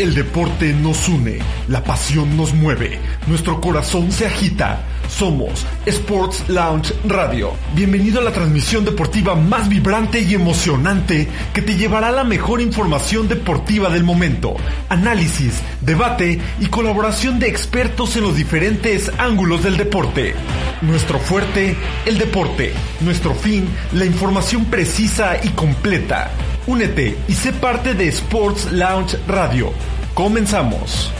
El 0.00 0.14
deporte 0.14 0.72
nos 0.72 1.10
une, 1.10 1.40
la 1.68 1.84
pasión 1.84 2.34
nos 2.34 2.54
mueve, 2.54 2.98
nuestro 3.26 3.60
corazón 3.60 4.10
se 4.10 4.26
agita. 4.26 4.80
Somos 5.10 5.66
Sports 5.86 6.48
Lounge 6.48 6.94
Radio. 7.04 7.52
Bienvenido 7.74 8.20
a 8.20 8.24
la 8.24 8.32
transmisión 8.32 8.84
deportiva 8.84 9.34
más 9.34 9.68
vibrante 9.68 10.20
y 10.20 10.34
emocionante 10.34 11.28
que 11.52 11.62
te 11.62 11.76
llevará 11.76 12.10
la 12.12 12.24
mejor 12.24 12.60
información 12.60 13.28
deportiva 13.28 13.90
del 13.90 14.04
momento, 14.04 14.56
análisis, 14.88 15.60
debate 15.80 16.40
y 16.60 16.66
colaboración 16.66 17.38
de 17.38 17.48
expertos 17.48 18.16
en 18.16 18.22
los 18.22 18.36
diferentes 18.36 19.10
ángulos 19.18 19.62
del 19.62 19.76
deporte. 19.76 20.34
Nuestro 20.80 21.18
fuerte, 21.18 21.76
el 22.06 22.18
deporte. 22.18 22.72
Nuestro 23.00 23.34
fin, 23.34 23.68
la 23.92 24.06
información 24.06 24.66
precisa 24.66 25.36
y 25.42 25.48
completa. 25.50 26.30
Únete 26.66 27.18
y 27.28 27.34
sé 27.34 27.52
parte 27.52 27.94
de 27.94 28.08
Sports 28.08 28.70
Lounge 28.72 29.18
Radio. 29.26 29.72
Comenzamos. 30.14 31.10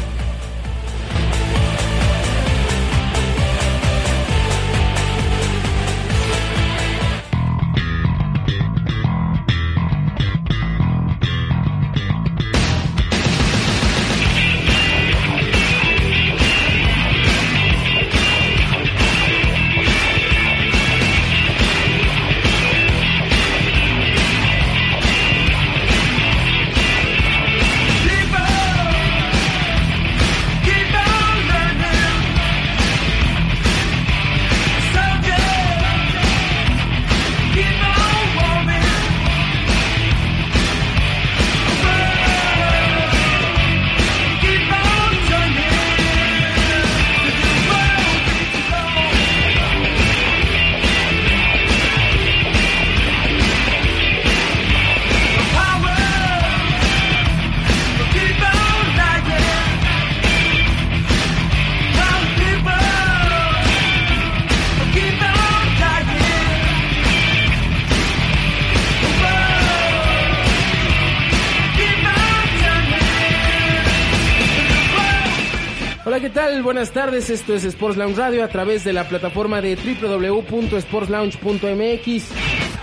Buenas 76.70 76.92
tardes, 76.92 77.31
esto 77.31 77.53
es 77.53 77.64
Sports 77.64 77.97
Lounge 77.97 78.16
Radio 78.16 78.44
a 78.44 78.48
través 78.48 78.84
de 78.84 78.92
la 78.92 79.08
plataforma 79.08 79.60
de 79.60 79.75
www.sportslounge.mx. 79.75 82.28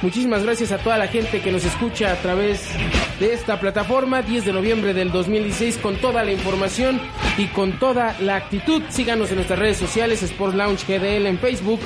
Muchísimas 0.01 0.43
gracias 0.43 0.73
a 0.73 0.77
toda 0.77 0.97
la 0.97 1.07
gente 1.07 1.39
que 1.39 1.53
nos 1.53 1.63
escucha 1.63 2.11
a 2.11 2.17
través 2.17 2.67
de 3.17 3.33
esta 3.33 3.61
plataforma, 3.61 4.23
10 4.23 4.43
de 4.43 4.51
noviembre 4.51 4.93
del 4.93 5.13
2016, 5.13 5.77
con 5.77 5.95
toda 5.95 6.25
la 6.25 6.33
información 6.33 6.99
y 7.37 7.47
con 7.47 7.79
toda 7.79 8.13
la 8.19 8.35
actitud. 8.35 8.83
Síganos 8.89 9.29
en 9.29 9.37
nuestras 9.37 9.57
redes 9.57 9.77
sociales, 9.77 10.21
Sports 10.21 10.57
Lounge 10.57 10.83
GDL 10.85 11.25
en 11.25 11.39
Facebook, 11.39 11.79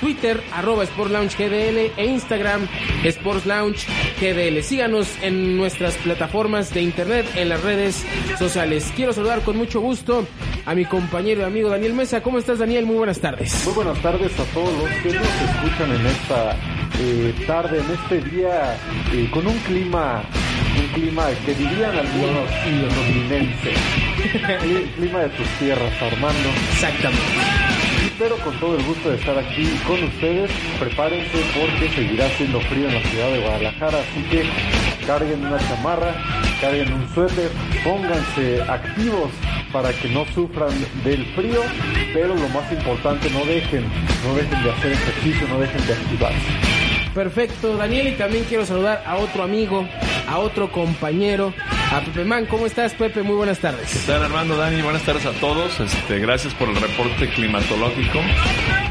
Twitter, 0.00 0.42
arroba 0.52 0.84
Sports 0.84 1.12
Lounge 1.12 1.36
GDL 1.36 1.92
e 1.96 2.06
Instagram, 2.06 2.66
Sports 3.04 3.46
Lounge 3.46 3.86
GDL. 4.20 4.62
Síganos 4.62 5.08
en 5.22 5.56
nuestras 5.56 5.94
plataformas 5.98 6.72
de 6.72 6.82
internet, 6.82 7.26
en 7.36 7.48
las 7.48 7.62
redes 7.62 8.04
sociales. 8.38 8.92
Quiero 8.96 9.12
saludar 9.12 9.42
con 9.42 9.56
mucho 9.56 9.80
gusto 9.80 10.26
a 10.66 10.74
mi 10.74 10.84
compañero 10.84 11.42
y 11.42 11.44
amigo 11.44 11.68
Daniel 11.68 11.94
Mesa. 11.94 12.22
¿Cómo 12.22 12.38
estás, 12.38 12.58
Daniel? 12.58 12.86
Muy 12.86 12.96
buenas 12.96 13.20
tardes. 13.20 13.64
Muy 13.64 13.74
buenas 13.74 14.00
tardes 14.02 14.32
a 14.38 14.44
todos 14.54 14.72
los 14.78 14.90
que 15.02 15.12
nos 15.12 15.26
escuchan 15.26 15.92
en 15.92 16.06
esta 16.06 16.56
eh, 17.00 17.34
tarde, 17.46 17.80
en 17.80 17.90
este 17.90 18.30
día, 18.30 18.76
eh, 19.12 19.28
con 19.32 19.46
un 19.46 19.56
clima, 19.60 20.22
un 20.78 20.86
clima 21.00 21.26
que 21.44 21.54
dirían 21.54 21.96
algunos 21.96 22.50
londinense. 22.96 23.72
el 24.64 24.90
clima 24.96 25.20
de 25.20 25.28
tus 25.30 25.48
tierras, 25.58 26.02
Armando. 26.02 26.48
Exactamente. 26.72 27.69
Pero 28.20 28.36
con 28.36 28.54
todo 28.60 28.76
el 28.76 28.84
gusto 28.84 29.08
de 29.08 29.16
estar 29.16 29.38
aquí 29.38 29.66
con 29.86 30.04
ustedes, 30.04 30.50
prepárense 30.78 31.38
porque 31.58 31.88
seguirá 31.88 32.28
siendo 32.36 32.60
frío 32.60 32.86
en 32.86 32.94
la 32.96 33.02
ciudad 33.08 33.30
de 33.30 33.40
Guadalajara, 33.40 33.98
así 33.98 34.22
que 34.30 34.44
carguen 35.06 35.46
una 35.46 35.58
chamarra, 35.58 36.14
carguen 36.60 36.92
un 36.92 37.08
suéter, 37.14 37.50
pónganse 37.82 38.60
activos 38.60 39.30
para 39.72 39.90
que 39.94 40.10
no 40.10 40.26
sufran 40.34 40.68
del 41.02 41.24
frío, 41.34 41.62
pero 42.12 42.34
lo 42.34 42.48
más 42.50 42.70
importante, 42.70 43.30
no 43.30 43.42
dejen, 43.46 43.84
no 44.26 44.34
dejen 44.34 44.64
de 44.64 44.70
hacer 44.70 44.92
ejercicio, 44.92 45.48
no 45.48 45.58
dejen 45.58 45.86
de 45.86 45.92
activarse. 45.94 46.79
Perfecto, 47.14 47.76
Daniel, 47.76 48.08
y 48.08 48.12
también 48.12 48.44
quiero 48.44 48.64
saludar 48.64 49.02
a 49.04 49.16
otro 49.16 49.42
amigo, 49.42 49.86
a 50.28 50.38
otro 50.38 50.70
compañero, 50.70 51.52
a 51.92 52.00
Pepe 52.00 52.24
Man. 52.24 52.46
¿Cómo 52.46 52.66
estás, 52.66 52.92
Pepe? 52.94 53.22
Muy 53.22 53.34
buenas 53.34 53.58
tardes. 53.58 53.90
¿Qué 53.92 53.98
tal, 54.12 54.22
Armando, 54.22 54.56
Dani? 54.56 54.80
Buenas 54.80 55.02
tardes 55.02 55.26
a 55.26 55.32
todos. 55.32 55.80
Este, 55.80 56.20
gracias 56.20 56.54
por 56.54 56.68
el 56.68 56.76
reporte 56.76 57.28
climatológico, 57.30 58.20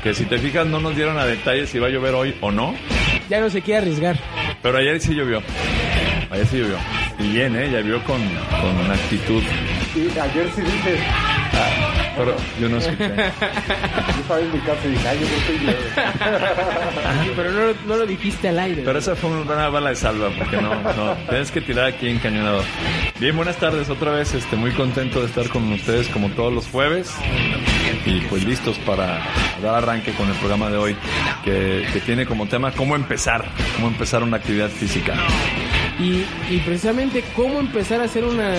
que 0.04 0.14
si 0.14 0.26
te 0.26 0.38
fijas 0.38 0.68
no 0.68 0.82
nos 0.82 0.96
dieron 0.98 1.18
a 1.18 1.26
detalles 1.26 1.70
si 1.70 1.80
va 1.80 1.88
a 1.88 1.90
llover 1.92 2.14
hoy 2.14 2.36
o 2.42 2.52
no, 2.52 2.76
Ya 3.30 3.40
no 3.40 3.50
se 3.50 3.62
quiere 3.62 3.80
arriesgar. 3.82 4.18
pero 4.62 4.78
ayer 4.80 5.00
sí 5.00 5.14
llovió. 5.16 5.42
Ayer 6.30 6.46
sí 6.46 6.58
llovió. 6.58 6.78
Y 7.20 7.28
bien, 7.30 7.56
¿eh? 7.56 7.70
Ya 7.72 7.80
llovió 7.80 8.04
con, 8.04 8.18
con 8.22 8.92
actitud. 8.92 9.44
Y 9.96 10.20
ayer 10.20 10.50
sí 10.56 10.62
dije, 10.62 11.00
Pero 12.20 12.36
yo 12.60 12.68
no 12.68 12.78
escuché. 12.78 13.08
yo 13.08 14.22
estaba 14.22 14.40
en 14.42 14.52
mi 14.52 14.60
casa 14.60 14.86
y 14.86 14.90
dije, 14.90 15.08
ay, 15.08 15.20
yo 15.20 15.26
no 15.26 15.36
estoy 15.38 15.58
llueve". 15.60 17.34
Pero 17.36 17.52
no, 17.52 17.74
no 17.88 17.96
lo 17.96 18.06
dijiste 18.06 18.50
al 18.50 18.60
aire. 18.60 18.82
Pero 18.84 19.00
esa 19.00 19.16
fue 19.16 19.30
una 19.30 19.70
bala 19.70 19.92
de 19.92 19.96
salva, 19.96 20.30
porque 20.38 20.58
no, 20.58 20.76
no, 20.76 21.14
tienes 21.30 21.50
que 21.50 21.62
tirar 21.62 21.86
aquí 21.86 22.10
en 22.10 22.20
cañonador. 22.20 22.66
Bien, 23.20 23.36
buenas 23.38 23.56
tardes 23.56 23.90
otra 23.90 24.12
vez, 24.12 24.34
este, 24.34 24.58
muy 24.58 24.72
contento 24.72 25.22
de 25.22 25.28
estar 25.28 25.48
con 25.48 25.72
ustedes 25.72 26.10
como 26.10 26.30
todos 26.32 26.54
los 26.54 26.68
jueves 26.68 27.16
y 28.06 28.20
pues 28.22 28.44
listos 28.44 28.78
para 28.80 29.22
dar 29.62 29.76
arranque 29.76 30.12
con 30.12 30.28
el 30.28 30.36
programa 30.36 30.70
de 30.70 30.78
hoy 30.78 30.98
que, 31.46 31.88
que 31.94 32.00
tiene 32.02 32.26
como 32.26 32.48
tema 32.48 32.72
cómo 32.74 32.96
empezar, 32.96 33.46
cómo 33.76 33.88
empezar 33.88 34.24
una 34.24 34.38
actividad 34.38 34.70
física. 34.70 35.16
Y, 36.00 36.24
y 36.54 36.60
precisamente 36.66 37.24
cómo 37.36 37.60
empezar 37.60 38.00
a 38.00 38.06
hacer 38.06 38.24
una 38.24 38.54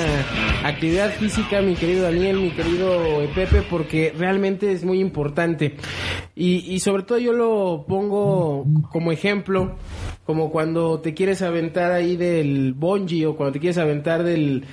actividad 0.63 1.11
física, 1.13 1.63
mi 1.63 1.75
querido 1.75 2.03
Daniel, 2.03 2.39
mi 2.39 2.51
querido 2.51 3.23
Pepe, 3.35 3.63
porque 3.63 4.13
realmente 4.17 4.73
es 4.73 4.85
muy 4.85 5.01
importante. 5.01 5.77
Y, 6.37 6.57
y 6.75 6.81
sobre 6.81 7.03
todo 7.05 7.19
yo 7.19 7.33
lo 7.33 7.85
pongo 7.89 8.67
como 8.93 9.11
ejemplo, 9.11 9.77
como 10.27 10.51
cuando 10.51 11.01
te 11.01 11.13
quieres 11.15 11.43
aventar 11.43 11.91
ahí 11.93 12.17
del 12.17 12.73
bungee 12.75 13.27
o 13.27 13.37
cuando 13.37 13.53
te 13.55 13.59
quieres 13.59 13.79
aventar 13.79 14.23
del, 14.23 14.65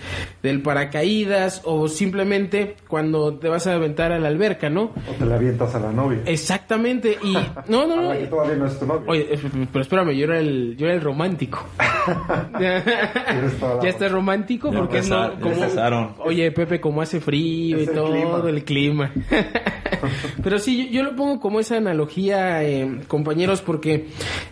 del 0.43 0.61
paracaídas 0.61 1.61
o 1.65 1.87
simplemente 1.87 2.75
cuando 2.87 3.33
te 3.39 3.47
vas 3.49 3.65
a 3.65 3.73
aventar 3.73 4.11
a 4.11 4.19
la 4.19 4.27
alberca, 4.27 4.69
¿no? 4.69 4.91
O 5.09 5.13
te 5.17 5.25
la 5.25 5.35
avientas 5.35 5.73
a 5.73 5.79
la 5.79 5.91
novia. 5.91 6.19
Exactamente. 6.25 7.17
Y 7.23 7.33
no, 7.69 7.87
no, 7.87 7.93
A 7.93 8.01
no. 8.01 8.09
la 8.13 8.17
que 8.19 8.27
todavía 8.27 8.55
no 8.55 8.67
es 8.67 8.77
tu 8.77 8.85
novia. 8.85 9.03
Oye, 9.07 9.27
pero 9.71 9.81
espérame, 9.81 10.11
yo 10.11 10.25
era 10.25 10.39
el, 10.39 10.75
yo 10.77 10.85
era 10.85 10.95
el 10.95 11.01
romántico. 11.01 11.65
Ya 12.59 13.89
estás 13.89 14.11
romántico 14.11 14.71
Ya 14.71 14.79
porque 14.79 14.97
empezar- 14.99 15.33
no, 15.39 16.15
como, 16.15 16.23
oye 16.25 16.51
Pepe, 16.51 16.79
como 16.79 17.01
hace 17.01 17.19
frío 17.19 17.77
Es 17.77 17.85
y 17.85 17.89
el 17.89 17.95
todo 17.95 18.11
clima. 18.11 18.49
el 18.49 18.63
clima. 18.63 19.13
Pero 20.43 20.59
sí, 20.59 20.85
yo, 20.89 20.91
yo 20.97 21.03
lo 21.03 21.15
pongo 21.15 21.39
como 21.39 21.59
esa 21.59 21.77
analogía, 21.77 22.63
eh, 22.63 22.99
compañeros, 23.07 23.61
porque 23.61 24.07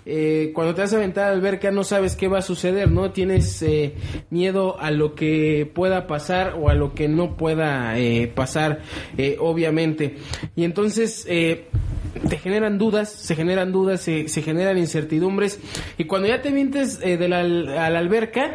eh, 0.06 0.52
cuando 0.54 0.74
te 0.74 0.81
vas 0.81 0.94
a 0.94 0.98
aventar 0.98 1.25
a 1.25 1.30
la 1.30 1.36
alberca 1.36 1.72
no 1.72 1.84
sabes 1.84 2.16
qué 2.16 2.28
va 2.28 2.40
a 2.40 2.42
suceder, 2.42 2.90
¿no? 2.90 3.12
Tienes 3.12 3.62
eh, 3.62 3.94
miedo 4.30 4.80
a 4.80 4.92
lo 4.92 5.13
que 5.13 5.69
pueda 5.74 6.07
pasar 6.07 6.56
o 6.60 6.69
a 6.69 6.74
lo 6.74 6.94
que 6.94 7.07
no 7.07 7.36
pueda 7.38 7.98
eh, 8.00 8.31
pasar, 8.34 8.80
eh, 9.18 9.38
obviamente. 9.40 10.18
Y 10.56 10.63
entonces 10.63 11.25
eh, 11.30 11.66
te 12.30 12.38
generan 12.38 12.78
dudas, 12.78 13.10
se 13.12 13.36
generan 13.36 13.72
dudas, 13.72 14.02
se, 14.02 14.28
se 14.30 14.42
generan 14.42 14.78
incertidumbres. 14.78 15.60
Y 15.98 16.06
cuando 16.06 16.28
ya 16.28 16.42
te 16.42 16.52
vientes 16.52 17.00
eh, 17.04 17.18
de 17.18 17.28
la, 17.28 17.44
a 17.86 17.90
la 17.90 18.00
alberca, 18.00 18.52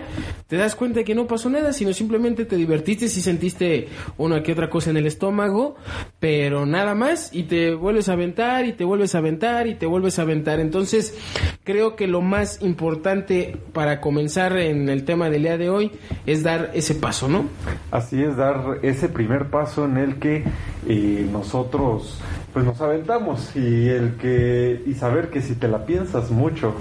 te 0.46 0.56
das 0.56 0.74
cuenta 0.74 1.04
que 1.04 1.14
no 1.14 1.26
pasó 1.26 1.48
nada, 1.48 1.72
sino 1.72 1.92
simplemente 1.92 2.44
te 2.44 2.56
divertiste 2.56 3.04
y 3.04 3.08
sentiste 3.08 3.88
una 4.18 4.42
que 4.42 4.52
otra 4.52 4.68
cosa 4.68 4.90
en 4.90 4.96
el 4.96 5.06
estómago, 5.06 5.76
pero 6.18 6.66
nada 6.66 6.94
más, 6.94 7.32
y 7.32 7.44
te 7.44 7.74
vuelves 7.74 8.08
a 8.08 8.14
aventar, 8.14 8.66
y 8.66 8.72
te 8.72 8.84
vuelves 8.84 9.14
a 9.14 9.18
aventar, 9.18 9.66
y 9.66 9.76
te 9.76 9.86
vuelves 9.86 10.18
a 10.18 10.22
aventar. 10.22 10.58
Entonces, 10.58 11.16
creo 11.64 11.94
que 11.94 12.06
lo 12.06 12.20
más 12.20 12.62
importante 12.62 13.56
para 13.72 14.00
comenzar 14.00 14.56
en 14.56 14.88
el 14.88 15.04
tema 15.04 15.30
del 15.30 15.42
día 15.42 15.56
de 15.56 15.70
hoy 15.70 15.92
es 16.26 16.42
dar 16.42 16.70
ese 16.74 16.96
paso, 16.96 17.28
¿no? 17.28 17.44
Así 17.90 18.22
es, 18.22 18.36
dar 18.36 18.78
ese 18.82 19.08
primer 19.08 19.50
paso 19.50 19.84
en 19.84 19.96
el 19.96 20.16
que 20.16 20.44
eh, 20.88 21.28
nosotros 21.30 22.20
pues 22.52 22.64
nos 22.64 22.80
aventamos 22.80 23.54
y 23.54 23.88
el 23.88 24.16
que 24.16 24.82
y 24.86 24.94
saber 24.94 25.30
que 25.30 25.40
si 25.40 25.54
te 25.54 25.68
la 25.68 25.86
piensas 25.86 26.30
mucho, 26.30 26.74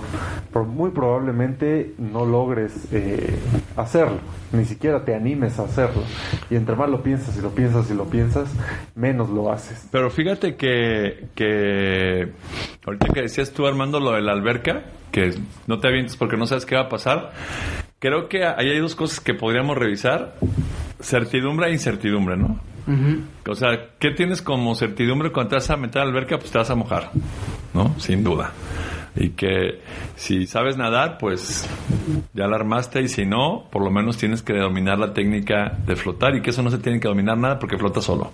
muy 0.79 0.91
probablemente 0.91 1.93
no 1.97 2.25
logres 2.25 2.87
eh, 2.91 3.37
hacerlo, 3.75 4.19
ni 4.51 4.65
siquiera 4.65 5.03
te 5.03 5.15
animes 5.15 5.59
a 5.59 5.63
hacerlo. 5.63 6.03
Y 6.49 6.55
entre 6.55 6.75
más 6.75 6.89
lo 6.89 7.03
piensas 7.03 7.37
y 7.37 7.41
lo 7.41 7.49
piensas 7.49 7.89
y 7.91 7.93
lo 7.93 8.05
piensas, 8.05 8.49
menos 8.95 9.29
lo 9.29 9.51
haces. 9.51 9.87
Pero 9.91 10.09
fíjate 10.09 10.55
que, 10.55 11.27
que 11.35 12.31
ahorita 12.85 13.13
que 13.13 13.21
decías 13.21 13.51
tú 13.51 13.67
Armando 13.67 13.99
lo 13.99 14.11
de 14.11 14.21
la 14.21 14.31
alberca, 14.31 14.83
que 15.11 15.33
no 15.67 15.79
te 15.79 15.87
avientes 15.87 16.15
porque 16.15 16.37
no 16.37 16.45
sabes 16.45 16.65
qué 16.65 16.75
va 16.75 16.83
a 16.83 16.89
pasar, 16.89 17.31
creo 17.99 18.27
que 18.29 18.45
ahí 18.45 18.69
hay 18.69 18.79
dos 18.79 18.95
cosas 18.95 19.19
que 19.19 19.33
podríamos 19.33 19.77
revisar, 19.77 20.35
certidumbre 21.01 21.67
e 21.67 21.73
incertidumbre, 21.73 22.37
¿no? 22.37 22.59
O 23.47 23.55
sea, 23.55 23.89
¿qué 23.99 24.11
tienes 24.11 24.41
como 24.41 24.73
certidumbre 24.73 25.31
cuando 25.31 25.49
te 25.49 25.55
vas 25.57 25.69
a 25.69 25.77
meter 25.77 26.01
a 26.01 26.05
la 26.05 26.11
alberca? 26.11 26.39
Pues 26.39 26.51
te 26.51 26.57
vas 26.57 26.69
a 26.71 26.75
mojar, 26.75 27.11
¿no? 27.73 27.93
Sin 27.99 28.23
duda. 28.23 28.51
Y 29.15 29.31
que 29.31 29.81
si 30.15 30.45
sabes 30.45 30.77
nadar, 30.77 31.17
pues 31.17 31.67
ya 32.33 32.47
la 32.47 32.55
armaste 32.55 33.01
y 33.01 33.07
si 33.07 33.25
no, 33.25 33.67
por 33.71 33.83
lo 33.83 33.91
menos 33.91 34.17
tienes 34.17 34.41
que 34.41 34.53
dominar 34.53 34.99
la 34.99 35.13
técnica 35.13 35.77
de 35.85 35.95
flotar 35.95 36.35
y 36.35 36.41
que 36.41 36.51
eso 36.51 36.61
no 36.61 36.71
se 36.71 36.77
tiene 36.77 36.99
que 36.99 37.07
dominar 37.07 37.37
nada 37.37 37.59
porque 37.59 37.77
flota 37.77 38.01
solo, 38.01 38.31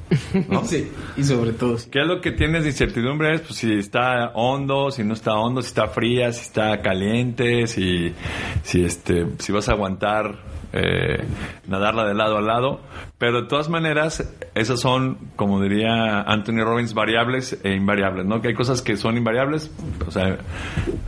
¿no? 0.50 0.63
Sí, 0.66 0.92
y 1.16 1.24
sobre 1.24 1.54
todo. 1.54 1.77
sí. 1.77 1.89
¿Qué 1.92 2.01
es 2.01 2.07
lo 2.07 2.19
que 2.19 2.31
tienes 2.31 2.63
de 2.63 2.69
incertidumbre? 2.69 3.36
Es 3.36 3.42
pues, 3.42 3.56
si 3.56 3.74
está 3.74 4.31
hondo, 4.33 4.92
si 4.92 5.04
no 5.04 5.13
está 5.13 5.33
hondo, 5.33 5.62
si 5.62 5.68
está 5.68 5.88
fría, 5.88 6.31
si 6.31 6.42
está 6.42 6.81
caliente, 6.81 7.68
si, 7.68 8.13
si, 8.63 8.83
este, 8.83 9.27
si 9.39 9.51
vas 9.51 9.69
a 9.69 9.74
aguantar 9.74 10.55
eh, 10.74 11.24
nadarla 11.68 12.06
de 12.06 12.14
lado 12.14 12.38
a 12.38 12.42
lado. 12.42 12.82
Pero 13.18 13.44
de 13.44 13.48
todas 13.48 13.70
maneras, 13.70 14.30
esas 14.56 14.82
son, 14.82 15.18
como 15.36 15.62
diría 15.62 16.22
Anthony 16.22 16.64
Robbins, 16.64 16.94
variables 16.94 17.58
e 17.64 17.74
invariables, 17.74 18.26
¿no? 18.26 18.42
Que 18.42 18.50
hay 18.50 18.54
cosas 18.54 18.82
que 18.82 18.98
son 18.98 19.16
invariables, 19.18 19.72
o 20.06 20.12
sea, 20.12 20.38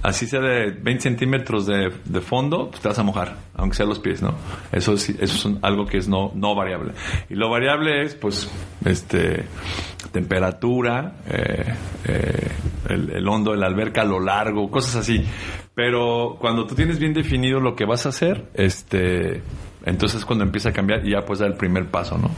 así 0.03 0.25
sea 0.25 0.39
de 0.39 0.71
20 0.71 1.01
centímetros 1.01 1.65
de, 1.65 1.91
fondo, 2.21 2.69
pues 2.69 2.81
te 2.81 2.87
vas 2.87 2.99
a 2.99 3.03
mojar, 3.03 3.35
aunque 3.55 3.75
sea 3.75 3.85
los 3.85 3.99
pies, 3.99 4.21
¿no? 4.21 4.35
Eso 4.71 4.93
es, 4.93 5.09
eso 5.09 5.49
es 5.49 5.55
algo 5.61 5.85
que 5.85 5.97
es 5.97 6.07
no, 6.07 6.31
no 6.33 6.55
variable. 6.55 6.93
Y 7.29 7.35
lo 7.35 7.49
variable 7.49 8.03
es, 8.03 8.15
pues, 8.15 8.49
este, 8.85 9.43
temperatura, 10.11 11.17
eh, 11.29 11.73
eh, 12.05 12.47
el, 12.89 13.11
el 13.11 13.27
hondo 13.27 13.51
de 13.51 13.57
la 13.57 13.67
alberca, 13.67 14.03
lo 14.05 14.19
largo, 14.19 14.71
cosas 14.71 14.95
así. 14.95 15.23
Pero 15.77 16.37
cuando 16.39 16.65
tú 16.65 16.73
tienes 16.73 16.97
bien 16.97 17.13
definido 17.13 17.59
lo 17.59 17.75
que 17.75 17.85
vas 17.85 18.07
a 18.07 18.09
hacer, 18.09 18.45
este, 18.55 19.43
entonces 19.85 20.21
es 20.21 20.25
cuando 20.25 20.43
empieza 20.43 20.69
a 20.69 20.73
cambiar 20.73 21.05
y 21.05 21.11
ya 21.11 21.23
puedes 21.23 21.41
dar 21.41 21.51
el 21.51 21.55
primer 21.55 21.85
paso, 21.85 22.17
¿no? 22.17 22.31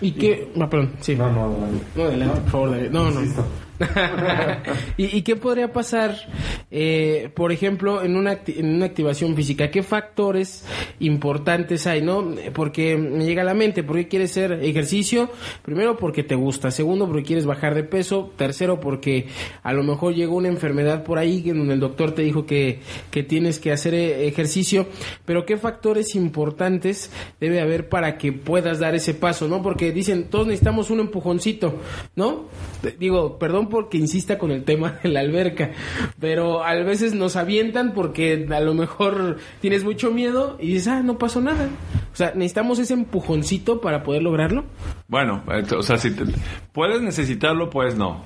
¿Y 0.00 0.10
qué? 0.10 0.50
Ah, 0.60 0.68
perdón, 0.68 0.94
sí. 0.98 1.14
No, 1.14 1.30
no, 1.30 1.46
no. 1.46 1.68
No, 1.94 2.02
adelante, 2.02 2.40
por 2.40 2.50
favor, 2.50 2.70
dale. 2.72 2.90
No, 2.90 3.08
no. 3.08 3.20
¿Y, 4.96 5.22
qué 5.22 5.36
podría 5.36 5.72
pasar, 5.72 6.16
eh, 6.70 7.30
por 7.34 7.52
ejemplo, 7.52 8.02
en 8.02 8.16
una, 8.16 8.40
en 8.46 8.74
una 8.76 8.86
activación 8.86 9.34
física? 9.36 9.70
¿Qué 9.70 9.82
factores 9.82 10.64
importantes 11.00 11.86
hay, 11.86 12.02
no? 12.02 12.34
Porque 12.54 12.96
me 12.96 13.24
llega 13.24 13.42
a 13.42 13.44
la 13.44 13.54
mente, 13.54 13.82
¿por 13.82 13.96
qué 13.96 14.08
quieres 14.08 14.30
hacer 14.30 14.52
ejercicio? 14.64 15.30
Primero, 15.62 15.96
porque 15.96 16.22
te 16.22 16.34
gusta. 16.34 16.70
Segundo, 16.70 17.06
porque 17.06 17.22
quieres 17.22 17.46
bajar 17.46 17.74
de 17.74 17.84
peso. 17.84 18.32
Tercero, 18.36 18.80
porque 18.80 19.28
a 19.62 19.72
lo 19.72 19.82
mejor 19.82 20.14
llegó 20.14 20.36
una 20.36 20.48
enfermedad 20.48 21.04
por 21.04 21.18
ahí 21.18 21.42
en 21.46 21.58
donde 21.58 21.74
el 21.74 21.80
doctor 21.80 22.12
te 22.12 22.22
dijo 22.22 22.46
que, 22.46 22.80
que 23.10 23.22
tienes 23.22 23.58
que 23.58 23.72
hacer 23.72 23.94
eh, 23.94 24.26
ejercicio. 24.26 24.86
Pero 25.24 25.44
¿qué 25.44 25.56
factores 25.56 26.14
importantes 26.14 27.10
debe 27.40 27.60
haber 27.60 27.88
para 27.88 28.16
que 28.18 28.32
puedas 28.32 28.78
dar 28.78 28.94
ese 28.94 29.14
paso, 29.14 29.48
no? 29.48 29.62
Porque 29.62 29.92
dicen, 29.92 30.28
todos 30.30 30.46
necesitamos 30.46 30.90
un 30.90 31.00
empujoncito, 31.00 31.76
¿no? 32.14 32.46
Digo, 32.98 33.38
perdón 33.38 33.65
porque 33.68 33.98
insista 33.98 34.38
con 34.38 34.50
el 34.50 34.64
tema 34.64 34.98
de 35.02 35.08
la 35.08 35.20
alberca, 35.20 35.70
pero 36.20 36.64
a 36.64 36.74
veces 36.74 37.14
nos 37.14 37.36
avientan 37.36 37.92
porque 37.94 38.46
a 38.50 38.60
lo 38.60 38.74
mejor 38.74 39.36
tienes 39.60 39.84
mucho 39.84 40.10
miedo 40.10 40.56
y 40.60 40.68
dices, 40.74 40.88
ah, 40.88 41.02
no 41.02 41.18
pasó 41.18 41.40
nada. 41.40 41.68
O 42.12 42.16
sea, 42.16 42.32
necesitamos 42.34 42.78
ese 42.78 42.94
empujoncito 42.94 43.80
para 43.80 44.02
poder 44.02 44.22
lograrlo. 44.22 44.64
Bueno, 45.08 45.42
eh, 45.52 45.62
o 45.76 45.82
sea, 45.82 45.98
si 45.98 46.10
te- 46.14 46.24
puedes 46.72 47.00
necesitarlo, 47.02 47.68
pues 47.70 47.96
no. 47.96 48.22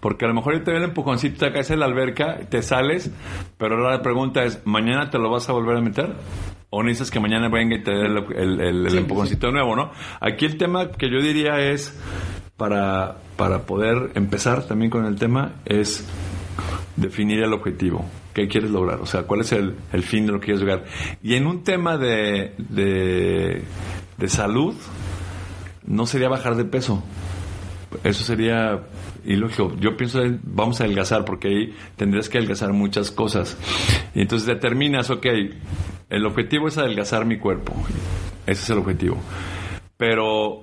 Porque 0.00 0.24
a 0.24 0.28
lo 0.28 0.34
mejor 0.34 0.58
te 0.64 0.72
ve 0.72 0.78
el 0.78 0.84
empujoncito, 0.84 1.46
te 1.46 1.52
caes 1.52 1.70
en 1.70 1.78
la 1.80 1.86
alberca, 1.86 2.40
te 2.48 2.60
sales, 2.62 3.10
pero 3.56 3.76
ahora 3.76 3.96
la 3.96 4.02
pregunta 4.02 4.42
es, 4.44 4.60
¿mañana 4.64 5.10
te 5.10 5.18
lo 5.18 5.30
vas 5.30 5.48
a 5.48 5.52
volver 5.52 5.76
a 5.76 5.80
meter? 5.80 6.12
¿O 6.70 6.82
necesitas 6.82 7.10
que 7.10 7.20
mañana 7.20 7.48
venga 7.48 7.76
y 7.76 7.82
te 7.84 7.90
dé 7.92 8.06
el, 8.06 8.16
el- 8.34 8.60
el- 8.60 8.84
el 8.86 8.90
Sí, 8.90 8.96
empujoncito 8.96 9.50
nuevo, 9.52 9.76
no? 9.76 9.92
Aquí 10.20 10.44
el 10.46 10.56
tema 10.56 10.90
que 10.90 11.08
yo 11.10 11.20
diría 11.22 11.58
es, 11.60 11.96
para, 12.62 13.16
para 13.36 13.62
poder 13.66 14.12
empezar 14.14 14.62
también 14.62 14.88
con 14.88 15.04
el 15.04 15.16
tema, 15.16 15.54
es 15.64 16.06
definir 16.94 17.42
el 17.42 17.52
objetivo. 17.52 18.04
¿Qué 18.32 18.46
quieres 18.46 18.70
lograr? 18.70 19.00
O 19.00 19.06
sea, 19.06 19.24
¿cuál 19.24 19.40
es 19.40 19.50
el, 19.50 19.74
el 19.92 20.04
fin 20.04 20.26
de 20.26 20.32
lo 20.32 20.38
que 20.38 20.44
quieres 20.44 20.60
lograr? 20.60 20.84
Y 21.24 21.34
en 21.34 21.48
un 21.48 21.64
tema 21.64 21.98
de, 21.98 22.54
de, 22.58 23.62
de 24.16 24.28
salud, 24.28 24.76
no 25.84 26.06
sería 26.06 26.28
bajar 26.28 26.54
de 26.54 26.64
peso. 26.64 27.02
Eso 28.04 28.22
sería 28.22 28.84
ilógico. 29.24 29.74
Yo 29.80 29.96
pienso, 29.96 30.22
en, 30.22 30.40
vamos 30.44 30.80
a 30.80 30.84
adelgazar, 30.84 31.24
porque 31.24 31.48
ahí 31.48 31.74
tendrías 31.96 32.28
que 32.28 32.38
adelgazar 32.38 32.72
muchas 32.72 33.10
cosas. 33.10 33.58
Y 34.14 34.20
entonces 34.20 34.46
determinas, 34.46 35.10
ok, 35.10 35.26
el 36.10 36.26
objetivo 36.26 36.68
es 36.68 36.78
adelgazar 36.78 37.26
mi 37.26 37.38
cuerpo. 37.38 37.74
Ese 38.46 38.62
es 38.62 38.70
el 38.70 38.78
objetivo. 38.78 39.16
Pero 39.96 40.62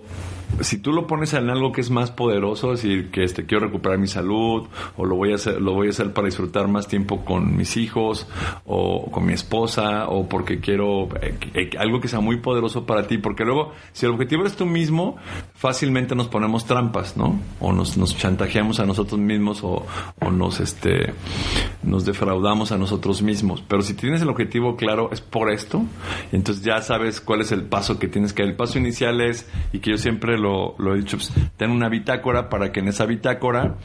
si 0.62 0.78
tú 0.78 0.92
lo 0.92 1.08
pones 1.08 1.34
en 1.34 1.50
algo 1.50 1.72
que 1.72 1.82
es 1.82 1.90
más 1.90 2.12
poderoso, 2.12 2.72
decir, 2.72 3.12
que 3.12 3.24
este, 3.24 3.46
quiero 3.46 3.66
recuperar 3.66 3.98
mi 3.98 4.08
salud, 4.08 4.68
o 4.98 5.06
lo 5.06 5.16
voy 5.16 5.32
a 5.32 5.36
hacer, 5.36 5.62
lo 5.62 5.74
voy 5.74 5.88
a 5.88 5.90
hacer 5.92 6.14
para 6.14 6.26
disfrutar 6.26 6.68
más 6.68 6.88
tiempo 6.88 7.24
con 7.24 7.56
mis 7.56 7.78
hijos, 7.78 8.28
o 8.66 9.10
con 9.12 9.26
mi 9.26 9.34
esposa, 9.34 10.08
o 10.10 10.28
porque 10.28 10.60
quiero 10.60 11.10
eh, 11.22 11.70
algo 11.78 12.00
que 12.00 12.08
sea 12.08 12.20
muy 12.20 12.38
poderoso 12.38 12.86
para 12.86 13.08
ti, 13.08 13.18
porque 13.18 13.46
luego, 13.46 13.74
si 13.94 14.06
el 14.06 14.12
objetivo 14.12 14.42
eres 14.42 14.56
tú 14.56 14.66
mismo, 14.66 15.18
fácilmente 15.54 16.16
nos 16.16 16.28
ponemos 16.28 16.66
trampas, 16.66 17.16
¿no? 17.16 17.40
O 17.60 17.72
nos, 17.72 17.98
nos 17.98 18.18
chantajeamos 18.18 18.80
a 18.80 18.86
nosotros 18.86 19.20
mismos, 19.20 19.64
o, 19.64 19.86
o 20.20 20.32
nos, 20.32 20.60
este, 20.60 21.14
nos 21.84 22.06
defraudamos 22.06 22.72
a 22.72 22.78
nosotros 22.78 23.22
mismos. 23.22 23.64
Pero 23.68 23.82
si 23.82 23.94
tienes 23.94 24.22
el 24.22 24.30
objetivo 24.30 24.76
claro, 24.76 25.10
es 25.12 25.22
por 25.22 25.52
esto, 25.52 25.84
entonces 26.32 26.64
ya 26.64 26.82
sabes 26.82 27.22
cuál 27.22 27.42
es 27.42 27.52
el 27.52 27.64
paso 27.64 28.00
que 28.00 28.08
tienes 28.08 28.34
que 28.34 28.44
dar. 28.44 28.50
El 28.50 28.58
paso 28.58 28.78
inicial 28.80 29.22
es, 29.22 29.48
y 29.72 29.80
que 29.80 29.92
yo 29.92 29.98
siempre 29.98 30.39
lo, 30.40 30.76
he 30.94 30.98
dicho, 30.98 31.18
pues, 31.18 31.34
ten 31.58 31.72
una 31.72 31.90
bitácora 31.90 32.50
para 32.50 32.72
que 32.72 32.80
en 32.80 32.88
esa 32.88 33.06
bitácora 33.06 33.76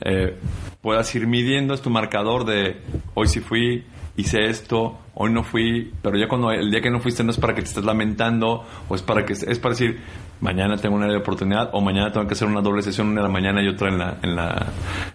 eh, 0.00 0.36
puedas 0.80 1.14
ir 1.14 1.26
midiendo, 1.26 1.74
es 1.74 1.82
tu 1.82 1.90
marcador 1.90 2.44
de 2.44 2.80
hoy 3.14 3.28
sí 3.28 3.40
fui, 3.40 3.84
hice 4.16 4.46
esto, 4.46 4.98
hoy 5.14 5.32
no 5.32 5.42
fui, 5.44 5.92
pero 6.02 6.16
ya 6.16 6.28
cuando 6.28 6.50
el 6.50 6.70
día 6.70 6.80
que 6.80 6.90
no 6.90 7.00
fuiste 7.00 7.22
no 7.22 7.30
es 7.30 7.38
para 7.38 7.54
que 7.54 7.62
te 7.62 7.68
estés 7.68 7.84
lamentando 7.84 8.64
o 8.88 8.94
es 8.94 9.02
para 9.02 9.24
que 9.24 9.32
es 9.32 9.58
para 9.58 9.74
decir 9.74 10.00
mañana 10.40 10.76
tengo 10.76 10.96
una 10.96 11.16
oportunidad 11.16 11.70
o 11.72 11.80
mañana 11.80 12.12
tengo 12.12 12.26
que 12.26 12.34
hacer 12.34 12.48
una 12.48 12.60
doble 12.60 12.82
sesión 12.82 13.08
una 13.08 13.20
en 13.20 13.26
la 13.26 13.32
mañana 13.32 13.62
y 13.62 13.68
otra 13.68 13.88
en 13.88 13.98
la 13.98 14.18
en 14.22 14.36
la 14.36 14.66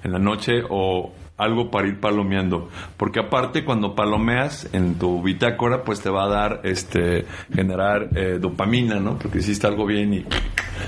en 0.03 0.11
la 0.11 0.19
noche 0.19 0.63
o 0.69 1.11
algo 1.37 1.71
para 1.71 1.87
ir 1.87 1.99
palomeando. 1.99 2.69
Porque 2.97 3.19
aparte, 3.19 3.63
cuando 3.63 3.95
palomeas 3.95 4.69
en 4.73 4.95
tu 4.95 5.21
bitácora, 5.21 5.83
pues 5.83 6.01
te 6.01 6.09
va 6.09 6.25
a 6.25 6.27
dar, 6.27 6.61
este, 6.63 7.25
generar 7.53 8.09
eh, 8.15 8.37
dopamina, 8.39 8.99
¿no? 8.99 9.17
Porque 9.17 9.39
hiciste 9.39 9.67
algo 9.67 9.85
bien 9.85 10.13
y 10.13 10.25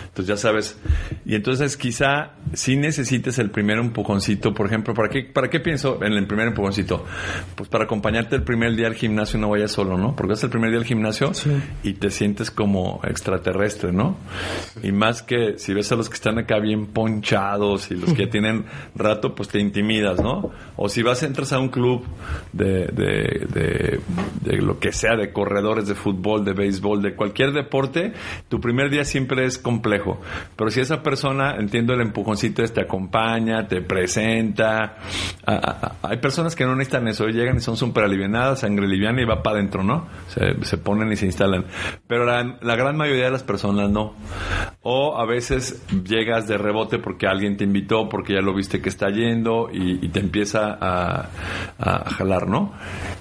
entonces 0.06 0.28
ya 0.28 0.38
sabes. 0.38 0.78
Y 1.26 1.36
entonces 1.36 1.78
quizá 1.78 2.32
si 2.54 2.76
necesites 2.76 3.40
el 3.40 3.52
primer 3.52 3.78
empujoncito, 3.78 4.54
por 4.54 4.68
ejemplo, 4.68 4.94
¿para 4.94 5.10
qué, 5.10 5.24
¿para 5.24 5.50
qué 5.50 5.60
pienso 5.60 6.04
en 6.04 6.14
el 6.14 6.28
primer 6.28 6.48
empujoncito? 6.48 7.06
Pues 7.56 7.70
para 7.70 7.86
acompañarte 7.86 8.36
el 8.36 8.44
primer 8.44 8.76
día 8.76 8.88
al 8.88 8.96
gimnasio 8.96 9.40
no 9.40 9.50
vayas 9.50 9.72
solo, 9.72 9.98
¿no? 9.98 10.16
Porque 10.16 10.34
es 10.34 10.44
el 10.44 10.50
primer 10.50 10.70
día 10.70 10.80
al 10.80 10.86
gimnasio 10.86 11.32
y 11.84 11.94
te 11.94 12.12
sientes 12.12 12.52
como 12.52 13.02
extraterrestre, 13.04 13.92
¿no? 13.92 14.18
Y 14.84 14.92
más 14.92 15.22
que 15.22 15.58
si 15.58 15.74
ves 15.74 15.92
a 15.92 15.96
los 15.96 16.10
que 16.10 16.16
están 16.16 16.38
acá 16.38 16.60
bien 16.60 16.88
ponchados 16.88 17.92
y 17.92 17.96
los 17.96 18.14
que 18.14 18.26
ya 18.26 18.30
tienen 18.36 18.66
rato, 18.96 19.36
pues 19.36 19.50
te 19.50 19.60
intimidas, 19.60 20.22
¿no? 20.22 20.52
O 20.76 20.90
si 20.90 21.04
vas, 21.04 21.24
entras 21.24 21.54
a 21.54 21.60
un 21.60 21.70
club 21.70 22.04
de, 22.54 22.88
de, 22.88 23.48
de, 23.54 24.00
de 24.42 24.58
lo 24.62 24.80
que 24.80 24.92
sea, 24.92 25.16
de 25.16 25.32
corredores 25.32 25.88
de 25.88 25.96
fútbol, 25.96 26.44
de 26.46 26.54
béisbol, 26.54 27.02
de 27.02 27.16
cualquier 27.16 27.52
deporte, 27.52 28.14
tu 28.50 28.60
primer 28.60 28.90
día 28.90 29.06
siempre 29.06 29.46
es 29.46 29.58
complejo. 29.76 30.20
Pero 30.56 30.70
si 30.70 30.80
esa 30.80 31.04
persona, 31.04 31.56
entiendo 31.58 31.94
el 31.94 32.02
empujoncito, 32.02 32.64
te 32.66 32.82
acompaña, 32.82 33.68
te 33.68 33.82
presenta. 33.82 34.98
hay 36.02 36.18
personas 36.18 36.56
que 36.56 36.66
no 36.66 36.76
necesitan 36.76 37.08
eso, 37.08 37.28
llegan 37.28 37.58
y 37.58 37.60
son 37.60 37.76
súper 37.76 38.06
alivianadas, 38.06 38.62
sangre 38.62 38.88
liviana 38.88 39.22
y 39.22 39.26
va 39.26 39.44
para 39.44 39.58
adentro, 39.58 39.84
¿no? 39.84 40.08
Se, 40.28 40.78
ponen 40.78 41.12
y 41.12 41.18
se 41.18 41.26
instalan. 41.26 41.66
Pero 42.08 42.26
la, 42.26 42.76
gran 42.76 42.96
mayoría 42.96 43.26
de 43.26 43.32
las 43.32 43.44
personas 43.44 43.90
no. 43.90 44.14
O 44.82 45.18
a 45.18 45.26
veces 45.26 45.84
llegas 46.08 46.48
de 46.48 46.58
rebote 46.58 47.00
porque 47.00 47.28
alguien 47.28 47.58
te 47.58 47.64
invitó, 47.64 48.08
porque 48.08 48.34
ya 48.34 48.42
lo 48.42 48.54
viste 48.54 48.82
que 48.82 48.90
está 48.90 49.10
yendo 49.10 49.70
y, 49.72 50.08
te 50.10 50.20
empieza 50.20 50.78
a, 50.80 51.30
jalar, 52.18 52.48
¿no? 52.48 52.74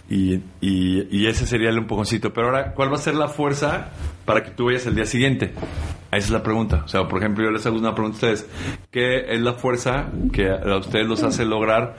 Y, 0.09 0.41
y, 0.61 1.27
ese 1.27 1.47
sería 1.47 1.71
el 1.71 1.79
empujoncito. 1.79 2.33
Pero 2.33 2.49
ahora, 2.49 2.73
¿cuál 2.73 2.93
va 2.93 2.97
a 2.97 2.99
ser 2.99 3.15
la 3.15 3.29
fuerza 3.29 3.89
para 4.25 4.43
que 4.43 4.51
tú 4.51 4.67
vayas 4.67 4.87
el 4.87 4.95
día 4.95 5.07
siguiente? 5.07 5.53
Esa 6.09 6.27
es 6.27 6.31
la 6.31 6.43
pregunta. 6.43 6.83
O 6.85 6.89
sea, 6.89 7.09
por 7.09 7.19
ejemplo, 7.19 7.45
yo 7.45 7.51
les 7.51 7.67
hago 7.67 7.77
una 7.77 7.95
pregunta 7.95 8.27
a 8.29 8.31
ustedes. 8.33 8.49
¿Qué 8.91 9.33
es 9.35 9.41
la 9.41 9.55
fuerza 9.55 10.11
que 10.33 10.49
a 10.49 10.77
ustedes 10.77 11.07
los 11.07 11.23
hace 11.25 11.45
lograr 11.45 11.97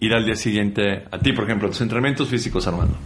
ir 0.00 0.12
al 0.12 0.26
día 0.26 0.36
siguiente 0.36 1.04
a 1.10 1.18
ti, 1.18 1.32
por 1.32 1.44
ejemplo, 1.44 1.68
tus 1.68 1.80
entrenamientos 1.80 2.28
físicos, 2.28 2.66
Armando? 2.66 2.96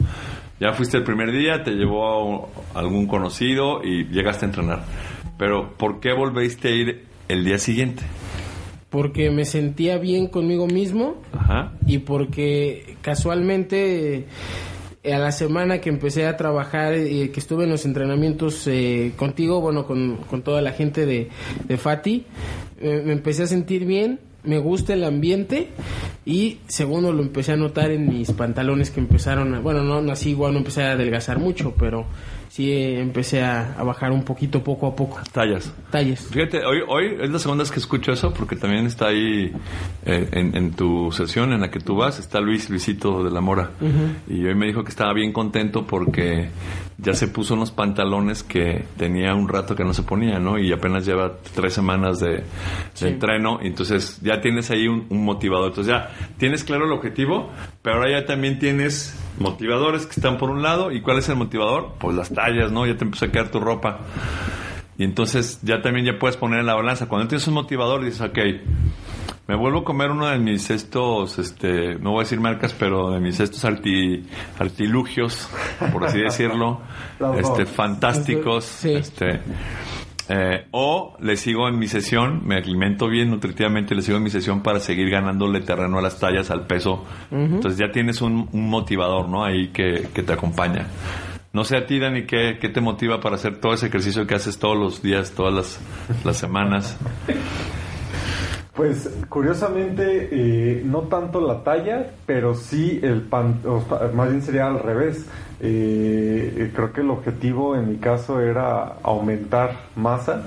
Ya 0.58 0.72
fuiste 0.72 0.96
el 0.96 1.04
primer 1.04 1.30
día, 1.30 1.62
te 1.62 1.70
llevó 1.70 2.50
a 2.74 2.80
algún 2.80 3.06
conocido 3.06 3.84
y 3.84 4.06
llegaste 4.06 4.46
a 4.46 4.48
entrenar. 4.48 4.84
Pero, 5.38 5.76
¿por 5.76 6.00
qué 6.00 6.12
volviste 6.12 6.68
a 6.68 6.70
ir 6.72 7.04
el 7.28 7.44
día 7.44 7.58
siguiente? 7.58 8.02
Porque 8.90 9.30
me 9.30 9.44
sentía 9.44 9.98
bien 9.98 10.26
conmigo 10.26 10.66
mismo 10.66 11.22
Ajá. 11.32 11.72
y 11.86 11.98
porque 11.98 12.96
casualmente 13.02 14.26
a 15.04 15.18
la 15.18 15.32
semana 15.32 15.80
que 15.80 15.88
empecé 15.88 16.26
a 16.26 16.36
trabajar 16.36 16.96
y 16.96 17.28
que 17.28 17.40
estuve 17.40 17.64
en 17.64 17.70
los 17.70 17.84
entrenamientos 17.84 18.66
eh, 18.66 19.12
contigo, 19.16 19.60
bueno, 19.60 19.86
con, 19.86 20.16
con, 20.28 20.42
toda 20.42 20.60
la 20.60 20.72
gente 20.72 21.06
de, 21.06 21.28
de 21.66 21.76
Fati, 21.76 22.26
eh, 22.80 23.02
me 23.04 23.12
empecé 23.12 23.44
a 23.44 23.46
sentir 23.46 23.84
bien, 23.84 24.20
me 24.44 24.58
gusta 24.58 24.94
el 24.94 25.04
ambiente 25.04 25.68
y 26.24 26.58
segundo 26.68 27.12
lo 27.12 27.22
empecé 27.22 27.52
a 27.52 27.56
notar 27.56 27.90
en 27.90 28.08
mis 28.08 28.32
pantalones 28.32 28.90
que 28.90 29.00
empezaron, 29.00 29.54
a, 29.54 29.60
bueno, 29.60 29.82
no, 29.82 30.12
así 30.12 30.30
igual 30.30 30.52
no 30.52 30.58
empecé 30.58 30.82
a 30.82 30.92
adelgazar 30.92 31.38
mucho, 31.38 31.74
pero 31.78 32.06
sí 32.48 32.72
empecé 32.72 33.42
a, 33.42 33.76
bajar 33.84 34.12
un 34.12 34.24
poquito 34.24 34.62
poco 34.62 34.86
a 34.86 34.96
poco. 34.96 35.20
Tallas. 35.32 35.72
Tallas. 35.90 36.26
Fíjate, 36.30 36.64
hoy, 36.64 36.82
hoy 36.86 37.16
es 37.20 37.30
la 37.30 37.38
segunda 37.38 37.62
vez 37.62 37.70
que 37.70 37.78
escucho 37.78 38.12
eso 38.12 38.32
porque 38.32 38.56
también 38.56 38.86
está 38.86 39.08
ahí 39.08 39.52
eh, 40.04 40.28
en, 40.32 40.72
tu 40.72 41.10
sesión 41.12 41.52
en 41.52 41.60
la 41.60 41.70
que 41.70 41.80
tú 41.80 41.96
vas, 41.96 42.18
está 42.18 42.40
Luis, 42.40 42.68
Luisito 42.70 43.22
de 43.22 43.30
la 43.30 43.40
Mora. 43.40 43.70
Y 44.28 44.44
hoy 44.44 44.54
me 44.54 44.66
dijo 44.66 44.82
que 44.82 44.90
estaba 44.90 45.12
bien 45.12 45.32
contento 45.32 45.86
porque 45.86 46.50
ya 46.98 47.14
se 47.14 47.28
puso 47.28 47.54
unos 47.54 47.70
pantalones 47.70 48.42
que 48.42 48.84
tenía 48.96 49.34
un 49.34 49.48
rato 49.48 49.76
que 49.76 49.84
no 49.84 49.94
se 49.94 50.02
ponía, 50.02 50.40
¿no? 50.40 50.58
Y 50.58 50.72
apenas 50.72 51.06
lleva 51.06 51.36
tres 51.54 51.72
semanas 51.72 52.18
de, 52.18 52.42
entreno, 53.00 53.60
entonces 53.62 54.18
ya 54.20 54.40
tienes 54.40 54.70
ahí 54.70 54.88
un, 54.88 55.06
un 55.08 55.24
motivador. 55.24 55.68
Entonces 55.68 55.92
ya 55.92 56.10
tienes 56.38 56.64
claro 56.64 56.86
el 56.86 56.92
objetivo, 56.92 57.50
pero 57.88 58.00
ahora 58.00 58.20
ya 58.20 58.26
también 58.26 58.58
tienes 58.58 59.18
motivadores 59.38 60.04
que 60.04 60.12
están 60.12 60.36
por 60.36 60.50
un 60.50 60.62
lado. 60.62 60.92
¿Y 60.92 61.00
cuál 61.00 61.16
es 61.20 61.28
el 61.30 61.36
motivador? 61.36 61.94
Pues 61.98 62.14
las 62.14 62.28
tallas, 62.28 62.70
¿no? 62.70 62.84
Ya 62.84 62.98
te 62.98 63.04
empezó 63.04 63.24
a 63.24 63.28
quedar 63.28 63.50
tu 63.50 63.60
ropa. 63.60 64.00
Y 64.98 65.04
entonces 65.04 65.60
ya 65.62 65.80
también 65.80 66.04
ya 66.04 66.18
puedes 66.18 66.36
poner 66.36 66.60
en 66.60 66.66
la 66.66 66.74
balanza. 66.74 67.08
Cuando 67.08 67.28
tienes 67.28 67.48
un 67.48 67.54
motivador 67.54 68.04
dices, 68.04 68.20
ok, 68.20 68.38
me 69.46 69.56
vuelvo 69.56 69.78
a 69.78 69.84
comer 69.84 70.10
uno 70.10 70.26
de 70.26 70.38
mis 70.38 70.68
estos, 70.68 71.38
este, 71.38 71.94
no 71.94 72.10
voy 72.10 72.20
a 72.20 72.22
decir 72.24 72.38
marcas, 72.40 72.74
pero 72.78 73.10
de 73.10 73.20
mis 73.20 73.40
estos 73.40 73.64
artilugios, 73.64 75.48
por 75.90 76.04
así 76.04 76.20
decirlo, 76.20 76.82
este, 77.38 77.64
fantásticos, 77.64 78.84
este, 78.84 79.40
eh, 80.28 80.66
o 80.72 81.16
le 81.20 81.36
sigo 81.36 81.68
en 81.68 81.78
mi 81.78 81.88
sesión, 81.88 82.46
me 82.46 82.56
alimento 82.56 83.08
bien 83.08 83.30
nutritivamente, 83.30 83.94
le 83.94 84.02
sigo 84.02 84.18
en 84.18 84.24
mi 84.24 84.30
sesión 84.30 84.62
para 84.62 84.78
seguir 84.78 85.08
ganándole 85.08 85.60
terreno 85.60 85.98
a 85.98 86.02
las 86.02 86.20
tallas, 86.20 86.50
al 86.50 86.66
peso. 86.66 87.04
Entonces 87.30 87.78
ya 87.78 87.90
tienes 87.90 88.20
un, 88.20 88.48
motivador, 88.52 89.28
¿no? 89.28 89.44
Ahí 89.44 89.68
que, 89.68 90.08
te 90.12 90.32
acompaña. 90.32 90.86
No 91.52 91.64
sé 91.64 91.78
a 91.78 91.86
ti, 91.86 91.98
Dani, 91.98 92.24
¿qué, 92.24 92.58
¿qué, 92.60 92.68
te 92.68 92.80
motiva 92.80 93.20
para 93.20 93.36
hacer 93.36 93.56
todo 93.56 93.72
ese 93.72 93.86
ejercicio 93.86 94.26
que 94.26 94.34
haces 94.34 94.58
todos 94.58 94.76
los 94.76 95.02
días, 95.02 95.32
todas 95.32 95.54
las, 95.54 95.80
las 96.24 96.36
semanas? 96.36 96.98
Pues 98.78 99.10
curiosamente, 99.28 100.28
eh, 100.30 100.82
no 100.84 101.00
tanto 101.08 101.40
la 101.40 101.64
talla, 101.64 102.12
pero 102.26 102.54
sí 102.54 103.00
el 103.02 103.22
pan, 103.22 103.60
más 104.14 104.30
bien 104.30 104.40
sería 104.40 104.68
al 104.68 104.78
revés. 104.78 105.26
Eh, 105.58 106.70
creo 106.72 106.92
que 106.92 107.00
el 107.00 107.10
objetivo 107.10 107.74
en 107.74 107.88
mi 107.88 107.96
caso 107.96 108.40
era 108.40 108.98
aumentar 109.02 109.72
masa 109.96 110.44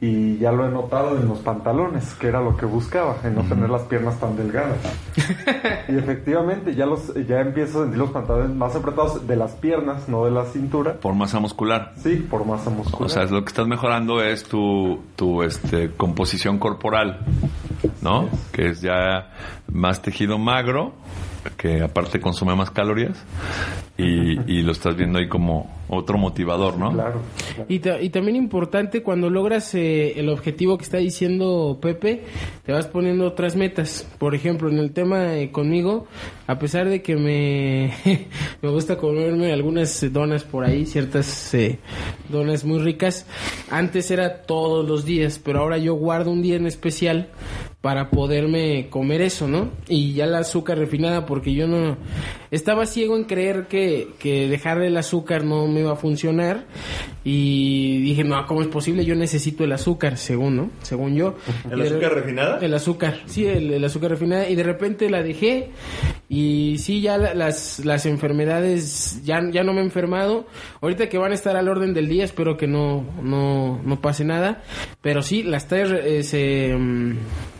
y 0.00 0.38
ya 0.38 0.52
lo 0.52 0.64
he 0.64 0.70
notado 0.70 1.16
en 1.16 1.26
los 1.26 1.40
pantalones, 1.40 2.14
que 2.14 2.28
era 2.28 2.40
lo 2.40 2.56
que 2.56 2.66
buscaba, 2.66 3.16
en 3.24 3.34
no 3.34 3.42
tener 3.42 3.68
las 3.68 3.82
piernas 3.82 4.18
tan 4.20 4.36
delgadas. 4.36 4.78
y 5.88 5.96
efectivamente 5.96 6.76
ya 6.76 6.86
los 6.86 7.12
ya 7.26 7.40
empiezo 7.40 7.80
a 7.80 7.82
sentir 7.82 7.98
los 7.98 8.10
pantalones 8.10 8.54
más 8.54 8.76
apretados 8.76 9.26
de 9.26 9.34
las 9.34 9.52
piernas, 9.52 10.08
no 10.08 10.24
de 10.24 10.30
la 10.30 10.44
cintura. 10.44 10.94
Por 10.94 11.14
masa 11.14 11.40
muscular. 11.40 11.94
Sí, 11.96 12.14
por 12.30 12.46
masa 12.46 12.70
muscular. 12.70 13.06
O 13.06 13.08
sea, 13.08 13.24
lo 13.24 13.42
que 13.42 13.48
estás 13.48 13.66
mejorando 13.66 14.22
es 14.22 14.44
tu, 14.44 15.00
tu 15.16 15.42
este, 15.42 15.90
composición 15.90 16.58
corporal, 16.58 17.18
¿no? 18.00 18.28
Que 18.52 18.68
es 18.68 18.80
ya 18.80 19.32
más 19.66 20.00
tejido 20.00 20.38
magro 20.38 20.92
que 21.56 21.82
aparte 21.82 22.20
consume 22.20 22.54
más 22.54 22.70
calorías 22.70 23.24
y, 23.96 24.62
lo 24.62 24.72
estás 24.72 24.96
viendo 24.96 25.18
ahí 25.18 25.28
como 25.28 25.70
otro 25.88 26.18
motivador, 26.18 26.76
¿no? 26.76 26.92
Claro. 26.92 27.20
Y, 27.68 27.78
también 27.78 28.36
importante 28.36 29.02
cuando 29.02 29.30
logras 29.30 29.74
eh, 29.74 30.18
el 30.20 30.28
objetivo 30.28 30.76
que 30.76 30.84
está 30.84 30.98
diciendo 30.98 31.78
Pepe, 31.80 32.24
te 32.64 32.72
vas 32.72 32.86
poniendo 32.86 33.26
otras 33.26 33.56
metas. 33.56 34.06
Por 34.18 34.34
ejemplo, 34.34 34.68
en 34.68 34.78
el 34.78 34.92
tema 34.92 35.34
eh, 35.36 35.50
conmigo, 35.50 36.06
a 36.46 36.58
pesar 36.58 36.88
de 36.88 37.02
que 37.02 37.16
me, 37.16 37.92
me 38.62 38.68
gusta 38.70 38.96
comerme 38.96 39.52
algunas 39.52 40.12
donas 40.12 40.44
por 40.44 40.64
ahí, 40.64 40.86
ciertas 40.86 41.54
eh, 41.54 41.78
donas 42.28 42.64
muy 42.64 42.78
ricas, 42.78 43.26
antes 43.70 44.10
era 44.10 44.42
todos 44.42 44.86
los 44.86 45.04
días, 45.04 45.40
pero 45.42 45.60
ahora 45.60 45.78
yo 45.78 45.94
guardo 45.94 46.30
un 46.30 46.42
día 46.42 46.56
en 46.56 46.66
especial 46.66 47.30
para 47.80 48.10
poderme 48.10 48.88
comer 48.90 49.22
eso, 49.22 49.46
¿no? 49.46 49.70
Y 49.86 50.12
ya 50.12 50.26
la 50.26 50.38
azúcar 50.38 50.78
refinada, 50.78 51.26
porque 51.26 51.54
yo 51.54 51.68
no... 51.68 51.96
Estaba 52.50 52.86
ciego 52.86 53.16
en 53.16 53.24
creer 53.24 53.66
que, 53.68 54.08
que 54.18 54.48
dejar 54.48 54.82
el 54.82 54.96
azúcar 54.96 55.44
no 55.44 55.66
me 55.68 55.80
iba 55.80 55.92
a 55.92 55.96
funcionar 55.96 56.64
y 57.22 58.00
dije, 58.00 58.24
no, 58.24 58.44
¿cómo 58.46 58.62
es 58.62 58.68
posible? 58.68 59.04
Yo 59.04 59.14
necesito 59.14 59.62
el 59.62 59.72
azúcar, 59.72 60.16
según, 60.16 60.56
¿no? 60.56 60.70
Según 60.82 61.14
yo. 61.14 61.36
¿El 61.70 61.82
azúcar 61.82 62.14
refinada? 62.14 62.58
El 62.60 62.74
azúcar, 62.74 63.20
sí, 63.26 63.46
el, 63.46 63.84
azúcar 63.84 64.10
refinada 64.10 64.48
y 64.48 64.56
de 64.56 64.62
repente 64.62 65.10
la 65.10 65.22
dejé 65.22 65.68
y 66.28 66.78
sí, 66.78 67.00
ya 67.00 67.18
las, 67.18 67.84
las 67.84 68.06
enfermedades, 68.06 69.22
ya, 69.24 69.40
ya 69.52 69.62
no 69.62 69.72
me 69.72 69.80
he 69.80 69.84
enfermado. 69.84 70.46
Ahorita 70.80 71.08
que 71.08 71.18
van 71.18 71.32
a 71.32 71.34
estar 71.34 71.54
al 71.56 71.68
orden 71.68 71.92
del 71.92 72.08
día, 72.08 72.24
espero 72.24 72.56
que 72.56 72.66
no, 72.66 73.04
no, 73.22 73.80
no 73.84 74.00
pase 74.00 74.24
nada, 74.24 74.62
pero 75.02 75.22
sí, 75.22 75.42
las 75.42 75.68
tres 75.68 75.90
eh, 75.92 76.22
se... 76.24 76.74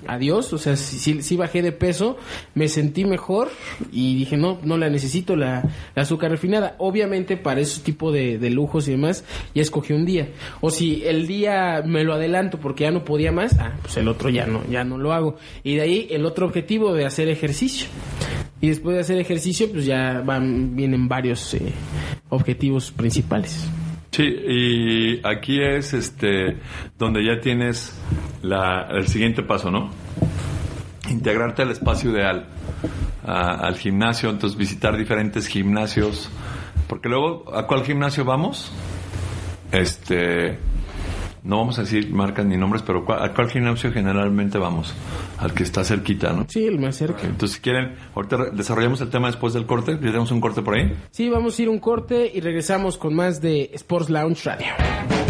Adiós, 0.08 0.54
o 0.54 0.58
sea, 0.58 0.74
sí, 0.74 1.36
bajé 1.36 1.60
de 1.60 1.70
peso, 1.70 2.16
me 2.54 2.68
sentí 2.68 3.04
mejor 3.04 3.50
y 3.92 4.16
dije, 4.16 4.38
no, 4.38 4.58
no 4.62 4.78
la 4.78 4.88
necesito, 4.88 5.36
la, 5.36 5.62
azúcar 5.94 6.30
refinada. 6.30 6.76
Obviamente 6.78 7.36
para 7.36 7.60
ese 7.60 7.82
tipo 7.82 8.10
de, 8.10 8.38
lujos 8.48 8.88
y 8.88 8.92
demás, 8.92 9.22
ya 9.54 9.60
escogí 9.60 9.92
un 9.92 10.06
día. 10.06 10.30
O 10.62 10.70
si 10.70 11.04
el 11.04 11.26
día 11.26 11.82
me 11.84 12.04
lo 12.04 12.14
adelanto 12.14 12.58
porque 12.58 12.84
ya 12.84 12.90
no 12.90 13.04
podía 13.04 13.32
más, 13.32 13.58
ah, 13.58 13.74
pues 13.82 13.98
el 13.98 14.08
otro 14.08 14.30
ya 14.30 14.46
no, 14.46 14.62
ya 14.70 14.82
no 14.82 14.96
lo 14.96 15.12
hago. 15.12 15.36
Y 15.62 15.76
de 15.76 15.82
ahí 15.82 16.08
el 16.10 16.24
otro 16.24 16.46
objetivo 16.46 16.94
de 16.94 17.04
hacer 17.04 17.28
ejercicio. 17.28 17.88
Y 18.62 18.68
después 18.68 18.94
de 18.94 19.02
hacer 19.02 19.18
ejercicio, 19.18 19.70
pues 19.70 19.84
ya 19.84 20.22
van, 20.24 20.74
vienen 20.74 21.06
varios 21.06 21.52
eh, 21.52 21.74
objetivos 22.30 22.90
principales. 22.90 23.68
Sí, 24.10 24.24
y 24.24 25.26
aquí 25.26 25.60
es 25.60 25.92
este 25.94 26.56
donde 26.98 27.24
ya 27.24 27.40
tienes 27.40 28.00
la, 28.42 28.88
el 28.90 29.06
siguiente 29.06 29.42
paso, 29.42 29.70
¿no? 29.70 29.90
Integrarte 31.08 31.62
al 31.62 31.70
espacio 31.70 32.10
ideal, 32.10 32.46
al 33.24 33.76
gimnasio, 33.76 34.30
entonces 34.30 34.58
visitar 34.58 34.96
diferentes 34.96 35.46
gimnasios, 35.46 36.30
porque 36.88 37.08
luego, 37.08 37.54
¿a 37.54 37.66
cuál 37.66 37.84
gimnasio 37.84 38.24
vamos? 38.24 38.72
Este, 39.72 40.58
no 41.42 41.58
vamos 41.58 41.78
a 41.78 41.82
decir 41.82 42.10
marcas 42.12 42.44
ni 42.46 42.56
nombres, 42.56 42.82
pero 42.82 43.04
¿cuál- 43.04 43.22
¿a 43.22 43.32
cuál 43.34 43.50
gimnasio 43.50 43.92
generalmente 43.92 44.58
vamos? 44.58 44.94
Al 45.38 45.52
que 45.54 45.62
está 45.62 45.84
cerquita, 45.84 46.32
¿no? 46.32 46.46
Sí, 46.48 46.66
el 46.66 46.78
más 46.78 46.96
cerca. 46.96 47.22
Entonces, 47.22 47.56
si 47.56 47.60
quieren, 47.62 47.94
ahorita 48.14 48.50
desarrollamos 48.52 49.00
el 49.00 49.10
tema 49.10 49.28
después 49.28 49.54
del 49.54 49.66
corte, 49.66 49.92
ya 49.92 49.98
tenemos 50.00 50.30
un 50.30 50.40
corte 50.40 50.62
por 50.62 50.74
ahí. 50.76 50.92
Sí, 51.10 51.28
vamos 51.28 51.58
a 51.58 51.62
ir 51.62 51.68
un 51.68 51.78
corte 51.78 52.30
y 52.34 52.40
regresamos 52.40 52.98
con 52.98 53.14
más 53.14 53.40
de 53.40 53.70
Sports 53.74 54.10
Lounge 54.10 54.44
Radio. 54.44 55.27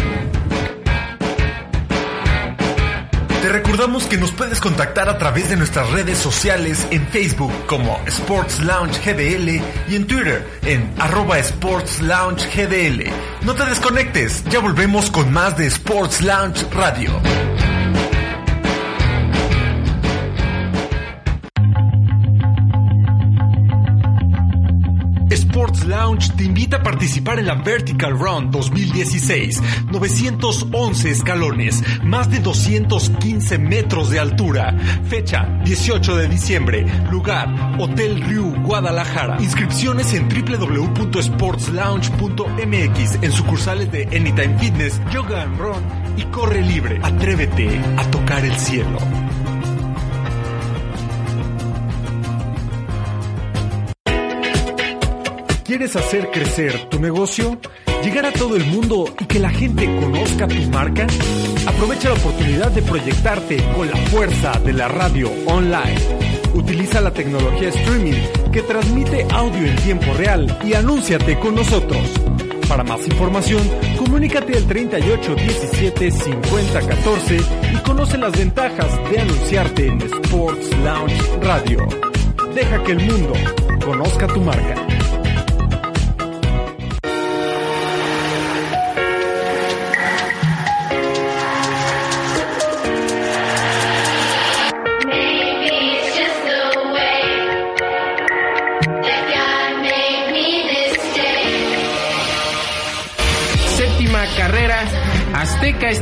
Te 3.41 3.47
recordamos 3.47 4.05
que 4.05 4.17
nos 4.17 4.33
puedes 4.33 4.59
contactar 4.59 5.07
a 5.07 5.17
través 5.17 5.49
de 5.49 5.55
nuestras 5.55 5.89
redes 5.91 6.17
sociales 6.17 6.85
en 6.91 7.07
Facebook 7.07 7.53
como 7.67 7.97
Sports 8.05 8.59
Lounge 8.59 8.99
GDL 8.99 9.61
y 9.89 9.95
en 9.95 10.05
Twitter 10.07 10.45
en 10.63 10.91
arroba 10.99 11.39
Sports 11.39 12.01
Lounge 12.01 12.45
GDL. 12.53 13.09
No 13.45 13.55
te 13.55 13.63
desconectes, 13.63 14.43
ya 14.49 14.59
volvemos 14.59 15.09
con 15.09 15.31
más 15.31 15.57
de 15.57 15.67
Sports 15.67 16.21
Lounge 16.21 16.65
Radio. 16.73 17.21
Lounge 26.09 26.35
te 26.35 26.43
invita 26.43 26.77
a 26.77 26.83
participar 26.83 27.37
en 27.37 27.45
la 27.45 27.53
Vertical 27.53 28.17
Run 28.17 28.49
2016. 28.49 29.61
911 29.91 31.11
escalones, 31.11 31.83
más 32.03 32.31
de 32.31 32.39
215 32.39 33.59
metros 33.59 34.09
de 34.09 34.19
altura. 34.19 34.75
Fecha 35.07 35.47
18 35.63 36.15
de 36.15 36.27
diciembre. 36.27 36.87
Lugar 37.11 37.75
Hotel 37.79 38.23
Riu, 38.23 38.55
Guadalajara. 38.63 39.37
Inscripciones 39.39 40.11
en 40.15 40.27
www.sportslounge.mx 40.29 43.19
en 43.21 43.31
sucursales 43.31 43.91
de 43.91 44.05
Anytime 44.05 44.57
Fitness, 44.57 44.99
Yoga 45.11 45.43
and 45.43 45.59
Run 45.59 45.83
y 46.17 46.23
Corre 46.23 46.63
Libre. 46.63 46.99
Atrévete 47.03 47.79
a 47.97 48.03
tocar 48.09 48.43
el 48.43 48.55
cielo. 48.55 48.97
¿Quieres 55.69 55.95
hacer 55.95 56.31
crecer 56.31 56.89
tu 56.89 56.99
negocio? 56.99 57.55
¿Llegar 58.03 58.25
a 58.25 58.31
todo 58.31 58.55
el 58.55 58.65
mundo 58.65 59.05
y 59.19 59.25
que 59.25 59.37
la 59.37 59.51
gente 59.51 59.85
conozca 60.01 60.47
tu 60.47 60.67
marca? 60.71 61.05
Aprovecha 61.67 62.09
la 62.09 62.15
oportunidad 62.15 62.71
de 62.71 62.81
proyectarte 62.81 63.63
con 63.75 63.87
la 63.87 63.95
fuerza 63.95 64.59
de 64.65 64.73
la 64.73 64.87
radio 64.87 65.29
online. 65.45 65.95
Utiliza 66.55 67.01
la 67.01 67.13
tecnología 67.13 67.69
streaming 67.69 68.19
que 68.51 68.63
transmite 68.63 69.27
audio 69.29 69.67
en 69.67 69.75
tiempo 69.75 70.11
real 70.17 70.57
y 70.65 70.73
anúnciate 70.73 71.37
con 71.37 71.53
nosotros. 71.53 72.01
Para 72.67 72.83
más 72.83 73.05
información, 73.05 73.61
comunícate 73.95 74.57
al 74.57 74.65
38 74.65 75.35
17 75.35 76.09
50 76.09 76.81
14 76.81 77.37
y 77.75 77.77
conoce 77.83 78.17
las 78.17 78.31
ventajas 78.31 78.89
de 79.11 79.19
anunciarte 79.19 79.85
en 79.85 80.01
Sports 80.01 80.75
Lounge 80.83 81.21
Radio. 81.43 81.87
Deja 82.55 82.83
que 82.83 82.93
el 82.93 83.05
mundo 83.05 83.33
conozca 83.85 84.25
tu 84.25 84.41
marca. 84.41 84.87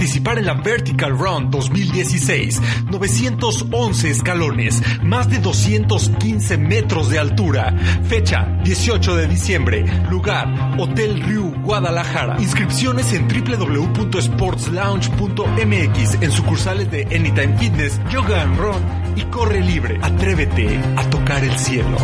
Participar 0.03 0.39
en 0.39 0.47
la 0.47 0.55
Vertical 0.55 1.17
Run 1.17 1.49
2016. 1.49 2.61
911 2.91 4.11
escalones, 4.11 4.83
más 5.01 5.31
de 5.31 5.39
215 5.39 6.59
metros 6.59 7.09
de 7.09 7.21
altura. 7.21 7.73
Fecha 8.09 8.59
18 8.65 9.15
de 9.15 9.29
diciembre. 9.29 9.85
Lugar 10.11 10.77
Hotel 10.77 11.23
Riu, 11.23 11.55
Guadalajara. 11.63 12.35
Inscripciones 12.41 13.13
en 13.13 13.29
www.sportslounge.mx 13.29 16.15
en 16.21 16.33
sucursales 16.33 16.91
de 16.91 17.05
Anytime 17.05 17.57
Fitness, 17.59 18.01
Yoga 18.11 18.43
and 18.43 18.59
Run 18.59 18.83
y 19.15 19.23
Corre 19.27 19.61
Libre. 19.61 20.01
Atrévete 20.03 20.81
a 20.97 21.09
tocar 21.11 21.45
el 21.45 21.57
cielo. 21.57 21.97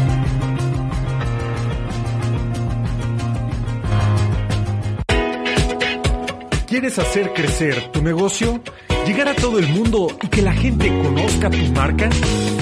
¿Quieres 6.80 6.98
hacer 7.00 7.32
crecer 7.32 7.90
tu 7.90 8.00
negocio? 8.00 8.60
¿Llegar 9.04 9.26
a 9.26 9.34
todo 9.34 9.58
el 9.58 9.66
mundo 9.66 10.16
y 10.22 10.28
que 10.28 10.42
la 10.42 10.52
gente 10.52 10.86
conozca 11.02 11.50
tu 11.50 11.72
marca? 11.72 12.08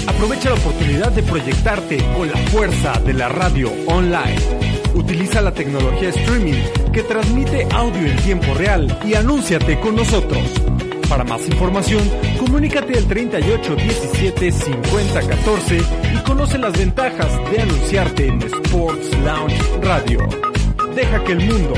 Aprovecha 0.07 0.49
la 0.49 0.57
oportunidad 0.57 1.13
de 1.13 1.23
proyectarte 1.23 1.99
con 2.17 2.27
la 2.27 2.37
fuerza 2.49 2.99
de 3.01 3.13
la 3.13 3.29
radio 3.29 3.71
online. 3.87 4.39
Utiliza 4.95 5.43
la 5.43 5.53
tecnología 5.53 6.09
streaming 6.09 6.55
que 6.95 7.03
transmite 7.03 7.69
audio 7.71 8.11
en 8.11 8.17
tiempo 8.23 8.55
real 8.55 8.99
y 9.05 9.13
anúnciate 9.13 9.79
con 9.81 9.97
nosotros. 9.97 10.43
Para 11.11 11.25
más 11.25 11.47
información, 11.47 12.11
comunícate 12.39 12.97
al 12.97 13.05
38 13.05 13.77
17 13.77 14.51
50 14.51 15.29
14 15.29 15.77
y 16.15 16.23
conoce 16.23 16.57
las 16.57 16.73
ventajas 16.73 17.31
de 17.51 17.61
anunciarte 17.61 18.29
en 18.29 18.41
Sports 18.41 19.11
Lounge 19.23 19.61
Radio. 19.83 20.27
Deja 20.95 21.23
que 21.23 21.33
el 21.33 21.41
mundo 21.41 21.75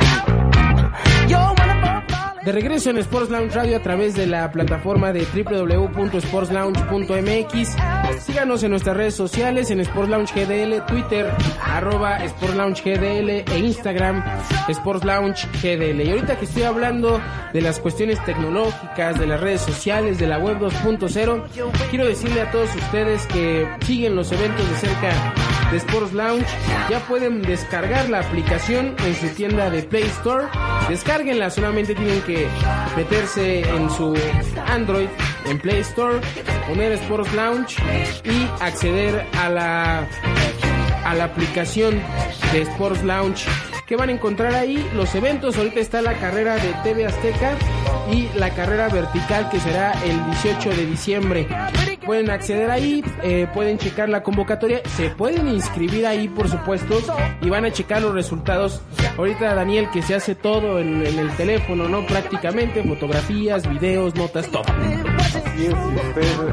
De 2.49 2.53
regreso 2.53 2.89
en 2.89 2.97
Sports 2.97 3.29
Lounge 3.29 3.53
Radio 3.53 3.77
a 3.77 3.81
través 3.83 4.15
de 4.15 4.25
la 4.25 4.51
plataforma 4.51 5.13
de 5.13 5.23
www.sportslounge.mx. 5.23 8.23
Síganos 8.23 8.63
en 8.63 8.71
nuestras 8.71 8.97
redes 8.97 9.13
sociales, 9.13 9.69
en 9.69 9.81
Sports 9.81 10.09
Lounge 10.09 10.33
GDL, 10.33 10.83
Twitter, 10.87 11.31
arroba 11.63 12.17
Sports 12.25 12.55
Lounge 12.55 12.81
GDL 12.81 13.43
e 13.53 13.59
Instagram, 13.59 14.23
Sports 14.67 15.05
Lounge 15.05 15.47
GDL. 15.61 16.01
Y 16.01 16.09
ahorita 16.09 16.39
que 16.39 16.45
estoy 16.45 16.63
hablando 16.63 17.21
de 17.53 17.61
las 17.61 17.79
cuestiones 17.79 18.17
tecnológicas, 18.25 19.19
de 19.19 19.27
las 19.27 19.39
redes 19.39 19.61
sociales, 19.61 20.17
de 20.17 20.25
la 20.25 20.39
web 20.39 20.57
2.0, 20.57 21.43
quiero 21.91 22.07
decirle 22.07 22.41
a 22.41 22.49
todos 22.49 22.75
ustedes 22.75 23.27
que 23.27 23.67
siguen 23.85 24.15
los 24.15 24.31
eventos 24.31 24.67
de 24.67 24.75
cerca 24.75 25.35
de 25.71 25.77
Sports 25.77 26.13
Lounge, 26.13 26.47
ya 26.89 26.99
pueden 27.07 27.41
descargar 27.41 28.09
la 28.09 28.19
aplicación 28.19 28.95
en 29.05 29.15
su 29.15 29.27
tienda 29.29 29.69
de 29.69 29.83
Play 29.83 30.03
Store. 30.03 30.47
Descárguenla, 30.87 31.49
solamente 31.49 31.95
tienen 31.95 32.21
que 32.21 32.47
meterse 32.95 33.61
en 33.61 33.89
su 33.89 34.17
Android, 34.67 35.07
en 35.45 35.59
Play 35.59 35.81
Store, 35.81 36.19
poner 36.67 36.93
Sports 36.93 37.33
Lounge 37.33 37.75
y 38.23 38.63
acceder 38.63 39.25
a 39.37 39.49
la 39.49 40.07
a 41.05 41.15
la 41.15 41.23
aplicación 41.23 41.99
de 42.51 42.61
Sports 42.61 43.03
Lounge 43.03 43.47
que 43.89 43.95
van 43.95 44.09
a 44.09 44.11
encontrar 44.11 44.53
ahí 44.53 44.87
los 44.93 45.15
eventos. 45.15 45.57
Ahorita 45.57 45.79
está 45.79 46.03
la 46.03 46.13
carrera 46.13 46.57
de 46.57 46.73
TV 46.83 47.07
Azteca 47.07 47.57
y 48.13 48.29
la 48.37 48.51
carrera 48.51 48.87
vertical 48.87 49.49
que 49.49 49.59
será 49.59 49.93
el 50.03 50.23
18 50.25 50.69
de 50.69 50.85
diciembre. 50.85 51.47
pueden 52.05 52.29
acceder 52.29 52.69
ahí, 52.69 53.03
eh, 53.23 53.47
pueden 53.51 53.79
checar 53.79 54.07
la 54.09 54.21
convocatoria, 54.21 54.81
se 54.95 55.09
pueden 55.09 55.47
inscribir 55.47 56.05
ahí, 56.05 56.27
por 56.27 56.47
supuesto, 56.49 57.01
y 57.41 57.49
van 57.49 57.65
a 57.65 57.71
checar 57.71 58.03
los 58.03 58.13
resultados. 58.13 58.81
Ahorita 59.17 59.55
Daniel 59.55 59.89
que 59.91 60.03
se 60.03 60.13
hace 60.13 60.35
todo 60.35 60.79
en, 60.79 61.03
el 61.03 61.31
teléfono, 61.31 61.89
¿no? 61.89 62.05
Prácticamente, 62.05 62.83
fotografías, 62.83 63.67
videos, 63.67 64.13
notas, 64.15 64.47
todo. 64.49 64.63
Así 65.17 65.65
es, 65.65 65.73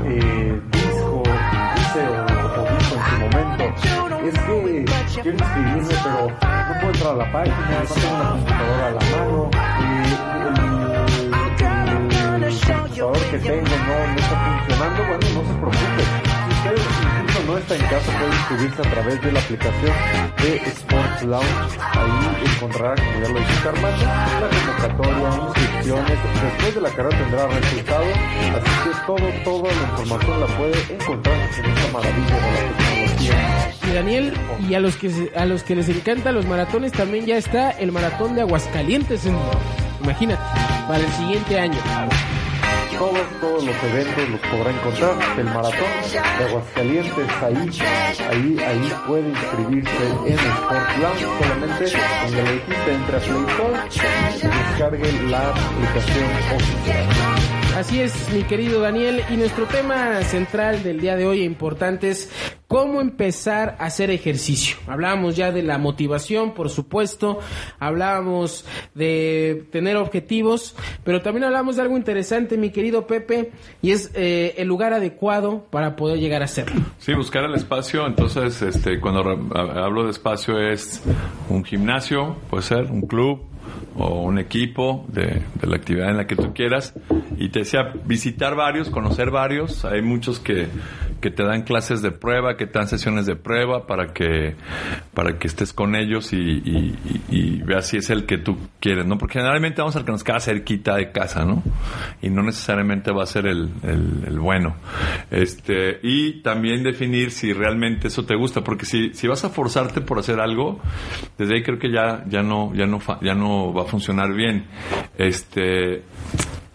eh, 0.04 0.60
dice 0.72 2.25
momento, 3.30 3.64
es 4.24 4.34
que 4.38 4.84
quiero 5.22 5.38
inscribirme, 5.38 5.94
pero 6.04 6.20
no 6.28 6.80
puedo 6.80 6.92
entrar 6.92 7.12
a 7.12 7.16
la 7.16 7.32
página, 7.32 7.56
no 7.82 7.94
tengo 7.94 8.14
una 8.14 8.30
computadora 8.30 8.86
a 8.86 8.90
la 8.90 9.00
mano, 9.00 9.50
y 9.80 9.82
el, 10.46 10.54
el- 11.24 11.46
computador 12.66 13.30
que 13.30 13.38
tengo 13.38 13.62
no, 13.86 13.94
está 14.16 14.36
funcionando, 14.66 15.00
bueno, 15.06 15.26
no 15.34 15.40
se 15.46 15.54
preocupe. 15.60 16.02
Si 16.46 16.52
usted 16.56 16.76
incluso 17.22 17.40
no 17.46 17.58
está 17.58 17.74
en 17.76 17.82
casa, 17.82 18.12
puede 18.18 18.32
inscribirse 18.34 18.80
a 18.82 18.90
través 18.90 19.22
de 19.22 19.32
la 19.32 19.40
aplicación 19.40 19.92
de 20.38 20.56
Sports 20.68 21.22
Lounge. 21.22 21.78
Ahí 21.92 22.46
encontrará, 22.56 22.94
como 22.94 23.20
ya 23.20 23.28
lo 23.28 23.38
dice 23.38 23.68
Armando, 23.68 24.04
la 24.40 24.48
convocatoria, 24.56 25.28
inscripciones. 25.46 26.18
Después 26.42 26.74
de 26.74 26.80
la 26.80 26.90
carrera 26.90 27.18
tendrá 27.18 27.46
resultados. 27.46 28.08
Así 28.56 28.70
que 28.84 28.90
todo, 29.06 29.26
toda 29.44 29.72
la 29.74 29.82
información 29.82 30.40
la 30.40 30.46
puede 30.46 30.94
encontrar 30.94 31.36
en 31.36 31.64
esta 31.66 31.92
maravilla. 31.92 32.36
Y 33.18 33.94
Daniel, 33.94 34.32
y 34.68 34.74
a 34.74 34.80
los 34.80 34.96
que 34.96 35.30
a 35.36 35.46
los 35.46 35.62
que 35.62 35.74
les 35.76 35.88
encantan 35.88 36.34
los 36.34 36.46
maratones 36.46 36.92
también 36.92 37.26
ya 37.26 37.36
está 37.36 37.70
el 37.70 37.92
maratón 37.92 38.34
de 38.34 38.42
Aguascalientes 38.42 39.26
en 39.26 39.36
imagínate, 40.02 40.42
para 40.86 41.00
el 41.00 41.12
siguiente 41.12 41.58
año. 41.58 41.78
Todos, 42.98 43.20
todos 43.40 43.64
los 43.64 43.76
eventos 43.84 44.28
los 44.30 44.40
podrá 44.40 44.70
encontrar. 44.70 45.38
El 45.38 45.44
maratón 45.44 45.88
de 46.38 46.44
Aguascalientes, 46.44 47.28
ahí, 47.42 47.70
ahí, 48.30 48.58
ahí 48.64 48.92
puede 49.06 49.28
inscribirse 49.28 50.06
en 50.26 50.38
Sport 50.38 50.98
Lounge. 50.98 51.26
Solamente, 51.42 51.92
como 52.22 52.36
le 52.36 52.52
dijiste, 52.52 52.94
entre 52.94 53.16
a 53.16 53.20
Play 53.20 53.44
Store 53.48 54.26
descargue 54.42 55.28
la 55.28 55.50
aplicación 55.50 56.24
oficial. 56.54 57.45
Así 57.76 58.00
es, 58.00 58.32
mi 58.32 58.42
querido 58.44 58.80
Daniel, 58.80 59.20
y 59.30 59.36
nuestro 59.36 59.66
tema 59.66 60.22
central 60.22 60.82
del 60.82 60.98
día 60.98 61.14
de 61.14 61.26
hoy 61.26 61.42
e 61.42 61.44
importante 61.44 62.08
es 62.08 62.32
cómo 62.66 63.02
empezar 63.02 63.76
a 63.78 63.84
hacer 63.84 64.10
ejercicio. 64.10 64.78
Hablábamos 64.86 65.36
ya 65.36 65.52
de 65.52 65.62
la 65.62 65.76
motivación, 65.76 66.54
por 66.54 66.70
supuesto, 66.70 67.38
hablábamos 67.78 68.64
de 68.94 69.66
tener 69.72 69.98
objetivos, 69.98 70.74
pero 71.04 71.20
también 71.20 71.44
hablamos 71.44 71.76
de 71.76 71.82
algo 71.82 71.98
interesante, 71.98 72.56
mi 72.56 72.70
querido 72.70 73.06
Pepe, 73.06 73.52
y 73.82 73.90
es 73.90 74.10
eh, 74.14 74.54
el 74.56 74.68
lugar 74.68 74.94
adecuado 74.94 75.66
para 75.68 75.96
poder 75.96 76.18
llegar 76.18 76.40
a 76.40 76.46
hacerlo. 76.46 76.80
Sí, 76.96 77.12
buscar 77.12 77.44
el 77.44 77.54
espacio. 77.56 78.06
Entonces, 78.06 78.62
este, 78.62 78.98
cuando 79.00 79.20
hablo 79.54 80.04
de 80.04 80.12
espacio 80.12 80.58
es 80.58 81.02
un 81.50 81.62
gimnasio, 81.62 82.36
puede 82.48 82.62
ser 82.62 82.90
un 82.90 83.02
club 83.02 83.44
o 83.98 84.22
un 84.22 84.38
equipo 84.38 85.04
de, 85.08 85.42
la 85.62 85.76
actividad 85.76 86.10
en 86.10 86.16
la 86.16 86.26
que 86.26 86.36
tú 86.36 86.52
quieras. 86.54 86.94
Y 87.38 87.48
te 87.48 87.60
decía, 87.60 87.92
visitar 88.04 88.54
varios, 88.54 88.90
conocer 88.90 89.30
varios. 89.30 89.84
Hay 89.84 90.02
muchos 90.02 90.38
que, 90.38 90.68
que 91.20 91.30
te 91.30 91.42
dan 91.44 91.62
clases 91.62 92.02
de 92.02 92.10
prueba, 92.10 92.56
que 92.56 92.66
te 92.66 92.78
dan 92.78 92.88
sesiones 92.88 93.26
de 93.26 93.36
prueba 93.36 93.86
para 93.86 94.12
que, 94.12 94.54
para 95.14 95.38
que 95.38 95.46
estés 95.46 95.72
con 95.72 95.94
ellos 95.96 96.32
y, 96.32 96.36
y, 96.36 96.94
y- 97.30 97.36
y 97.36 97.62
veas 97.62 97.86
si 97.88 97.96
es 97.98 98.10
el 98.10 98.26
que 98.26 98.38
tú 98.38 98.56
quieres, 98.80 99.06
¿no? 99.06 99.18
Porque 99.18 99.38
generalmente 99.38 99.80
vamos 99.82 99.96
al 99.96 100.04
que 100.04 100.12
nos 100.12 100.24
queda 100.24 100.40
cerquita 100.40 100.96
de 100.96 101.10
casa, 101.12 101.44
¿no? 101.44 101.62
Y 102.22 102.30
no 102.30 102.42
necesariamente 102.42 103.10
va 103.12 103.22
a 103.22 103.26
ser 103.26 103.46
el, 103.46 103.70
el, 103.82 104.24
el 104.26 104.38
bueno. 104.38 104.76
Este, 105.30 105.98
y 106.02 106.42
también 106.42 106.82
definir 106.82 107.30
si 107.30 107.52
realmente 107.52 108.08
eso 108.08 108.24
te 108.24 108.34
gusta, 108.36 108.62
porque 108.62 108.86
si, 108.86 109.12
si 109.14 109.26
vas 109.26 109.44
a 109.44 109.50
forzarte 109.50 110.00
por 110.00 110.18
hacer 110.18 110.40
algo, 110.40 110.80
desde 111.38 111.54
ahí 111.56 111.62
creo 111.62 111.78
que 111.78 111.90
ya, 111.92 112.24
ya 112.28 112.42
no, 112.42 112.74
ya 112.74 112.86
no, 112.86 113.00
ya 113.22 113.34
no 113.34 113.72
va 113.72 113.82
a 113.82 113.86
funcionar 113.86 114.32
bien. 114.34 114.66
Este, 115.18 116.02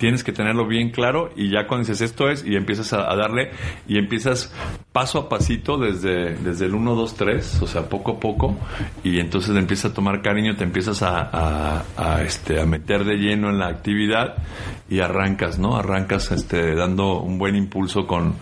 tienes 0.02 0.24
que 0.24 0.32
tenerlo 0.32 0.66
bien 0.66 0.90
claro 0.90 1.30
y 1.36 1.52
ya 1.52 1.68
cuando 1.68 1.88
dices 1.88 2.02
esto 2.02 2.28
es 2.28 2.44
y 2.44 2.56
empiezas 2.56 2.92
a, 2.92 3.16
darle 3.16 3.52
y 3.88 4.00
empiezas 4.00 4.52
paso 4.92 5.20
a 5.20 5.30
pasito 5.30 5.78
desde, 5.78 6.38
desde 6.38 6.66
el 6.66 6.74
1, 6.74 6.96
2, 6.96 7.16
3, 7.16 7.62
o 7.62 7.68
sea, 7.68 7.88
poco 7.88 8.14
a 8.14 8.20
poco 8.20 8.58
y 9.04 9.20
entonces 9.20 9.56
empiezas 9.56 9.92
a 9.92 9.94
tomar 9.94 10.24
cariño, 10.24 10.56
te 10.56 10.64
empiezas 10.64 11.04
a, 11.04 11.84
este, 12.26 12.60
a 12.60 12.66
meter 12.66 13.06
de 13.06 13.18
lleno 13.18 13.52
en 13.52 13.60
la 13.60 13.68
actividad 13.68 14.38
y 14.90 15.02
arrancas, 15.02 15.60
¿no? 15.60 15.78
Arrancas 15.78 16.32
este, 16.32 16.74
dando 16.74 17.20
un 17.20 17.38
buen 17.38 17.56
impulso 17.56 18.08
con, 18.08 18.34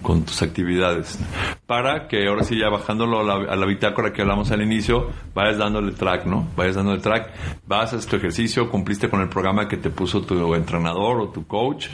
con 0.00 0.24
tus 0.24 0.40
actividades 0.42 1.18
para 1.66 2.06
que 2.06 2.28
ahora 2.28 2.44
sí 2.44 2.56
ya 2.56 2.68
bajándolo 2.70 3.20
a 3.20 3.24
la, 3.24 3.52
a 3.52 3.56
la 3.56 3.66
bitácora 3.66 4.12
que 4.12 4.22
hablamos 4.22 4.52
al 4.52 4.62
inicio, 4.62 5.08
vayas 5.34 5.58
dándole 5.58 5.92
track, 5.92 6.26
¿no? 6.26 6.46
Vayas 6.56 6.76
dándole 6.76 7.00
track, 7.00 7.32
vas 7.66 7.92
a 7.92 8.08
tu 8.08 8.14
ejercicio, 8.14 8.70
cumpliste 8.70 9.10
con 9.10 9.20
el 9.20 9.28
programa 9.28 9.66
que 9.66 9.76
te 9.76 9.90
puso 9.90 10.22
tu 10.22 10.54
entrenador 10.54 11.07
o 11.16 11.28
tu 11.30 11.46
coach. 11.46 11.86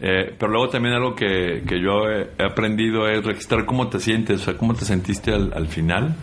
Eh, 0.00 0.32
pero 0.38 0.52
luego 0.52 0.68
también 0.68 0.94
algo 0.94 1.14
que, 1.14 1.64
que 1.66 1.80
yo 1.82 2.08
he, 2.08 2.30
aprendido 2.44 3.08
es 3.08 3.24
registrar 3.24 3.64
cómo 3.66 3.88
te 3.88 3.98
sientes, 3.98 4.42
o 4.42 4.44
sea, 4.44 4.56
cómo 4.56 4.74
te 4.74 4.84
sentiste 4.84 5.32
al, 5.32 5.52
al 5.52 5.66
final. 5.66 6.14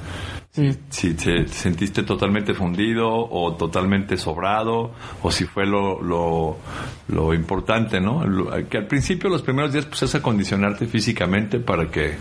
Si, 0.52 0.72
si 0.90 1.14
te, 1.16 1.44
te 1.44 1.48
sentiste 1.50 2.04
totalmente 2.04 2.54
fundido 2.54 3.10
o 3.10 3.56
totalmente 3.56 4.16
sobrado 4.16 4.92
o 5.22 5.30
si 5.30 5.44
fue 5.44 5.66
lo, 5.66 6.02
lo, 6.02 6.56
lo 7.10 7.34
importante, 7.34 8.00
¿no? 8.00 8.26
Lo- 8.26 8.50
que 8.70 8.78
al 8.78 8.88
principio, 8.88 9.30
los 9.30 9.42
primeros 9.42 9.74
días, 9.74 9.86
pues 9.86 10.04
es 10.04 10.16
acondicionarte 10.16 10.86
físicamente 10.88 11.60
para 11.60 11.92
que 11.92 12.14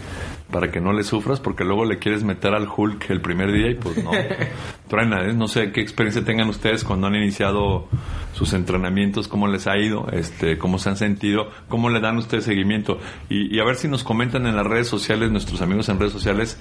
para 0.50 0.70
que 0.70 0.80
no 0.80 0.92
le 0.92 1.02
sufras 1.02 1.40
porque 1.40 1.64
luego 1.64 1.84
le 1.84 1.98
quieres 1.98 2.22
meter 2.22 2.54
al 2.54 2.68
Hulk 2.68 3.10
el 3.10 3.20
primer 3.20 3.50
día 3.52 3.70
y 3.70 3.74
pues 3.74 4.02
no 4.02 4.10
truena, 4.88 5.24
¿eh? 5.24 5.32
no 5.32 5.48
sé 5.48 5.72
qué 5.72 5.80
experiencia 5.80 6.24
tengan 6.24 6.48
ustedes 6.48 6.84
cuando 6.84 7.06
han 7.06 7.14
iniciado 7.16 7.88
sus 8.34 8.52
entrenamientos, 8.52 9.26
cómo 9.26 9.48
les 9.48 9.66
ha 9.66 9.76
ido, 9.76 10.06
este, 10.12 10.58
cómo 10.58 10.78
se 10.78 10.90
han 10.90 10.96
sentido, 10.96 11.50
cómo 11.68 11.88
le 11.88 12.00
dan 12.00 12.18
ustedes 12.18 12.44
seguimiento 12.44 12.98
y, 13.28 13.54
y 13.54 13.60
a 13.60 13.64
ver 13.64 13.76
si 13.76 13.88
nos 13.88 14.04
comentan 14.04 14.46
en 14.46 14.56
las 14.56 14.66
redes 14.66 14.86
sociales, 14.86 15.30
nuestros 15.30 15.62
amigos 15.62 15.88
en 15.88 15.98
redes 15.98 16.12
sociales, 16.12 16.60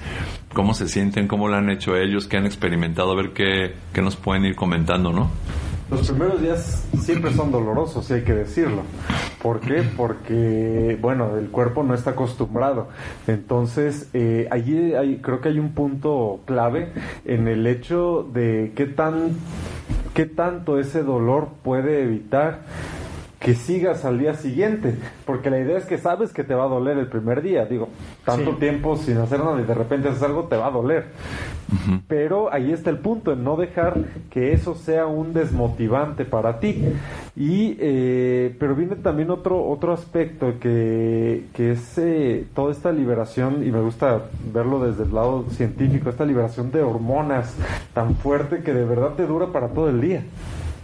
cómo 0.54 0.74
se 0.74 0.88
sienten, 0.88 1.28
cómo 1.28 1.48
lo 1.48 1.56
han 1.56 1.70
hecho 1.70 1.96
ellos, 1.96 2.28
qué 2.28 2.38
han 2.38 2.46
experimentado, 2.46 3.12
a 3.12 3.16
ver 3.16 3.32
qué, 3.32 3.74
qué 3.94 4.02
nos 4.02 4.16
pueden 4.16 4.46
ir 4.46 4.56
comentando, 4.56 5.12
¿no? 5.12 5.30
Los 5.94 6.10
primeros 6.10 6.42
días 6.42 6.88
siempre 7.00 7.32
son 7.34 7.52
dolorosos, 7.52 8.06
si 8.08 8.14
hay 8.16 8.24
que 8.24 8.34
decirlo. 8.34 8.82
¿Por 9.44 9.60
qué? 9.60 9.84
Porque, 9.96 10.98
bueno, 11.00 11.38
el 11.38 11.50
cuerpo 11.52 11.84
no 11.84 11.94
está 11.94 12.12
acostumbrado. 12.12 12.88
Entonces, 13.28 14.10
eh, 14.14 14.48
allí 14.50 14.96
hay, 14.96 15.18
creo 15.18 15.40
que 15.40 15.50
hay 15.50 15.60
un 15.60 15.74
punto 15.74 16.40
clave 16.46 16.92
en 17.26 17.48
el 17.48 17.68
hecho 17.68 18.28
de 18.34 18.74
qué 18.76 18.88
tan, 18.88 19.38
qué 20.16 20.26
tanto 20.26 20.80
ese 20.80 21.04
dolor 21.04 21.50
puede 21.62 22.02
evitar 22.02 22.62
que 23.44 23.56
sigas 23.56 24.06
al 24.06 24.20
día 24.20 24.36
siguiente, 24.36 24.96
porque 25.26 25.50
la 25.50 25.60
idea 25.60 25.78
es 25.78 25.86
que 25.86 25.98
sabes 25.98 26.32
que 26.32 26.44
te 26.44 26.54
va 26.56 26.64
a 26.64 26.68
doler 26.68 26.98
el 26.98 27.08
primer 27.08 27.42
día, 27.42 27.66
digo, 27.66 27.90
tanto 28.26 28.52
Sí. 28.54 28.58
tiempo 28.60 28.96
sin 28.96 29.18
hacer 29.18 29.40
nada 29.40 29.60
y 29.62 29.66
de 29.66 29.74
repente 29.74 30.08
haces 30.08 30.24
algo, 30.24 30.44
te 30.46 30.56
va 30.56 30.68
a 30.68 30.72
doler. 30.72 31.08
Pero 32.08 32.54
ahí 32.54 32.72
está 32.72 32.90
el 32.92 33.00
punto, 33.00 33.34
en 33.34 33.44
no 33.44 33.56
dejar 33.58 33.98
que 34.30 34.54
eso 34.54 34.76
sea 34.76 35.08
un 35.08 35.34
desmotivante 35.34 36.24
para 36.24 36.60
ti. 36.60 36.84
Y, 37.36 37.76
eh, 37.80 38.56
pero 38.60 38.76
viene 38.76 38.96
también 38.96 39.32
otro, 39.32 39.66
otro 39.68 39.92
aspecto 39.92 40.54
que, 40.60 41.46
que 41.54 41.72
es 41.72 41.98
eh, 41.98 42.46
toda 42.54 42.72
esta 42.72 42.92
liberación, 42.92 43.66
y 43.66 43.72
me 43.72 43.82
gusta 43.82 44.22
verlo 44.54 44.86
desde 44.86 45.04
el 45.04 45.14
lado 45.14 45.46
científico, 45.50 46.10
esta 46.10 46.26
liberación 46.26 46.72
de 46.72 46.84
hormonas 46.84 47.56
tan 47.94 48.16
fuerte 48.16 48.60
que 48.60 48.74
de 48.74 48.86
verdad 48.86 49.14
te 49.18 49.26
dura 49.26 49.48
para 49.48 49.70
todo 49.70 49.90
el 49.90 50.00
día. 50.00 50.24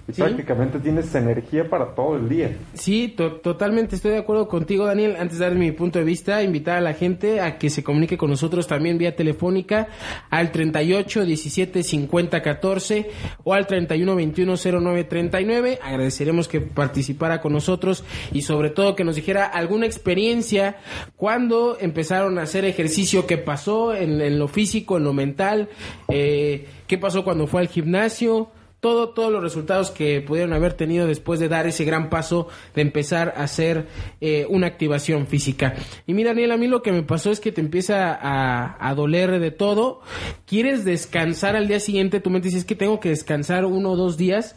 Y 0.09 0.13
Sí. 0.13 0.21
prácticamente 0.23 0.79
tienes 0.79 1.13
energía 1.13 1.69
para 1.69 1.93
todo 1.93 2.15
el 2.17 2.27
día. 2.27 2.57
Sí, 2.73 3.09
to- 3.09 3.33
totalmente 3.33 3.95
estoy 3.95 4.11
de 4.11 4.17
acuerdo 4.17 4.47
contigo, 4.47 4.85
Daniel. 4.85 5.15
Antes 5.19 5.37
de 5.37 5.45
dar 5.45 5.55
mi 5.55 5.71
punto 5.71 5.99
de 5.99 6.05
vista, 6.05 6.41
invitar 6.41 6.77
a 6.77 6.81
la 6.81 6.93
gente 6.93 7.39
a 7.41 7.59
que 7.59 7.69
se 7.69 7.83
comunique 7.83 8.17
con 8.17 8.31
nosotros 8.31 8.65
también 8.67 8.97
vía 8.97 9.15
telefónica 9.15 9.87
al 10.31 10.51
38 10.51 11.25
17 11.25 11.83
50 11.83 12.41
14 12.41 13.09
o 13.43 13.53
al 13.53 13.67
31 13.67 14.15
21 14.15 14.55
09 14.57 15.03
39. 15.03 15.79
Agradeceremos 15.81 16.47
que 16.47 16.59
participara 16.61 17.39
con 17.39 17.53
nosotros 17.53 18.03
y 18.31 18.41
sobre 18.41 18.71
todo 18.71 18.95
que 18.95 19.03
nos 19.03 19.15
dijera 19.15 19.45
alguna 19.45 19.85
experiencia 19.85 20.77
cuando 21.17 21.77
empezaron 21.79 22.39
a 22.39 22.43
hacer 22.43 22.65
ejercicio, 22.65 23.27
qué 23.27 23.37
pasó 23.37 23.93
en, 23.93 24.19
en 24.21 24.39
lo 24.39 24.47
físico, 24.47 24.97
en 24.97 25.03
lo 25.03 25.13
mental, 25.13 25.69
eh, 26.07 26.65
qué 26.87 26.97
pasó 26.97 27.23
cuando 27.23 27.45
fue 27.45 27.61
al 27.61 27.67
gimnasio 27.67 28.49
todo, 28.79 29.09
todos 29.09 29.31
los 29.31 29.43
resultados 29.43 29.91
que 29.91 30.21
pudieron 30.21 30.53
haber 30.53 30.73
tenido 30.73 31.05
después 31.05 31.39
de 31.39 31.49
dar 31.49 31.67
ese 31.67 31.83
gran 31.83 32.09
paso 32.09 32.47
de 32.75 32.81
empezar 32.81 33.33
a 33.35 33.43
hacer 33.43 33.87
eh, 34.21 34.45
una 34.49 34.67
activación 34.67 35.27
física. 35.27 35.75
Y 36.07 36.13
mira, 36.13 36.29
Daniel, 36.29 36.51
a 36.51 36.57
mí 36.57 36.67
lo 36.67 36.81
que 36.81 36.91
me 36.91 37.03
pasó 37.03 37.31
es 37.31 37.39
que 37.39 37.51
te 37.51 37.61
empieza 37.61 38.17
a, 38.21 38.93
doler 38.95 39.39
de 39.39 39.51
todo. 39.51 40.01
Quieres 40.45 40.83
descansar 40.85 41.55
al 41.55 41.67
día 41.67 41.79
siguiente, 41.79 42.19
tu 42.19 42.29
mente 42.29 42.47
dice 42.47 42.59
es 42.59 42.65
que 42.65 42.75
tengo 42.75 42.99
que 42.99 43.09
descansar 43.09 43.65
uno 43.65 43.91
o 43.91 43.95
dos 43.95 44.17
días, 44.17 44.55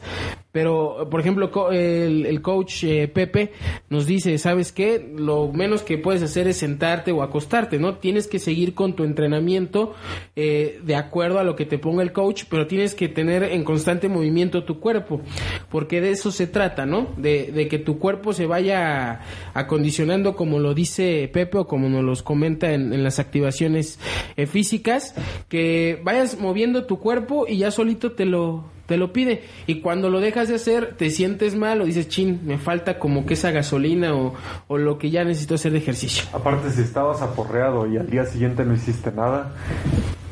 Pero, 0.52 1.08
por 1.10 1.20
ejemplo, 1.20 1.50
el, 1.72 2.26
el 2.26 2.42
coach 2.42 2.84
eh, 2.84 3.08
Pepe 3.08 3.52
nos 3.88 4.06
dice, 4.06 4.36
¿sabes 4.36 4.70
qué? 4.70 5.12
Lo 5.16 5.48
menos 5.48 5.82
que 5.82 5.96
puedes 5.96 6.22
hacer 6.22 6.46
es 6.46 6.58
sentarte 6.58 7.10
o 7.10 7.22
acostarte, 7.22 7.78
¿no? 7.78 7.96
Tienes 7.96 8.28
que 8.28 8.38
seguir 8.38 8.74
con 8.74 8.94
tu 8.94 9.04
entrenamiento 9.04 9.94
eh, 10.36 10.78
de 10.84 10.94
acuerdo 10.94 11.38
a 11.38 11.44
lo 11.44 11.56
que 11.56 11.64
te 11.64 11.78
ponga 11.78 12.02
el 12.02 12.12
coach, 12.12 12.44
pero 12.50 12.66
tienes 12.66 12.94
que 12.94 13.08
tener 13.08 13.44
en 13.44 13.64
constante 13.64 14.10
movimiento 14.10 14.64
tu 14.64 14.78
cuerpo, 14.78 15.22
porque 15.70 16.02
de 16.02 16.10
eso 16.10 16.30
se 16.30 16.46
trata, 16.46 16.84
¿no? 16.84 17.08
De, 17.16 17.50
de 17.50 17.66
que 17.68 17.78
tu 17.78 17.98
cuerpo 17.98 18.34
se 18.34 18.46
vaya 18.46 19.20
acondicionando 19.54 20.36
como 20.36 20.58
lo 20.58 20.74
dice 20.74 21.30
Pepe 21.32 21.58
o 21.58 21.66
como 21.66 21.88
nos 21.88 22.04
los 22.04 22.22
comenta 22.22 22.72
en, 22.72 22.92
en 22.92 23.02
las 23.02 23.18
activaciones 23.18 23.98
eh, 24.36 24.46
físicas, 24.46 25.14
que 25.48 25.98
vayas 26.04 26.38
moviendo 26.38 26.84
tu 26.84 26.98
cuerpo 26.98 27.46
y 27.48 27.56
ya 27.56 27.70
solito 27.70 28.12
te 28.12 28.26
lo 28.26 28.64
te 28.92 28.98
lo 28.98 29.10
pide. 29.10 29.44
Y 29.66 29.80
cuando 29.80 30.10
lo 30.10 30.20
dejas 30.20 30.48
de 30.48 30.56
hacer 30.56 30.96
te 30.98 31.08
sientes 31.08 31.54
mal 31.54 31.80
o 31.80 31.86
dices 31.86 32.10
chin 32.10 32.40
me 32.44 32.58
falta 32.58 32.98
como 32.98 33.24
que 33.24 33.32
esa 33.32 33.50
gasolina 33.50 34.14
o, 34.14 34.34
o 34.68 34.76
lo 34.76 34.98
que 34.98 35.10
ya 35.10 35.24
necesito 35.24 35.54
hacer 35.54 35.72
de 35.72 35.78
ejercicio 35.78 36.24
Aparte, 36.34 36.70
si 36.70 36.82
estabas 36.82 37.22
aporreado 37.22 37.86
y 37.86 37.96
al 37.96 38.10
día 38.10 38.26
siguiente 38.26 38.66
no 38.66 38.74
hiciste 38.74 39.10
nada, 39.10 39.54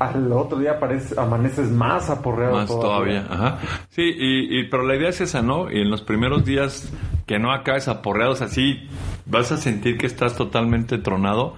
al 0.00 0.32
otro 0.32 0.58
día 0.58 0.80
aparece- 0.80 1.16
amaneces 1.16 1.70
más 1.70 2.10
aporreado 2.10 2.54
Más 2.56 2.66
todavía, 2.66 3.26
ajá. 3.30 3.58
Sí, 3.90 4.02
y, 4.02 4.58
y- 4.60 4.64
pero 4.68 4.82
la 4.82 4.96
idea 4.96 5.10
es 5.10 5.20
esa, 5.20 5.42
¿no? 5.42 5.70
Y 5.70 5.80
en 5.80 5.90
los 5.90 6.02
primeros 6.02 6.44
días 6.44 6.92
que 7.26 7.38
no 7.38 7.52
acabes 7.52 7.86
aporreados 7.86 8.42
así, 8.42 8.88
vas 9.26 9.52
a 9.52 9.56
sentir 9.56 9.96
que 9.96 10.06
estás 10.06 10.34
totalmente 10.36 10.98
tronado, 10.98 11.54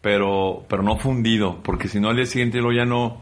pero, 0.00 0.64
pero 0.68 0.82
no 0.82 0.96
fundido, 0.96 1.58
porque 1.62 1.86
si 1.86 2.00
no 2.00 2.08
al 2.08 2.16
día 2.16 2.26
siguiente 2.26 2.58
luego 2.58 2.72
ya 2.72 2.84
no, 2.84 3.18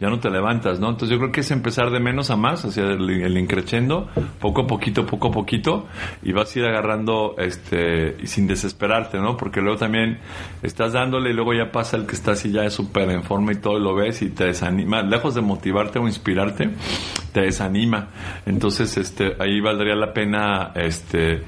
ya 0.00 0.08
no 0.08 0.18
te 0.18 0.30
levantas, 0.30 0.80
¿no? 0.80 0.88
Entonces 0.88 1.10
yo 1.10 1.18
creo 1.18 1.30
que 1.32 1.40
es 1.40 1.50
empezar 1.50 1.90
de 1.90 2.00
menos 2.00 2.30
a 2.30 2.36
más, 2.36 2.64
hacia 2.64 2.84
el, 2.84 3.10
el 3.10 3.36
increchendo, 3.36 4.08
poco 4.40 4.62
a 4.62 4.66
poquito, 4.66 5.04
poco 5.04 5.28
a 5.28 5.30
poquito, 5.30 5.86
y 6.22 6.32
vas 6.32 6.56
a 6.56 6.58
ir 6.60 6.64
agarrando, 6.64 7.34
este, 7.36 8.16
y 8.22 8.26
sin 8.28 8.46
desesperarte, 8.46 9.18
¿no? 9.18 9.36
Porque 9.36 9.60
luego 9.60 9.76
también 9.76 10.20
estás 10.62 10.94
dándole 10.94 11.30
y 11.30 11.32
luego 11.34 11.52
ya 11.52 11.70
pasa 11.70 11.98
el 11.98 12.06
que 12.06 12.14
está 12.14 12.32
así 12.32 12.50
ya 12.50 12.70
súper 12.70 13.10
en 13.10 13.24
forma 13.24 13.52
y 13.52 13.56
todo 13.56 13.76
y 13.78 13.82
lo 13.82 13.94
ves 13.94 14.11
y 14.20 14.28
te 14.30 14.44
desanima, 14.46 15.00
lejos 15.02 15.34
de 15.34 15.40
motivarte 15.40 15.98
o 15.98 16.06
inspirarte, 16.06 16.70
te 17.32 17.40
desanima. 17.42 18.08
Entonces, 18.44 18.96
este, 18.98 19.36
ahí 19.38 19.60
valdría 19.60 19.94
la 19.94 20.12
pena, 20.12 20.72
este, 20.74 21.42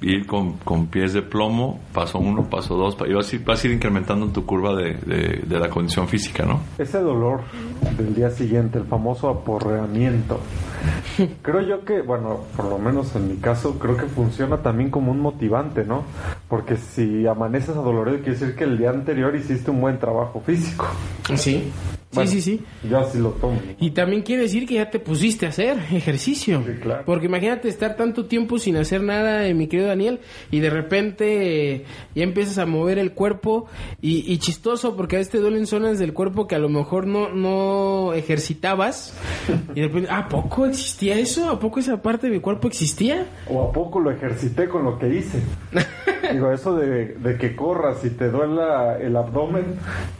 ir 0.00 0.26
con, 0.26 0.52
con 0.58 0.86
pies 0.86 1.12
de 1.12 1.22
plomo, 1.22 1.80
paso 1.92 2.20
uno, 2.20 2.44
paso 2.48 2.76
dos, 2.76 2.96
y 3.08 3.12
vas 3.12 3.32
a 3.32 3.36
ir, 3.36 3.44
vas 3.44 3.62
a 3.62 3.66
ir 3.66 3.72
incrementando 3.74 4.28
tu 4.28 4.46
curva 4.46 4.74
de, 4.76 4.94
de- 4.94 5.42
de 5.44 5.58
la 5.58 5.68
condición 5.68 6.06
física, 6.06 6.44
¿no? 6.44 6.60
Ese 6.78 7.00
dolor 7.00 7.40
del 7.98 8.14
día 8.14 8.30
siguiente, 8.30 8.78
el 8.78 8.84
famoso 8.84 9.28
aporreamiento. 9.28 10.38
Creo 11.42 11.60
yo 11.62 11.84
que, 11.84 12.00
bueno, 12.02 12.40
por 12.56 12.66
lo 12.66 12.78
menos 12.78 13.14
en 13.16 13.28
mi 13.28 13.36
caso, 13.38 13.76
creo 13.80 13.96
que 13.96 14.06
funciona 14.06 14.58
también 14.58 14.90
como 14.90 15.10
un 15.10 15.20
motivante, 15.20 15.82
¿no? 15.84 16.04
Porque 16.48 16.76
si 16.76 17.26
amaneces 17.26 17.70
adolorido, 17.76 18.18
quiere 18.18 18.32
decir 18.38 18.54
que 18.56 18.64
el 18.64 18.78
día 18.78 18.90
anterior 18.90 19.36
hiciste 19.36 19.70
un 19.70 19.80
buen 19.80 19.98
trabajo 19.98 20.40
físico. 20.40 20.86
sí 21.28 21.36
sí 21.36 21.72
Bueno, 22.14 22.30
sí 22.30 22.40
sí 22.40 22.64
Yo 22.88 22.98
así 23.00 23.18
lo 23.18 23.32
tomo. 23.32 23.60
y 23.78 23.90
también 23.90 24.22
quiere 24.22 24.44
decir 24.44 24.66
que 24.66 24.76
ya 24.76 24.88
te 24.88 24.98
pusiste 24.98 25.44
a 25.44 25.50
hacer 25.50 25.76
ejercicio. 25.92 26.62
Sí, 26.66 26.72
claro. 26.80 27.02
Porque 27.04 27.26
imagínate 27.26 27.68
estar 27.68 27.96
tanto 27.96 28.24
tiempo 28.24 28.58
sin 28.58 28.78
hacer 28.78 29.02
nada, 29.02 29.46
eh, 29.46 29.52
mi 29.52 29.66
querido 29.66 29.88
Daniel, 29.88 30.20
y 30.50 30.60
de 30.60 30.70
repente 30.70 31.72
eh, 31.74 31.84
ya 32.14 32.24
empiezas 32.24 32.56
a 32.56 32.64
mover 32.64 32.98
el 32.98 33.12
cuerpo 33.12 33.66
y, 34.00 34.24
y 34.32 34.38
chistoso 34.38 34.96
porque 34.96 35.16
a 35.16 35.18
veces 35.18 35.32
te 35.32 35.38
duelen 35.40 35.66
zonas 35.66 35.98
del 35.98 36.14
cuerpo 36.14 36.46
que 36.46 36.54
a 36.54 36.58
lo 36.58 36.70
mejor 36.70 37.06
no, 37.06 37.28
no 37.28 38.14
ejercitabas. 38.14 39.14
Y 39.74 39.80
de 39.82 39.88
repente, 39.88 40.08
¿a 40.10 40.28
poco 40.28 40.64
existía 40.64 41.18
eso? 41.18 41.50
¿A 41.50 41.58
poco 41.60 41.78
esa 41.78 42.00
parte 42.00 42.28
de 42.28 42.32
mi 42.32 42.40
cuerpo 42.40 42.68
existía? 42.68 43.26
¿O 43.50 43.68
a 43.68 43.70
poco 43.72 44.00
lo 44.00 44.10
ejercité 44.10 44.66
con 44.66 44.84
lo 44.84 44.98
que 44.98 45.08
hice? 45.14 45.42
Digo, 46.32 46.52
eso 46.52 46.76
de, 46.76 47.14
de 47.14 47.36
que 47.36 47.54
corras 47.56 48.04
y 48.04 48.10
te 48.10 48.30
duela 48.30 48.98
el 48.98 49.16
abdomen, 49.16 49.76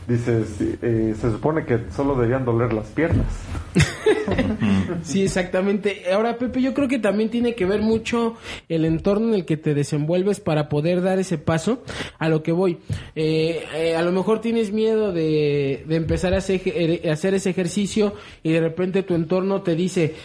dices, 0.07 0.57
eh, 0.81 1.15
se 1.19 1.31
supone 1.31 1.65
que 1.65 1.91
solo 1.91 2.15
deberían 2.15 2.45
doler 2.45 2.73
las 2.73 2.87
piernas. 2.87 3.27
Sí, 5.03 5.23
exactamente. 5.23 6.03
Ahora, 6.11 6.37
Pepe, 6.37 6.61
yo 6.61 6.73
creo 6.73 6.87
que 6.87 6.99
también 6.99 7.29
tiene 7.29 7.55
que 7.55 7.65
ver 7.65 7.81
mucho 7.81 8.35
el 8.67 8.85
entorno 8.85 9.29
en 9.29 9.33
el 9.35 9.45
que 9.45 9.57
te 9.57 9.73
desenvuelves 9.73 10.39
para 10.39 10.67
poder 10.69 11.01
dar 11.01 11.19
ese 11.19 11.37
paso 11.37 11.83
a 12.17 12.29
lo 12.29 12.43
que 12.43 12.51
voy. 12.51 12.77
Eh, 13.15 13.63
eh, 13.75 13.95
a 13.95 14.01
lo 14.01 14.11
mejor 14.11 14.41
tienes 14.41 14.71
miedo 14.71 15.11
de, 15.13 15.85
empezar 15.89 16.33
a 16.33 16.37
hacer, 16.37 16.61
a 17.07 17.13
hacer 17.13 17.33
ese 17.33 17.49
ejercicio 17.49 18.13
y 18.43 18.51
de 18.51 18.59
repente 18.61 19.03
tu 19.03 19.15
entorno 19.15 19.61
te 19.61 19.75
dice, 19.75 20.15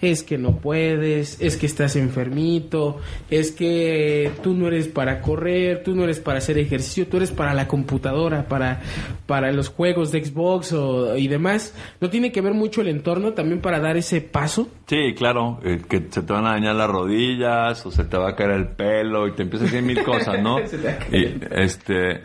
es 0.00 0.22
que 0.22 0.38
no 0.38 0.56
puedes, 0.58 1.40
es 1.40 1.56
que 1.56 1.66
estás 1.66 1.96
enfermito, 1.96 2.98
es 3.30 3.52
que 3.52 4.30
tú 4.42 4.54
no 4.54 4.68
eres 4.68 4.88
para 4.88 5.20
correr, 5.20 5.82
tú 5.82 5.94
no 5.94 6.04
eres 6.04 6.20
para 6.20 6.38
hacer 6.38 6.58
ejercicio, 6.58 7.06
tú 7.06 7.16
eres 7.18 7.30
para 7.30 7.54
la 7.54 7.68
computadora, 7.68 8.48
para, 8.48 8.82
para 9.26 9.52
los 9.52 9.68
juegos 9.68 10.10
de 10.12 10.24
Xbox 10.24 10.72
o- 10.72 11.16
y 11.16 11.28
demás. 11.28 11.74
¿No 12.00 12.10
tiene 12.10 12.32
que 12.32 12.40
ver 12.40 12.54
mucho 12.54 12.80
el 12.80 12.88
entorno 12.88 13.32
también 13.32 13.53
para 13.60 13.80
dar 13.80 13.96
ese 13.96 14.20
paso? 14.20 14.68
Sí, 14.86 15.14
claro, 15.16 15.60
eh, 15.64 15.80
que 15.88 16.06
se 16.10 16.22
te 16.22 16.32
van 16.32 16.46
a 16.46 16.52
dañar 16.52 16.74
las 16.74 16.90
rodillas 16.90 17.84
o 17.86 17.90
se 17.90 18.04
te 18.04 18.16
va 18.16 18.30
a 18.30 18.36
caer 18.36 18.50
el 18.50 18.68
pelo 18.68 19.26
y 19.26 19.32
te 19.32 19.42
empiezas 19.42 19.68
a 19.68 19.72
decir 19.72 19.86
mil 19.86 20.02
cosas, 20.04 20.42
¿no? 20.42 20.58
Y, 21.12 21.38
este, 21.50 22.22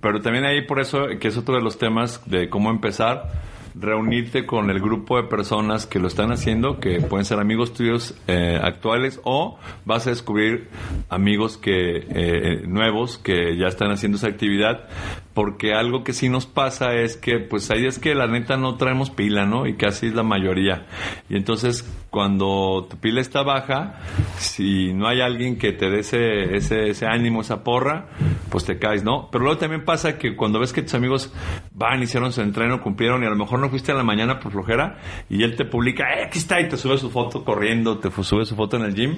pero 0.00 0.20
también 0.20 0.44
ahí 0.44 0.62
por 0.66 0.80
eso, 0.80 1.06
que 1.20 1.28
es 1.28 1.36
otro 1.36 1.56
de 1.56 1.62
los 1.62 1.78
temas 1.78 2.20
de 2.26 2.48
cómo 2.48 2.70
empezar, 2.70 3.30
reunirte 3.74 4.46
con 4.46 4.70
el 4.70 4.80
grupo 4.80 5.16
de 5.16 5.28
personas 5.28 5.86
que 5.86 5.98
lo 5.98 6.08
están 6.08 6.32
haciendo, 6.32 6.78
que 6.80 7.00
pueden 7.00 7.24
ser 7.24 7.38
amigos 7.38 7.72
tuyos 7.72 8.14
eh, 8.26 8.58
actuales 8.62 9.20
o 9.24 9.58
vas 9.84 10.06
a 10.06 10.10
descubrir 10.10 10.68
amigos 11.08 11.56
que 11.56 12.06
eh, 12.08 12.62
nuevos 12.66 13.18
que 13.18 13.56
ya 13.56 13.66
están 13.66 13.90
haciendo 13.90 14.18
esa 14.18 14.28
actividad 14.28 14.88
porque 15.34 15.72
algo 15.72 16.04
que 16.04 16.12
sí 16.12 16.28
nos 16.28 16.46
pasa 16.46 16.94
es 16.94 17.16
que 17.16 17.38
pues 17.38 17.70
ahí 17.70 17.86
es 17.86 17.98
que 17.98 18.14
la 18.14 18.26
neta 18.26 18.56
no 18.56 18.76
traemos 18.76 19.10
pila, 19.10 19.46
¿no? 19.46 19.66
Y 19.66 19.76
casi 19.76 20.08
es 20.08 20.14
la 20.14 20.22
mayoría. 20.22 20.86
Y 21.28 21.36
entonces 21.36 21.88
cuando 22.10 22.86
tu 22.90 22.98
pila 22.98 23.22
está 23.22 23.42
baja, 23.42 24.00
si 24.36 24.92
no 24.92 25.08
hay 25.08 25.22
alguien 25.22 25.56
que 25.56 25.72
te 25.72 25.88
dé 25.88 26.00
ese, 26.00 26.54
ese, 26.56 27.06
ánimo, 27.06 27.40
esa 27.40 27.64
porra, 27.64 28.08
pues 28.50 28.66
te 28.66 28.78
caes, 28.78 29.02
¿no? 29.02 29.30
Pero 29.32 29.44
luego 29.44 29.58
también 29.58 29.84
pasa 29.84 30.18
que 30.18 30.36
cuando 30.36 30.60
ves 30.60 30.74
que 30.74 30.82
tus 30.82 30.94
amigos 30.94 31.32
van, 31.72 32.02
hicieron 32.02 32.32
su 32.32 32.42
entreno, 32.42 32.82
cumplieron 32.82 33.22
y 33.22 33.26
a 33.26 33.30
lo 33.30 33.36
mejor 33.36 33.60
no 33.62 33.70
fuiste 33.70 33.92
en 33.92 33.96
la 33.98 34.04
mañana 34.04 34.38
por 34.38 34.52
flojera 34.52 34.98
y 35.30 35.42
él 35.42 35.56
te 35.56 35.64
publica, 35.64 36.04
eh, 36.12 36.24
aquí 36.26 36.38
está, 36.38 36.60
y 36.60 36.68
te 36.68 36.76
sube 36.76 36.98
su 36.98 37.08
foto 37.10 37.42
corriendo, 37.44 37.96
te 37.98 38.10
sube 38.22 38.44
su 38.44 38.54
foto 38.54 38.76
en 38.76 38.82
el 38.82 38.94
gym, 38.94 39.16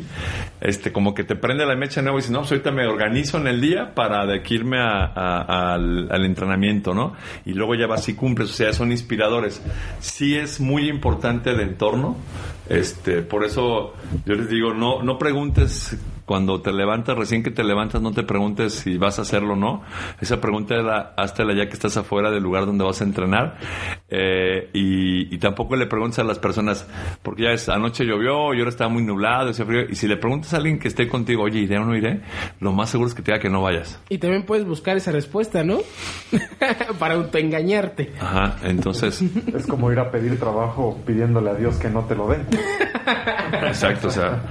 este, 0.60 0.92
como 0.92 1.14
que 1.14 1.24
te 1.24 1.34
prende 1.34 1.66
la 1.66 1.74
mecha 1.74 1.96
de 2.00 2.04
nuevo 2.04 2.18
y 2.18 2.20
dices, 2.20 2.30
no, 2.32 2.40
pues 2.40 2.52
ahorita 2.52 2.70
me 2.70 2.86
organizo 2.86 3.38
en 3.38 3.48
el 3.48 3.60
día 3.60 3.94
para 3.94 4.24
de 4.26 4.36
aquí 4.36 4.54
irme 4.54 4.78
a- 4.78 5.72
al, 5.74 6.08
al 6.10 6.24
entrenamiento, 6.24 6.94
¿no? 6.94 7.14
Y 7.44 7.54
luego 7.54 7.74
ya 7.74 7.86
vas 7.88 8.08
y 8.08 8.14
cumples, 8.14 8.50
o 8.50 8.54
sea, 8.54 8.72
son 8.72 8.92
inspiradores. 8.92 9.62
Sí 9.98 10.36
es 10.36 10.60
muy 10.60 10.88
importante 10.88 11.50
el 11.50 11.60
entorno, 11.60 12.16
este, 12.68 13.22
por 13.22 13.44
eso 13.44 13.94
yo 14.26 14.34
les 14.34 14.48
digo, 14.48 14.72
no, 14.74 15.02
no 15.02 15.18
preguntes 15.18 15.96
cuando 16.24 16.60
te 16.60 16.72
levantas, 16.72 17.16
recién 17.16 17.42
que 17.42 17.50
te 17.50 17.64
levantas, 17.64 18.00
no 18.00 18.12
te 18.12 18.22
preguntes 18.22 18.74
si 18.74 18.96
vas 18.96 19.18
a 19.18 19.22
hacerlo 19.22 19.54
o 19.54 19.56
no. 19.56 19.82
Esa 20.20 20.40
pregunta 20.40 20.74
la, 20.76 21.14
la 21.16 21.54
ya 21.54 21.66
que 21.66 21.74
estás 21.74 21.96
afuera 21.96 22.30
del 22.30 22.42
lugar 22.42 22.66
donde 22.66 22.84
vas 22.84 23.00
a 23.00 23.04
entrenar. 23.04 23.58
Eh, 24.08 24.70
y, 24.72 25.34
y 25.34 25.38
tampoco 25.38 25.76
le 25.76 25.86
preguntes 25.86 26.18
a 26.18 26.24
las 26.24 26.38
personas, 26.38 26.86
porque 27.22 27.44
ya 27.44 27.50
es, 27.50 27.68
anoche 27.68 28.04
llovió 28.04 28.54
y 28.54 28.58
ahora 28.58 28.70
está 28.70 28.88
muy 28.88 29.02
nublado, 29.02 29.50
hacía 29.50 29.64
frío. 29.64 29.82
Y 29.88 29.96
si 29.96 30.08
le 30.08 30.16
preguntas 30.16 30.54
a 30.54 30.58
alguien 30.58 30.78
que 30.78 30.88
esté 30.88 31.08
contigo, 31.08 31.42
oye, 31.42 31.60
¿iré 31.60 31.78
o 31.78 31.84
no 31.84 31.94
iré? 31.96 32.20
Lo 32.60 32.72
más 32.72 32.90
seguro 32.90 33.08
es 33.08 33.14
que 33.14 33.22
te 33.22 33.32
diga 33.32 33.42
que 33.42 33.50
no 33.50 33.62
vayas. 33.62 34.00
Y 34.08 34.18
también 34.18 34.44
puedes 34.44 34.64
buscar 34.66 34.96
esa 34.96 35.12
respuesta, 35.12 35.62
¿no? 35.64 35.78
Para 36.98 37.14
autoengañarte. 37.14 38.12
Ajá, 38.20 38.56
entonces, 38.64 39.22
Es 39.54 39.66
como 39.66 39.92
ir 39.92 39.98
a 39.98 40.10
pedir 40.10 40.38
trabajo 40.38 40.98
pidiéndole 41.06 41.50
a 41.50 41.54
Dios 41.54 41.76
que 41.76 41.88
no 41.88 42.04
te 42.04 42.14
lo 42.14 42.28
den. 42.28 42.46
Exacto, 43.66 44.08
o 44.08 44.10
sea. 44.10 44.42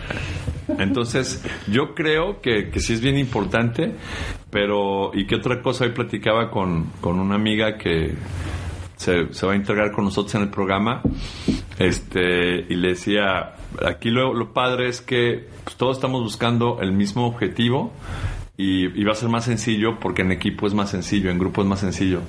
Entonces, 0.77 1.43
yo 1.67 1.93
creo 1.93 2.41
que, 2.41 2.69
que 2.69 2.79
sí 2.79 2.93
es 2.93 3.01
bien 3.01 3.17
importante, 3.17 3.93
pero, 4.49 5.11
y 5.13 5.25
que 5.25 5.35
otra 5.35 5.61
cosa, 5.61 5.85
hoy 5.85 5.91
platicaba 5.91 6.49
con, 6.49 6.91
con 7.01 7.19
una 7.19 7.35
amiga 7.35 7.77
que 7.77 8.13
se, 8.95 9.33
se 9.33 9.45
va 9.45 9.53
a 9.53 9.55
integrar 9.55 9.91
con 9.91 10.05
nosotros 10.05 10.33
en 10.35 10.43
el 10.43 10.49
programa, 10.49 11.01
este, 11.79 12.65
y 12.69 12.75
le 12.75 12.89
decía, 12.89 13.55
aquí 13.85 14.09
lo, 14.09 14.33
lo 14.33 14.53
padre 14.53 14.87
es 14.87 15.01
que 15.01 15.47
pues, 15.63 15.75
todos 15.75 15.97
estamos 15.97 16.21
buscando 16.21 16.79
el 16.81 16.91
mismo 16.91 17.27
objetivo, 17.27 17.93
y 18.55 19.03
va 19.03 19.11
a 19.11 19.15
ser 19.15 19.29
más 19.29 19.45
sencillo 19.45 19.99
porque 19.99 20.21
en 20.21 20.31
equipo 20.31 20.67
es 20.67 20.73
más 20.73 20.91
sencillo, 20.91 21.31
en 21.31 21.39
grupo 21.39 21.63
es 21.63 21.67
más 21.67 21.79
sencillo. 21.79 22.21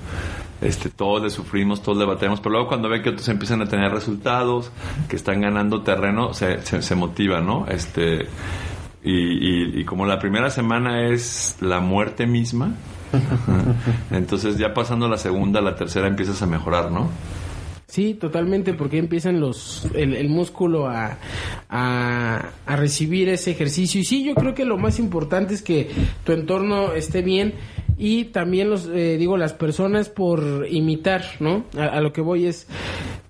Este, 0.61 0.89
todos 0.89 1.23
le 1.23 1.31
sufrimos, 1.31 1.83
todos 1.83 1.99
le 1.99 2.05
batemos, 2.05 2.41
pero 2.41 2.53
luego 2.53 2.69
cuando 2.69 2.89
ven 2.89 3.03
que 3.03 3.11
otros 3.11 3.29
empiezan 3.29 3.61
a 3.63 3.67
tener 3.67 3.93
resultados, 3.93 4.71
que 5.09 5.17
están 5.17 5.41
ganando 5.41 5.83
terreno, 5.83 6.33
se, 6.33 6.63
se, 6.63 6.97
¿no? 6.97 7.67
Este, 7.69 8.27
y, 9.03 9.85
como 9.85 10.07
la 10.07 10.19
primera 10.19 10.49
semana 10.51 11.07
es 11.09 11.57
la 11.61 11.81
muerte 11.81 12.27
misma, 12.27 12.75
entonces 14.11 14.57
ya 14.57 14.73
pasando 14.73 15.09
la 15.09 15.19
segunda, 15.19 15.61
la 15.61 15.77
tercera 15.77 16.09
empiezas 16.09 16.41
a 16.41 16.47
mejorar, 16.47 16.91
¿no? 16.91 17.09
Sí, 17.87 18.15
totalmente, 18.15 18.75
porque 18.75 18.99
empiezan 18.99 19.39
los 19.39 19.87
el, 19.95 20.29
músculo 20.29 20.89
a, 20.89 21.19
a 21.69 22.77
recibir 22.77 23.29
ese 23.29 23.53
ejercicio. 23.53 24.01
Y 24.01 24.05
sí, 24.05 24.25
yo 24.25 24.35
creo 24.35 24.53
que 24.53 24.65
lo 24.65 24.79
más 24.79 24.99
importante 24.99 25.55
es 25.55 25.63
que 25.63 25.91
tu 26.25 26.33
entorno 26.33 26.93
esté 26.95 27.23
bien 27.23 27.55
y 27.97 28.25
también 28.27 28.71
los 28.71 28.87
eh, 28.93 29.17
digo 29.19 29.37
las 29.37 29.53
personas 29.53 30.09
por 30.09 30.67
imitar, 30.71 31.25
¿no? 31.41 31.65
A, 31.79 32.01
lo 32.01 32.13
que 32.13 32.21
voy 32.21 32.47
es 32.47 32.67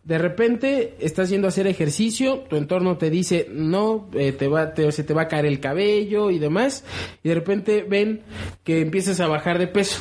de 0.05 0.19
repente 0.19 0.95
estás 1.01 1.31
yendo 1.31 1.47
a 1.47 1.51
hacer 1.51 1.67
ejercicio, 1.67 2.45
tu 2.49 2.57
entorno 2.57 2.97
te 2.99 3.09
dice 3.11 3.47
no, 3.51 4.09
eh, 4.15 4.33
te 4.33 4.49
va, 4.49 4.75
te- 4.75 4.91
se 4.93 5.03
te 5.05 5.15
va 5.15 5.23
a 5.23 5.29
caer 5.29 5.47
el 5.47 5.61
cabello 5.61 6.31
y 6.31 6.39
demás, 6.39 6.85
y 7.23 7.29
de 7.29 7.35
repente 7.35 7.87
ven 7.89 8.21
que 8.65 8.81
empiezas 8.81 9.21
a 9.21 9.27
bajar 9.29 9.59
de 9.59 9.67
peso 9.67 10.01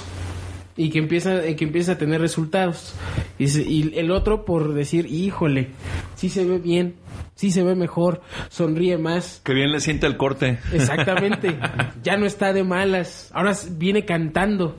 y 0.75 0.89
que 0.89 0.97
empieza 0.99 1.43
que 1.55 1.63
empieza 1.63 1.91
a 1.93 1.97
tener 1.99 2.19
resultados 2.19 2.95
y, 3.37 3.45
y 3.61 3.93
el 3.95 4.09
otro 4.09 4.43
por 4.43 4.73
decir 4.73 5.05
híjole 5.05 5.67
sí 6.15 6.29
se 6.29 6.45
ve 6.45 6.57
bien 6.57 6.95
sí 7.35 7.51
se 7.51 7.63
ve 7.63 7.75
mejor 7.75 8.21
sonríe 8.49 8.97
más. 8.97 9.41
Que 9.43 9.53
bien 9.53 9.71
le 9.71 9.79
siente 9.79 10.07
el 10.07 10.17
corte. 10.17 10.59
exactamente. 10.71 11.57
Ya 12.03 12.17
no 12.17 12.25
está 12.25 12.51
de 12.51 12.63
malas. 12.63 13.29
Ahora 13.33 13.53
viene 13.71 14.03
cantando. 14.03 14.77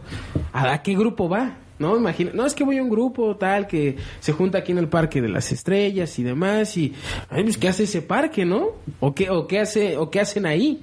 A, 0.53 0.75
a 0.75 0.83
qué 0.83 0.95
grupo 0.95 1.29
va 1.29 1.57
no 1.79 1.97
imagina 1.97 2.31
no 2.35 2.47
es 2.47 2.55
que 2.55 2.65
voy 2.65 2.79
a 2.79 2.83
un 2.83 2.89
grupo 2.89 3.37
tal 3.37 3.67
que 3.67 3.97
se 4.21 4.33
junta 4.33 4.59
aquí 4.59 4.73
en 4.73 4.79
el 4.79 4.89
parque 4.89 5.21
de 5.21 5.29
las 5.29 5.51
estrellas 5.51 6.19
y 6.19 6.23
demás 6.23 6.77
y 6.77 6.93
ay, 7.31 7.43
pues 7.43 7.59
qué 7.59 7.69
hace 7.69 7.85
ese 7.85 8.03
parque 8.03 8.45
no 8.45 8.69
o 9.01 9.15
qué 9.15 9.31
o 9.31 9.47
qué 9.47 9.61
hace 9.61 9.97
o 9.97 10.11
qué 10.11 10.21
hacen 10.21 10.47
ahí 10.47 10.81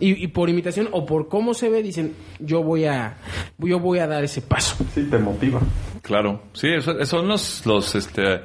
y, 0.00 0.24
y 0.24 0.28
por 0.28 0.48
imitación 0.48 0.88
o 0.92 1.04
por 1.04 1.28
cómo 1.28 1.54
se 1.54 1.68
ve 1.68 1.82
dicen 1.82 2.14
yo 2.38 2.62
voy 2.62 2.84
a 2.84 3.16
yo 3.58 3.80
voy 3.80 3.98
a 3.98 4.06
dar 4.06 4.22
ese 4.22 4.40
paso. 4.40 4.76
Sí, 4.94 5.02
te 5.10 5.18
motiva. 5.18 5.60
Claro, 6.02 6.42
sí, 6.52 6.68
son 7.04 7.28
los, 7.28 7.66
los, 7.66 7.94
este, 7.94 8.42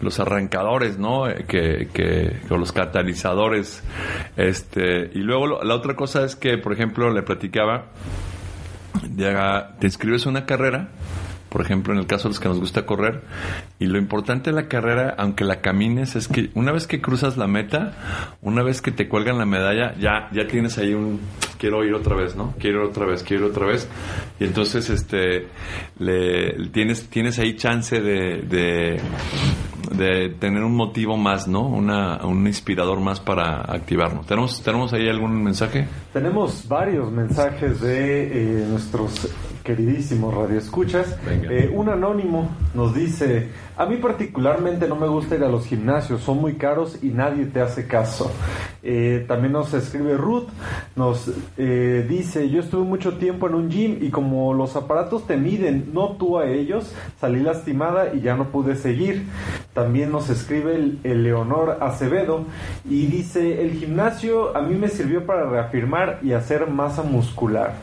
los 0.00 0.18
arrancadores, 0.20 0.98
¿no? 0.98 1.28
Eh, 1.28 1.44
Que, 1.46 1.88
que, 1.92 2.40
o 2.50 2.56
los 2.58 2.72
catalizadores, 2.72 3.82
este, 4.36 5.10
y 5.14 5.18
luego 5.20 5.62
la 5.62 5.74
otra 5.74 5.94
cosa 5.94 6.24
es 6.24 6.36
que, 6.36 6.58
por 6.58 6.72
ejemplo, 6.72 7.10
le 7.12 7.22
platicaba, 7.22 7.86
ya 9.16 9.76
te 9.78 9.86
inscribes 9.86 10.26
a 10.26 10.30
una 10.30 10.44
carrera, 10.44 10.88
por 11.48 11.62
ejemplo, 11.62 11.92
en 11.92 11.98
el 11.98 12.06
caso 12.06 12.24
de 12.24 12.30
los 12.30 12.40
que 12.40 12.48
nos 12.48 12.60
gusta 12.60 12.86
correr, 12.86 13.22
y 13.78 13.86
lo 13.86 13.98
importante 13.98 14.50
de 14.50 14.56
la 14.56 14.68
carrera, 14.68 15.14
aunque 15.18 15.44
la 15.44 15.60
camines, 15.60 16.16
es 16.16 16.28
que 16.28 16.50
una 16.54 16.72
vez 16.72 16.86
que 16.86 17.00
cruzas 17.00 17.36
la 17.36 17.46
meta, 17.46 18.36
una 18.42 18.62
vez 18.62 18.82
que 18.82 18.90
te 18.90 19.08
cuelgan 19.08 19.38
la 19.38 19.46
medalla, 19.46 19.94
ya, 19.98 20.28
ya 20.32 20.46
tienes 20.46 20.78
ahí 20.78 20.94
un 20.94 21.20
quiero 21.58 21.84
ir 21.84 21.92
otra 21.92 22.16
vez, 22.16 22.36
¿no? 22.36 22.54
Quiero 22.58 22.84
ir 22.84 22.90
otra 22.90 23.04
vez, 23.04 23.22
quiero 23.22 23.46
ir 23.46 23.50
otra 23.50 23.66
vez. 23.66 23.88
Y 24.40 24.44
entonces 24.44 24.88
este 24.88 25.48
le 25.98 26.68
tienes, 26.70 27.08
tienes 27.10 27.38
ahí 27.38 27.56
chance 27.56 28.00
de, 28.00 28.42
de, 29.90 30.28
tener 30.38 30.62
un 30.62 30.76
motivo 30.76 31.16
más, 31.16 31.48
¿no? 31.48 31.66
Una, 31.66 32.24
un 32.24 32.46
inspirador 32.46 33.00
más 33.00 33.20
para 33.20 33.60
activarnos. 33.60 34.26
¿Tenemos, 34.26 34.62
¿Tenemos 34.62 34.92
ahí 34.92 35.08
algún 35.08 35.42
mensaje? 35.42 35.88
Tenemos 36.12 36.66
varios 36.68 37.10
mensajes 37.10 37.80
de 37.80 38.62
eh, 38.62 38.66
nuestros 38.68 39.28
queridísimos 39.68 40.32
radioescuchas. 40.32 41.18
Eh, 41.28 41.70
un 41.70 41.90
anónimo 41.90 42.48
nos 42.74 42.94
dice, 42.94 43.48
a 43.76 43.84
mí 43.84 43.96
particularmente 43.96 44.88
no 44.88 44.96
me 44.96 45.06
gusta 45.06 45.34
ir 45.34 45.44
a 45.44 45.48
los 45.48 45.66
gimnasios, 45.66 46.22
son 46.22 46.40
muy 46.40 46.54
caros 46.54 47.00
y 47.02 47.08
nadie 47.08 47.44
te 47.44 47.60
hace 47.60 47.86
caso. 47.86 48.32
Eh, 48.82 49.26
también 49.28 49.52
nos 49.52 49.74
escribe 49.74 50.16
Ruth, 50.16 50.48
nos 50.96 51.30
eh, 51.58 52.06
dice, 52.08 52.48
yo 52.48 52.60
estuve 52.60 52.86
mucho 52.86 53.18
tiempo 53.18 53.46
en 53.46 53.54
un 53.56 53.68
gym 53.68 53.98
y 54.00 54.08
como 54.08 54.54
los 54.54 54.74
aparatos 54.74 55.26
te 55.26 55.36
miden, 55.36 55.90
no 55.92 56.12
tú 56.12 56.38
a 56.38 56.46
ellos, 56.46 56.90
salí 57.20 57.40
lastimada 57.40 58.14
y 58.14 58.22
ya 58.22 58.36
no 58.36 58.48
pude 58.48 58.74
seguir. 58.74 59.26
También 59.74 60.10
nos 60.10 60.30
escribe 60.30 60.76
el, 60.76 60.98
el 61.04 61.24
Leonor 61.24 61.76
Acevedo 61.82 62.44
y 62.88 63.04
dice, 63.04 63.60
el 63.60 63.72
gimnasio 63.72 64.56
a 64.56 64.62
mí 64.62 64.76
me 64.76 64.88
sirvió 64.88 65.26
para 65.26 65.44
reafirmar 65.44 66.20
y 66.22 66.32
hacer 66.32 66.66
masa 66.68 67.02
muscular. 67.02 67.74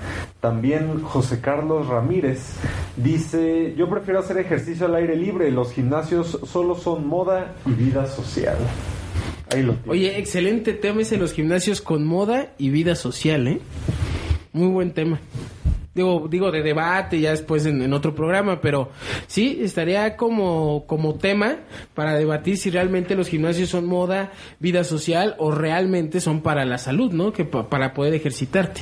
También 0.46 1.02
José 1.02 1.42
Carlos 1.42 1.88
Ramírez 1.88 2.52
dice, 2.98 3.74
yo 3.76 3.90
prefiero 3.90 4.20
hacer 4.20 4.38
ejercicio 4.38 4.86
al 4.86 4.94
aire 4.94 5.16
libre, 5.16 5.50
los 5.50 5.74
gimnasios 5.74 6.40
solo 6.46 6.76
son 6.76 7.08
moda 7.08 7.56
y 7.66 7.72
vida 7.72 8.06
social. 8.06 8.56
Ahí 9.52 9.64
lo 9.64 9.74
tiene. 9.74 9.92
Oye, 9.92 10.20
excelente 10.20 10.74
tema 10.74 11.02
ese 11.02 11.18
los 11.18 11.34
gimnasios 11.34 11.82
con 11.82 12.06
moda 12.06 12.54
y 12.60 12.70
vida 12.70 12.94
social, 12.94 13.48
¿eh? 13.48 13.60
Muy 14.54 14.68
buen 14.68 14.92
tema. 14.92 15.20
Digo, 15.96 16.28
digo 16.30 16.52
de 16.52 16.62
debate 16.62 17.20
ya 17.22 17.32
después 17.32 17.66
en, 17.66 17.82
en 17.82 17.94
otro 17.94 18.14
programa, 18.14 18.60
pero 18.60 18.90
sí, 19.28 19.60
estaría 19.62 20.18
como, 20.18 20.84
como 20.88 21.16
tema 21.16 21.56
para 21.94 22.16
debatir 22.16 22.58
si 22.58 22.70
realmente 22.70 23.16
los 23.16 23.30
gimnasios 23.30 23.70
son 23.70 23.86
moda, 23.86 24.32
vida 24.60 24.84
social 24.84 25.36
o 25.40 25.52
realmente 25.52 26.20
son 26.20 26.42
para 26.42 26.66
la 26.66 26.78
salud, 26.78 27.14
¿no? 27.14 27.32
Que 27.32 27.46
pa- 27.46 27.70
para 27.70 27.94
poder 27.94 28.14
ejercitarte. 28.14 28.82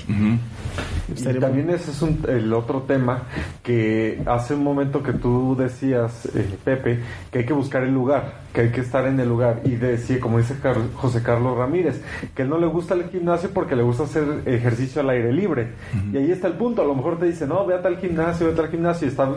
Y 1.16 1.40
también 1.42 1.70
ese 1.70 1.92
es 1.92 2.02
un- 2.02 2.26
el 2.28 2.52
otro 2.54 2.82
tema 2.84 3.24
que 3.62 4.22
hace 4.26 4.56
un 4.56 4.64
momento 4.64 5.04
que 5.04 5.14
tú 5.14 5.56
decías, 5.58 6.26
eh, 6.36 6.48
Pepe, 6.64 7.00
que 7.32 7.40
hay 7.40 7.46
que 7.46 7.54
buscar 7.54 7.84
el 7.84 7.94
lugar, 7.94 8.42
que 8.54 8.62
hay 8.62 8.70
que 8.72 8.82
estar 8.82 9.06
en 9.06 9.20
el 9.20 9.28
lugar. 9.30 9.62
Y 9.66 9.72
decía, 9.76 10.20
como 10.20 10.40
dice 10.40 10.56
Car- 10.62 10.78
José 10.96 11.22
Carlos 11.22 11.58
Ramírez, 11.58 12.02
que 12.34 12.42
él 12.42 12.50
no 12.50 12.58
le 12.58 12.68
gusta 12.68 12.96
el 12.96 13.10
gimnasio 13.10 13.50
porque 13.54 13.76
le 13.76 13.84
gusta 13.84 14.04
hacer 14.04 14.24
ejercicio 14.46 15.02
al 15.02 15.10
aire 15.12 15.32
libre. 15.32 15.74
Y 16.12 16.18
ahí 16.18 16.32
está 16.32 16.48
el 16.48 16.54
punto. 16.54 16.82
A 16.82 16.86
lo 16.86 16.96
mejor 17.04 17.20
te 17.20 17.26
dice, 17.26 17.46
no, 17.46 17.66
ve 17.66 17.76
a 17.76 17.82
tal 17.82 17.98
gimnasio, 17.98 18.48
ve 18.48 18.54
a 18.54 18.56
tal 18.56 18.70
gimnasio. 18.70 19.08
Y 19.08 19.10
está 19.12 19.30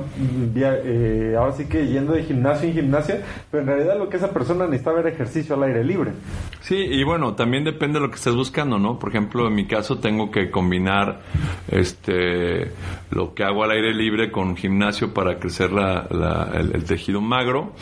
eh, 0.85 1.35
ahora 1.39 1.53
sí 1.53 1.67
que 1.67 1.87
yendo 1.87 2.13
de 2.13 2.23
gimnasio 2.25 2.69
en 2.69 2.75
gimnasio, 2.75 3.17
pero 3.51 3.63
en 3.63 3.69
realidad 3.69 3.99
lo 3.99 4.09
que 4.09 4.17
esa 4.19 4.31
persona 4.31 4.65
necesita 4.67 4.93
ver 4.93 5.07
ejercicio 5.09 5.55
al 5.57 5.65
aire 5.65 5.83
libre. 5.85 6.13
Sí, 6.61 6.77
y 6.77 7.03
bueno, 7.05 7.35
también 7.35 7.65
depende 7.65 7.99
de 7.99 8.07
lo 8.07 8.11
que 8.11 8.17
estés 8.17 8.35
buscando, 8.35 8.79
¿no? 8.79 8.99
Por 8.99 9.11
ejemplo, 9.11 9.47
en 9.49 9.55
mi 9.55 9.67
caso 9.67 9.99
tengo 9.99 10.31
que 10.31 10.51
combinar 10.51 11.21
este 11.69 12.73
lo 13.11 13.35
que 13.35 13.45
hago 13.45 13.65
al 13.65 13.71
aire 13.73 13.95
libre 13.95 14.31
con 14.31 14.57
gimnasio 14.57 15.13
para 15.15 15.39
crecer 15.39 15.73
la- 15.73 16.07
la- 16.11 16.51
el, 16.55 16.75
el 16.75 16.85
tejido 16.85 17.21
magro. 17.21 17.73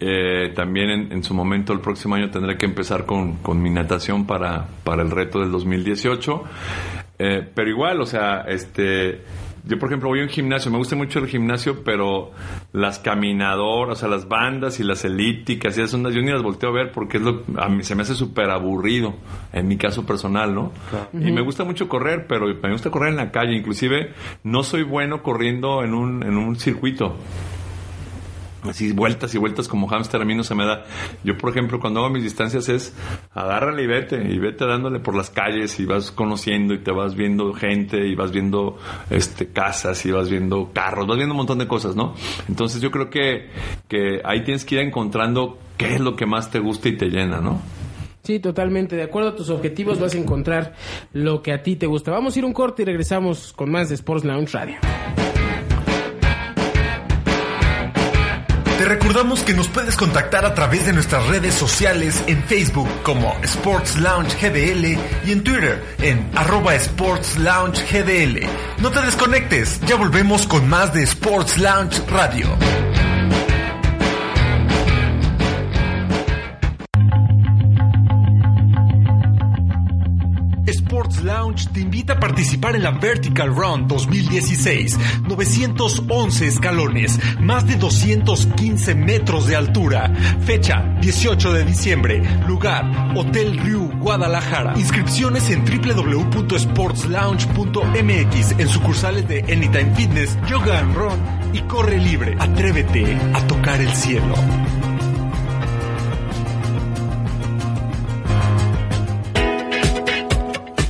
Eh, 0.00 0.52
también 0.54 0.90
en, 0.90 1.12
en 1.12 1.22
su 1.22 1.34
momento, 1.34 1.72
el 1.72 1.80
próximo 1.80 2.14
año, 2.14 2.30
tendré 2.30 2.56
que 2.56 2.66
empezar 2.66 3.04
con, 3.06 3.36
con 3.36 3.62
mi 3.62 3.70
natación 3.70 4.26
para, 4.26 4.66
para 4.84 5.02
el 5.02 5.10
reto 5.10 5.40
del 5.40 5.50
2018. 5.50 6.42
Eh, 7.18 7.48
pero 7.54 7.68
igual, 7.70 8.00
o 8.00 8.06
sea, 8.06 8.42
este... 8.48 9.22
Yo, 9.66 9.78
por 9.78 9.88
ejemplo, 9.88 10.10
voy 10.10 10.20
a 10.20 10.24
un 10.24 10.28
gimnasio, 10.28 10.70
me 10.70 10.76
gusta 10.76 10.94
mucho 10.94 11.20
el 11.20 11.26
gimnasio, 11.26 11.84
pero 11.84 12.32
las 12.74 12.98
caminadoras, 12.98 13.96
o 13.96 14.00
sea, 14.00 14.10
las 14.10 14.28
bandas 14.28 14.78
y 14.78 14.82
las 14.84 15.06
elípticas 15.06 15.78
y 15.78 15.80
esas 15.80 15.94
ondas, 15.94 16.12
yo 16.12 16.20
ni 16.20 16.30
las 16.30 16.42
volteo 16.42 16.68
a 16.68 16.72
ver 16.74 16.92
porque 16.92 17.16
es 17.16 17.22
lo, 17.22 17.44
a 17.56 17.70
mí 17.70 17.82
se 17.82 17.94
me 17.94 18.02
hace 18.02 18.14
súper 18.14 18.50
aburrido, 18.50 19.14
en 19.54 19.66
mi 19.66 19.78
caso 19.78 20.04
personal, 20.04 20.54
¿no? 20.54 20.70
Y 21.14 21.32
me 21.32 21.40
gusta 21.40 21.64
mucho 21.64 21.88
correr, 21.88 22.26
pero 22.28 22.46
me 22.46 22.72
gusta 22.72 22.90
correr 22.90 23.08
en 23.08 23.16
la 23.16 23.30
calle, 23.30 23.56
inclusive 23.56 24.12
no 24.42 24.64
soy 24.64 24.82
bueno 24.82 25.22
corriendo 25.22 25.82
en 25.82 25.94
un, 25.94 26.22
en 26.24 26.36
un 26.36 26.56
circuito. 26.56 27.16
Así 28.64 28.92
vueltas 28.92 29.34
y 29.34 29.38
vueltas 29.38 29.68
como 29.68 29.86
hámster 29.86 30.22
a 30.22 30.24
mí 30.24 30.34
no 30.34 30.42
se 30.42 30.54
me 30.54 30.64
da. 30.64 30.84
Yo, 31.22 31.36
por 31.36 31.50
ejemplo, 31.50 31.78
cuando 31.80 32.00
hago 32.00 32.10
mis 32.10 32.22
distancias 32.22 32.68
es 32.68 32.94
agárrale 33.34 33.82
y 33.82 33.86
vete, 33.86 34.16
y 34.16 34.38
vete 34.38 34.66
dándole 34.66 35.00
por 35.00 35.14
las 35.14 35.30
calles 35.30 35.78
y 35.80 35.84
vas 35.84 36.10
conociendo 36.10 36.74
y 36.74 36.78
te 36.78 36.90
vas 36.90 37.14
viendo 37.14 37.52
gente 37.52 38.06
y 38.06 38.14
vas 38.14 38.32
viendo 38.32 38.78
este 39.10 39.48
casas 39.48 40.04
y 40.06 40.10
vas 40.10 40.30
viendo 40.30 40.70
carros, 40.72 41.06
vas 41.06 41.16
viendo 41.16 41.34
un 41.34 41.38
montón 41.38 41.58
de 41.58 41.68
cosas, 41.68 41.94
¿no? 41.94 42.14
Entonces 42.48 42.80
yo 42.80 42.90
creo 42.90 43.10
que, 43.10 43.50
que 43.88 44.20
ahí 44.24 44.44
tienes 44.44 44.64
que 44.64 44.76
ir 44.76 44.80
encontrando 44.80 45.58
qué 45.76 45.94
es 45.94 46.00
lo 46.00 46.16
que 46.16 46.26
más 46.26 46.50
te 46.50 46.58
gusta 46.58 46.88
y 46.88 46.96
te 46.96 47.06
llena, 47.06 47.40
¿no? 47.40 47.60
Sí, 48.22 48.40
totalmente. 48.40 48.96
De 48.96 49.02
acuerdo 49.02 49.30
a 49.30 49.36
tus 49.36 49.50
objetivos 49.50 50.00
vas 50.00 50.14
a 50.14 50.18
encontrar 50.18 50.74
lo 51.12 51.42
que 51.42 51.52
a 51.52 51.62
ti 51.62 51.76
te 51.76 51.86
gusta. 51.86 52.10
Vamos 52.10 52.34
a 52.34 52.38
ir 52.38 52.44
un 52.46 52.54
corte 52.54 52.82
y 52.82 52.86
regresamos 52.86 53.52
con 53.52 53.70
más 53.70 53.90
de 53.90 53.96
Sports 53.96 54.24
Lounge 54.24 54.52
Radio. 54.52 54.76
Te 58.78 58.86
recordamos 58.86 59.40
que 59.42 59.54
nos 59.54 59.68
puedes 59.68 59.96
contactar 59.96 60.44
a 60.44 60.54
través 60.54 60.84
de 60.86 60.92
nuestras 60.92 61.24
redes 61.28 61.54
sociales 61.54 62.22
en 62.26 62.42
Facebook 62.42 62.88
como 63.04 63.32
Sports 63.42 63.96
Lounge 63.98 64.36
GDL 64.36 64.98
y 65.24 65.32
en 65.32 65.44
Twitter 65.44 65.82
en 66.02 66.28
arroba 66.34 66.74
Sports 66.74 67.38
Lounge 67.38 67.84
GDL. 67.90 68.46
No 68.82 68.90
te 68.90 69.00
desconectes, 69.00 69.80
ya 69.82 69.94
volvemos 69.94 70.48
con 70.48 70.68
más 70.68 70.92
de 70.92 71.04
Sports 71.04 71.58
Lounge 71.58 72.02
Radio. 72.08 72.48
Sports 81.04 81.22
Lounge 81.22 81.68
te 81.72 81.80
invita 81.80 82.12
a 82.14 82.20
participar 82.20 82.74
en 82.76 82.82
la 82.82 82.92
Vertical 82.92 83.54
Run 83.54 83.86
2016. 83.86 84.98
911 85.28 86.46
escalones, 86.46 87.20
más 87.40 87.66
de 87.66 87.76
215 87.76 88.94
metros 88.94 89.46
de 89.46 89.56
altura. 89.56 90.10
Fecha 90.46 90.96
18 91.02 91.52
de 91.52 91.64
diciembre. 91.64 92.22
Lugar 92.46 93.12
Hotel 93.14 93.58
Riu, 93.58 93.90
Guadalajara. 93.98 94.72
Inscripciones 94.78 95.50
en 95.50 95.66
www.sportslounge.mx 95.66 98.58
en 98.58 98.68
sucursales 98.68 99.28
de 99.28 99.40
Anytime 99.40 99.94
Fitness, 99.94 100.38
Yoga 100.48 100.78
and 100.78 100.96
Run 100.96 101.20
y 101.52 101.60
corre 101.62 101.98
libre. 101.98 102.34
Atrévete 102.40 103.18
a 103.34 103.46
tocar 103.46 103.82
el 103.82 103.94
cielo. 103.94 104.34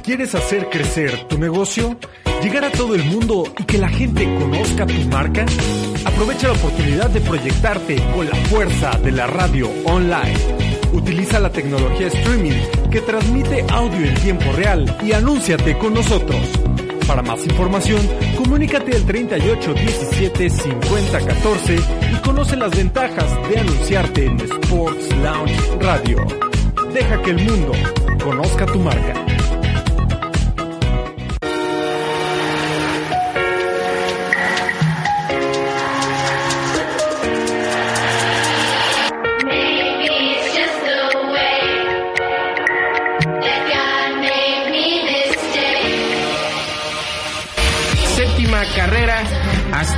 ¿Quieres 0.04 0.34
hacer 0.34 0.68
crecer 0.68 1.28
tu 1.28 1.38
negocio? 1.38 1.96
¿Llegar 2.42 2.62
a 2.66 2.70
todo 2.70 2.94
el 2.94 3.04
mundo 3.04 3.44
y 3.58 3.64
que 3.64 3.78
la 3.78 3.88
gente 3.88 4.24
conozca 4.38 4.84
tu 4.84 5.08
marca? 5.08 5.46
Aprovecha 6.04 6.48
la 6.48 6.52
oportunidad 6.52 7.08
de 7.08 7.22
proyectarte 7.22 7.96
con 8.14 8.28
la 8.28 8.36
fuerza 8.36 8.98
de 9.02 9.12
la 9.12 9.26
radio 9.26 9.70
online. 9.86 10.34
Utiliza 10.92 11.40
la 11.40 11.50
tecnología 11.50 12.08
streaming 12.08 12.52
que 12.90 13.00
transmite 13.00 13.64
audio 13.70 14.06
en 14.06 14.14
tiempo 14.16 14.52
real 14.52 14.94
y 15.02 15.12
anúnciate 15.12 15.78
con 15.78 15.94
nosotros. 15.94 16.50
Para 17.06 17.22
más 17.22 17.42
información, 17.46 18.06
comunícate 18.36 18.94
al 18.94 19.06
38 19.06 19.72
17 19.72 20.50
50 20.50 21.18
14 21.18 21.76
y 22.12 22.16
conoce 22.16 22.56
las 22.56 22.76
ventajas 22.76 23.48
de 23.48 23.58
anunciarte 23.58 24.26
en 24.26 24.38
Sports 24.38 25.16
Lounge 25.22 25.78
Radio. 25.80 26.26
Deja 26.92 27.22
que 27.22 27.30
el 27.30 27.42
mundo 27.42 27.72
conozca 28.22 28.66
tu 28.66 28.80
marca. 28.80 29.33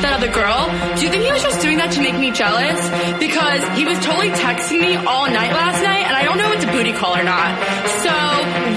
With 0.00 0.08
that 0.08 0.16
other 0.16 0.32
girl. 0.32 0.64
Do 0.96 1.04
you 1.04 1.12
think 1.12 1.28
he 1.28 1.32
was 1.32 1.44
just 1.44 1.60
doing 1.60 1.76
that 1.76 1.92
to 1.92 2.00
make 2.00 2.16
me 2.16 2.32
jealous? 2.32 2.80
Because 3.20 3.60
he 3.76 3.84
was 3.84 4.00
totally 4.00 4.32
texting 4.32 4.80
me 4.80 4.96
all 4.96 5.28
night 5.28 5.52
last 5.52 5.84
night, 5.84 6.08
and 6.08 6.16
I 6.16 6.24
don't 6.24 6.40
know 6.40 6.48
if 6.48 6.56
it's 6.56 6.64
a 6.64 6.72
booty 6.72 6.96
call 6.96 7.12
or 7.12 7.20
not. 7.20 7.52
So, 8.00 8.12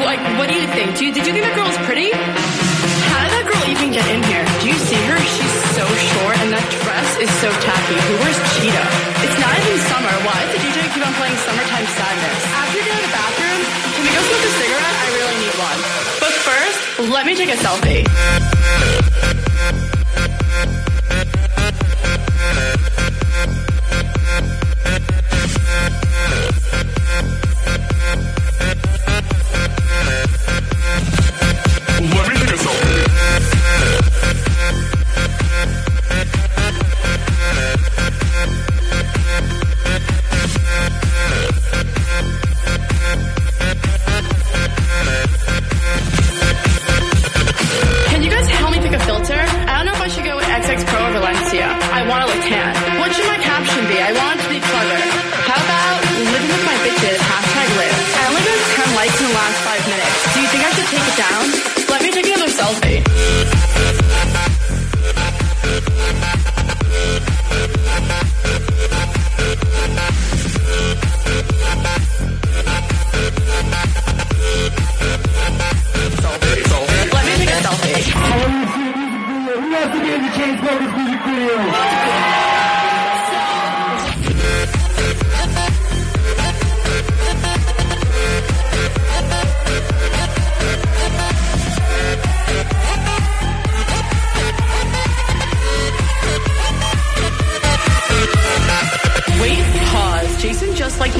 like, 0.04 0.20
what 0.36 0.52
do 0.52 0.56
you 0.60 0.68
think? 0.76 1.00
Do 1.00 1.08
you, 1.08 1.16
did 1.16 1.24
you 1.24 1.32
think 1.32 1.48
that 1.48 1.56
girl 1.56 1.64
was 1.64 1.80
pretty? 1.88 2.12
How 2.12 3.24
did 3.24 3.32
that 3.40 3.46
girl 3.48 3.64
even 3.72 3.96
get 3.96 4.04
in 4.12 4.20
here? 4.28 4.44
Do 4.60 4.66
you 4.68 4.76
see 4.76 5.00
her? 5.00 5.16
She's 5.16 5.56
so 5.80 5.88
short, 5.88 6.36
and 6.44 6.52
that 6.52 6.66
dress 6.84 7.10
is 7.24 7.32
so 7.40 7.48
tacky. 7.64 7.96
Who 7.96 8.14
wears 8.20 8.40
cheetah? 8.60 8.88
It's 9.24 9.40
not 9.40 9.54
even 9.64 9.80
summer. 9.88 10.12
Why 10.28 10.36
does 10.44 10.60
the 10.60 10.62
DJ 10.68 10.92
keep 10.92 11.08
on 11.08 11.14
playing 11.16 11.40
Summertime 11.40 11.88
Sadness? 11.88 12.40
After 12.52 12.76
you 12.76 12.84
get 12.84 13.00
out 13.00 13.00
of 13.00 13.08
the 13.08 13.16
bathroom, 13.16 13.60
can 13.96 14.04
we 14.04 14.12
go 14.12 14.22
smoke 14.28 14.44
a 14.44 14.52
cigarette? 14.60 14.96
I 15.00 15.08
really 15.16 15.38
need 15.40 15.56
one. 15.56 15.80
But 16.20 16.34
first, 16.44 16.80
let 17.16 17.24
me 17.24 17.34
take 17.40 17.52
a 17.54 17.60
selfie. 17.64 18.04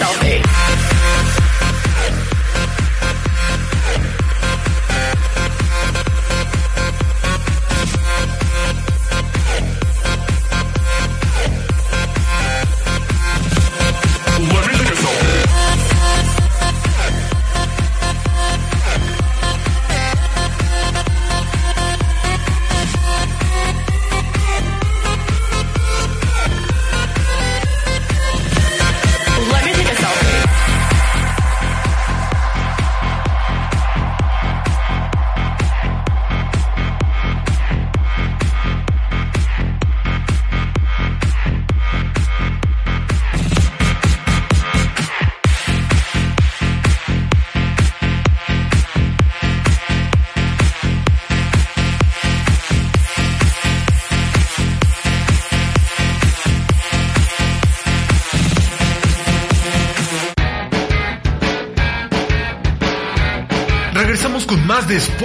selfish. 0.00 0.49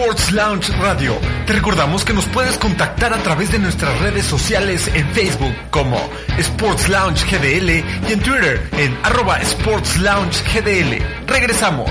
Sports 0.06 0.34
Lounge 0.34 0.72
Radio. 0.74 1.18
Te 1.48 1.54
recordamos 1.54 2.06
que 2.06 2.14
nos 2.14 2.28
puedes 2.28 2.60
contactar 2.60 3.12
a 3.12 3.18
través 3.24 3.52
de 3.52 3.58
nuestras 3.58 4.00
redes 4.02 4.24
sociales 4.24 4.88
en 4.94 5.08
Facebook 5.14 5.52
como 5.72 5.98
Sports 6.38 6.90
Lounge 6.90 7.26
GDL 7.26 7.70
y 8.08 8.14
en 8.14 8.20
Twitter 8.20 8.70
en 8.78 8.96
arroba 9.02 9.40
Sports 9.40 9.98
Lounge 9.98 10.44
GDL. 10.54 11.02
Regresamos. 11.26 11.90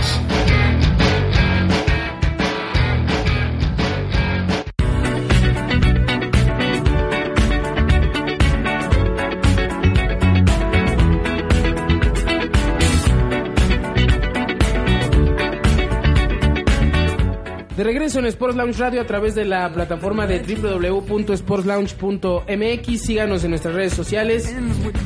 En 18.04 18.26
Sports 18.26 18.54
Lounge 18.54 18.78
Radio 18.78 19.00
a 19.00 19.06
través 19.06 19.34
de 19.34 19.46
la 19.46 19.72
plataforma 19.72 20.26
de 20.26 20.40
www.sportslounge.mx. 20.40 23.00
Síganos 23.00 23.44
en 23.44 23.50
nuestras 23.50 23.74
redes 23.74 23.94
sociales, 23.94 24.54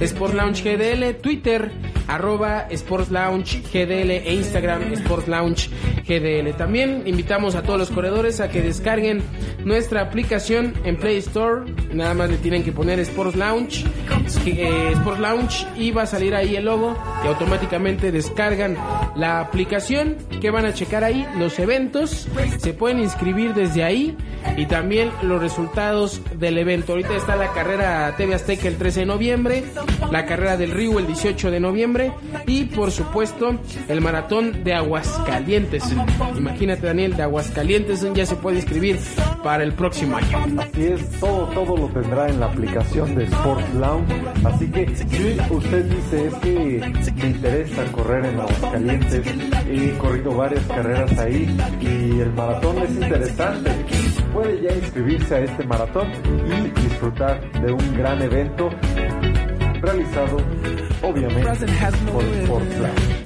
Sports 0.00 0.34
Lounge 0.34 0.64
GDL, 0.64 1.14
Twitter, 1.20 1.70
arroba 2.08 2.66
Sports 2.70 3.12
Lounge 3.12 3.62
GDL 3.72 4.10
e 4.10 4.34
Instagram 4.34 4.92
Sports 4.94 5.28
Lounge 5.28 5.70
GDL. 6.08 6.56
También 6.56 7.02
invitamos 7.06 7.54
a 7.54 7.62
todos 7.62 7.78
los 7.78 7.90
corredores 7.90 8.40
a 8.40 8.48
que 8.48 8.62
descarguen 8.62 9.22
nuestra 9.64 10.02
aplicación 10.02 10.74
en 10.84 10.96
Play 10.96 11.18
Store. 11.18 11.70
Nada 11.92 12.14
más 12.14 12.30
le 12.30 12.38
tienen 12.38 12.64
que 12.64 12.72
poner 12.72 12.98
Sports 13.00 13.36
Lounge, 13.36 13.84
eh, 14.46 14.92
Sports 14.92 15.20
Lounge 15.20 15.66
y 15.76 15.90
va 15.90 16.02
a 16.02 16.06
salir 16.06 16.34
ahí 16.34 16.56
el 16.56 16.64
logo 16.64 16.96
y 17.24 17.28
automáticamente 17.28 18.10
descargan 18.10 18.76
la 19.16 19.40
aplicación 19.40 20.16
que 20.40 20.50
van 20.50 20.64
a 20.64 20.72
checar 20.72 21.04
ahí 21.04 21.26
los 21.36 21.58
eventos 21.58 22.28
se 22.58 22.72
pueden 22.72 23.00
inscribir 23.00 23.54
desde 23.54 23.84
ahí 23.84 24.16
y 24.56 24.66
también 24.66 25.10
los 25.22 25.40
resultados 25.40 26.20
del 26.38 26.58
evento. 26.58 26.92
Ahorita 26.92 27.14
está 27.16 27.36
la 27.36 27.52
carrera 27.52 28.14
TV 28.16 28.34
Azteca 28.34 28.68
el 28.68 28.76
13 28.76 29.00
de 29.00 29.06
noviembre, 29.06 29.64
la 30.10 30.24
carrera 30.26 30.56
del 30.56 30.70
Río 30.70 30.98
el 30.98 31.06
18 31.06 31.50
de 31.50 31.60
noviembre 31.60 32.12
y 32.46 32.64
por 32.64 32.90
supuesto 32.90 33.58
el 33.88 34.00
maratón 34.00 34.64
de 34.64 34.74
Aguascalientes. 34.74 35.84
Imagínate 36.36 36.86
Daniel, 36.86 37.16
de 37.16 37.22
Aguascalientes 37.22 38.06
ya 38.14 38.26
se 38.26 38.36
puede 38.36 38.56
inscribir 38.56 38.98
para 39.42 39.62
el 39.64 39.72
próximo 39.72 40.16
año. 40.16 40.60
Así 40.60 40.84
es, 40.84 41.10
todo, 41.20 41.46
todo 41.48 41.76
lo 41.76 41.88
tendrá 41.88 42.28
en 42.28 42.40
la 42.40 42.46
aplicación 42.46 43.14
de 43.14 43.24
Sports 43.24 43.74
Lounge. 43.74 44.14
Así 44.44 44.68
que 44.70 44.94
si 44.96 45.04
usted 45.50 45.84
dice 45.84 46.26
es 46.26 46.34
que 46.34 46.92
me 47.16 47.28
interesa 47.28 47.84
correr 47.92 48.26
en 48.26 48.40
Aguascalientes, 48.40 49.26
he 49.68 49.98
corrido 49.98 50.34
varias 50.34 50.64
carreras 50.66 51.18
ahí 51.18 51.56
y 51.80 52.20
el 52.20 52.32
maratón 52.32 52.78
es 52.78 52.90
interesante, 52.90 53.70
puede 54.32 54.62
ya 54.62 54.74
inscribirse 54.74 55.34
a 55.34 55.40
este 55.40 55.64
maratón 55.64 56.08
y 56.46 56.80
disfrutar 56.80 57.40
de 57.60 57.72
un 57.72 57.96
gran 57.96 58.22
evento 58.22 58.70
realizado 59.80 60.38
obviamente 61.02 61.48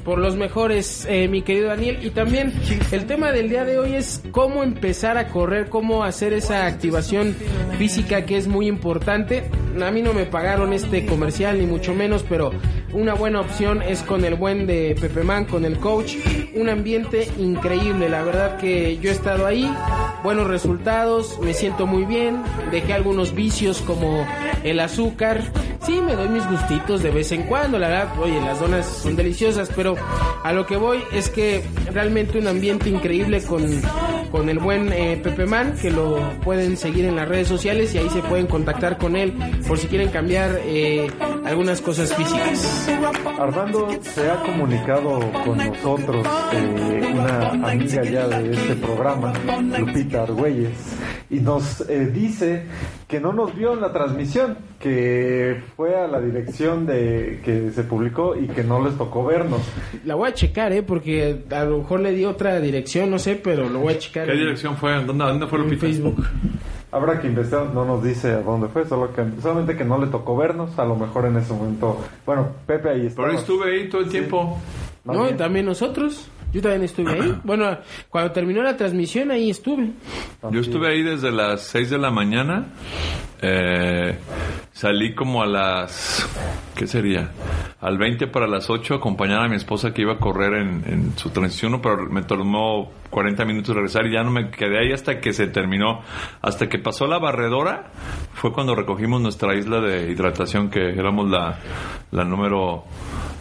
por 0.05 0.19
los 0.19 0.37
mejores, 0.37 1.07
eh, 1.09 1.29
mi 1.29 1.43
querido 1.43 1.69
Daniel. 1.69 1.99
Y 2.03 2.11
también 2.11 2.53
el 2.91 3.07
tema 3.07 3.33
del 3.33 3.49
día 3.49 3.65
de 3.65 3.79
hoy 3.79 3.95
es 3.95 4.23
cómo 4.31 4.63
empezar 4.63 5.17
a 5.17 5.29
correr, 5.29 5.69
cómo 5.69 6.05
hacer 6.05 6.33
esa 6.33 6.67
activación 6.67 7.37
física 7.79 8.25
que 8.25 8.37
es 8.37 8.49
muy 8.49 8.67
importante. 8.67 9.45
A 9.83 9.91
mí 9.91 10.03
no 10.03 10.13
me 10.13 10.27
pagaron 10.27 10.73
este 10.73 11.07
comercial, 11.07 11.59
ni 11.59 11.67
mucho 11.67 11.95
menos, 11.95 12.25
pero 12.29 12.51
una 12.93 13.15
buena 13.15 13.41
opción 13.41 13.81
es 13.81 14.03
con 14.03 14.25
el 14.25 14.35
buen 14.35 14.67
de 14.67 14.95
Pepe 15.01 15.23
Man, 15.23 15.47
con 15.47 15.65
el 15.65 15.79
coach. 15.79 16.17
Un 16.55 16.69
ambiente 16.69 17.29
increíble, 17.39 18.09
la 18.09 18.23
verdad 18.23 18.59
que 18.59 18.99
yo 18.99 19.11
he 19.11 19.13
estado 19.13 19.47
ahí, 19.47 19.71
buenos 20.23 20.47
resultados, 20.47 21.39
me 21.41 21.55
siento 21.55 21.87
muy 21.87 22.05
bien, 22.05 22.43
dejé 22.71 22.93
algunos 22.93 23.35
vicios 23.35 23.81
como 23.81 24.27
el 24.63 24.81
azúcar. 24.81 25.43
Sí, 25.87 26.01
me 26.01 26.15
doy 26.15 26.29
mis 26.29 26.42
gustitos 26.49 27.03
de 27.03 27.11
vez 27.11 27.33
en 27.33 27.43
cuando, 27.45 27.79
la 27.79 27.89
verdad, 27.89 28.19
oye, 28.21 28.41
las 28.41 28.61
donas 28.61 28.87
son 28.87 29.17
deliciosas, 29.17 29.71
pero 29.75 29.97
a 30.43 30.53
lo 30.53 30.67
que 30.67 30.77
voy 30.77 30.99
es 31.13 31.29
que 31.31 31.65
realmente 31.93 32.39
un 32.39 32.47
ambiente 32.47 32.89
increíble 32.89 33.43
con, 33.43 33.63
con 34.31 34.49
el 34.49 34.59
buen 34.59 34.93
eh, 34.93 35.21
Pepe 35.23 35.47
Man, 35.47 35.75
que 35.81 35.91
lo 35.91 36.19
pueden 36.45 36.77
seguir 36.77 37.05
en 37.05 37.17
las 37.17 37.29
redes 37.29 37.49
sociales 37.49 37.95
y 37.95 37.99
ahí 37.99 38.09
se 38.11 38.23
pueden 38.23 38.47
contactar 38.47 38.99
con 38.99 39.17
él 39.17 39.35
por 39.67 39.79
si 39.79 39.87
quieren 39.87 40.09
cambiar 40.11 40.61
eh, 40.65 41.11
algunas 41.45 41.81
cosas 41.81 42.15
físicas. 42.15 42.89
Armando 43.39 43.89
se 44.01 44.31
ha 44.31 44.41
comunicado 44.43 45.21
con 45.45 45.59
nosotros, 45.59 46.27
eh, 46.53 47.13
una 47.15 47.71
amiga 47.71 48.03
ya 48.05 48.29
de 48.29 48.53
este 48.53 48.77
programa, 48.77 49.33
Lupita 49.79 50.23
Argüelles, 50.23 50.77
y 51.33 51.41
nos 51.41 51.81
eh, 51.89 52.07
dice 52.07 52.67
que 53.09 53.19
no 53.19 53.33
nos 53.33 53.57
vio 53.57 53.73
en 53.73 53.81
la 53.81 53.93
transmisión, 53.93 54.57
que 54.79 55.61
fue 55.77 55.97
a 55.97 56.07
la 56.07 56.21
dirección 56.21 56.87
de 56.87 57.41
que 57.45 57.71
se 57.73 57.83
publicó 57.85 58.37
y 58.37 58.47
que 58.49 58.63
no 58.63 58.85
les 58.85 58.97
tocó 58.97 59.25
vernos. 59.25 59.61
La 60.05 60.15
voy 60.15 60.29
a 60.29 60.35
checar, 60.35 60.73
¿eh? 60.73 60.83
Porque 60.83 61.45
a 61.51 61.65
lo 61.65 61.79
mejor 61.79 62.01
le 62.01 62.13
di 62.13 62.25
otra 62.27 62.61
dirección, 62.61 63.11
no 63.11 63.19
sé, 63.19 63.37
pero 63.43 63.69
lo 63.69 63.81
voy 63.81 63.95
a 63.95 63.99
checar. 63.99 64.27
¿Qué 64.27 64.33
en- 64.33 64.39
dirección 64.39 64.77
fue? 64.77 64.93
¿Dónde, 65.05 65.25
dónde 65.25 65.47
fue 65.47 65.59
en 65.59 65.65
Lupita? 65.65 65.81
Facebook. 65.87 66.25
Habrá 66.91 67.19
que 67.19 67.27
investigar, 67.29 67.73
no 67.73 67.87
nos 67.87 68.05
dice 68.05 68.33
a 68.33 68.43
dónde 68.43 68.69
fue, 68.69 68.87
solo 68.87 69.15
que, 69.15 69.25
solamente 69.41 69.75
que 69.77 69.85
no 69.85 69.99
le 69.99 70.09
tocó 70.09 70.37
vernos, 70.37 70.79
a 70.79 70.85
lo 70.85 70.95
mejor 70.95 71.25
en 71.25 71.39
ese 71.39 71.55
momento. 71.55 71.99
Bueno, 72.27 72.49
Pepe 72.67 72.91
ahí 72.91 73.07
está. 73.07 73.23
Pero 73.23 73.39
estuve 73.39 73.75
ahí 73.75 73.89
todo 73.89 74.03
el 74.03 74.11
tiempo. 74.11 74.59
No, 75.05 75.29
y 75.29 75.33
también 75.33 75.65
nosotros. 75.65 76.29
Yo 76.53 76.61
también 76.61 76.83
estuve 76.83 77.13
ahí. 77.13 77.39
Bueno, 77.45 77.79
cuando 78.09 78.33
terminó 78.33 78.63
la 78.63 78.77
transmisión, 78.77 79.31
ahí 79.31 79.51
estuve. 79.51 79.91
Yo 80.51 80.61
estuve 80.61 80.89
ahí 80.89 81.03
desde 81.03 81.33
las 81.33 81.63
6 81.63 81.91
de 81.91 81.99
la 81.99 82.11
mañana. 82.11 82.67
Eh, 83.43 84.17
salí 84.73 85.15
como 85.15 85.43
a 85.43 85.47
las... 85.47 86.29
¿Qué 86.77 86.87
sería? 86.87 87.31
Al 87.81 87.99
20 87.99 88.29
para 88.29 88.47
las 88.47 88.71
8 88.71 88.95
acompañar 88.95 89.41
a 89.45 89.49
mi 89.49 89.57
esposa 89.57 89.93
que 89.93 90.03
iba 90.03 90.15
a 90.15 90.19
correr 90.19 90.55
en, 90.55 90.85
en 90.87 91.19
su 91.19 91.31
transición, 91.31 91.81
pero 91.83 92.07
me 92.09 92.23
tomó 92.23 92.93
40 93.11 93.45
minutos 93.45 93.75
regresar 93.75 94.07
y 94.07 94.13
ya 94.13 94.23
no 94.23 94.31
me 94.31 94.51
quedé 94.51 94.79
ahí 94.79 94.93
hasta 94.93 95.21
que 95.21 95.33
se 95.33 95.49
terminó. 95.49 96.01
Hasta 96.41 96.69
que 96.69 96.79
pasó 96.79 97.07
la 97.09 97.19
barredora 97.19 97.91
fue 98.35 98.53
cuando 98.53 98.75
recogimos 98.77 99.21
nuestra 99.21 99.55
isla 99.57 99.81
de 99.81 100.11
hidratación 100.11 100.71
que 100.71 100.91
éramos 100.91 101.29
la, 101.29 101.59
la 102.13 102.25
número 102.25 102.85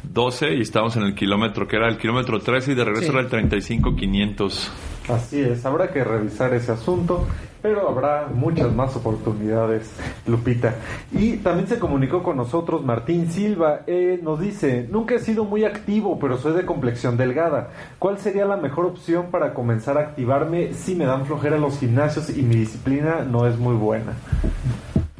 12 0.03 0.55
y 0.55 0.61
estábamos 0.61 0.97
en 0.97 1.03
el 1.03 1.13
kilómetro 1.15 1.67
que 1.67 1.75
era 1.77 1.87
el 1.87 1.97
kilómetro 1.97 2.39
13 2.39 2.71
y 2.71 2.75
de 2.75 2.83
regreso 2.83 3.05
Sí. 3.05 3.11
era 3.11 3.21
el 3.21 3.27
35 3.29 3.95
500. 3.95 4.71
Así 5.09 5.41
es, 5.41 5.65
habrá 5.65 5.91
que 5.91 6.03
revisar 6.03 6.53
ese 6.53 6.71
asunto, 6.71 7.25
pero 7.61 7.89
habrá 7.89 8.27
muchas 8.27 8.71
más 8.73 8.95
oportunidades, 8.95 9.91
Lupita. 10.27 10.75
Y 11.11 11.37
también 11.37 11.67
se 11.67 11.79
comunicó 11.79 12.21
con 12.23 12.37
nosotros 12.37 12.83
Martín 12.83 13.31
Silva, 13.31 13.81
eh, 13.87 14.19
nos 14.21 14.39
dice, 14.39 14.87
nunca 14.91 15.15
he 15.15 15.19
sido 15.19 15.43
muy 15.43 15.65
activo, 15.65 16.19
pero 16.19 16.37
soy 16.37 16.53
de 16.53 16.65
complexión 16.65 17.17
delgada. 17.17 17.71
¿Cuál 17.99 18.19
sería 18.19 18.45
la 18.45 18.57
mejor 18.57 18.85
opción 18.85 19.27
para 19.31 19.53
comenzar 19.53 19.97
a 19.97 20.01
activarme 20.01 20.73
si 20.73 20.95
me 20.95 21.05
dan 21.05 21.25
flojera 21.25 21.57
los 21.57 21.79
gimnasios 21.79 22.29
y 22.29 22.43
mi 22.43 22.55
disciplina 22.55 23.23
no 23.23 23.47
es 23.47 23.57
muy 23.57 23.75
buena? 23.75 24.13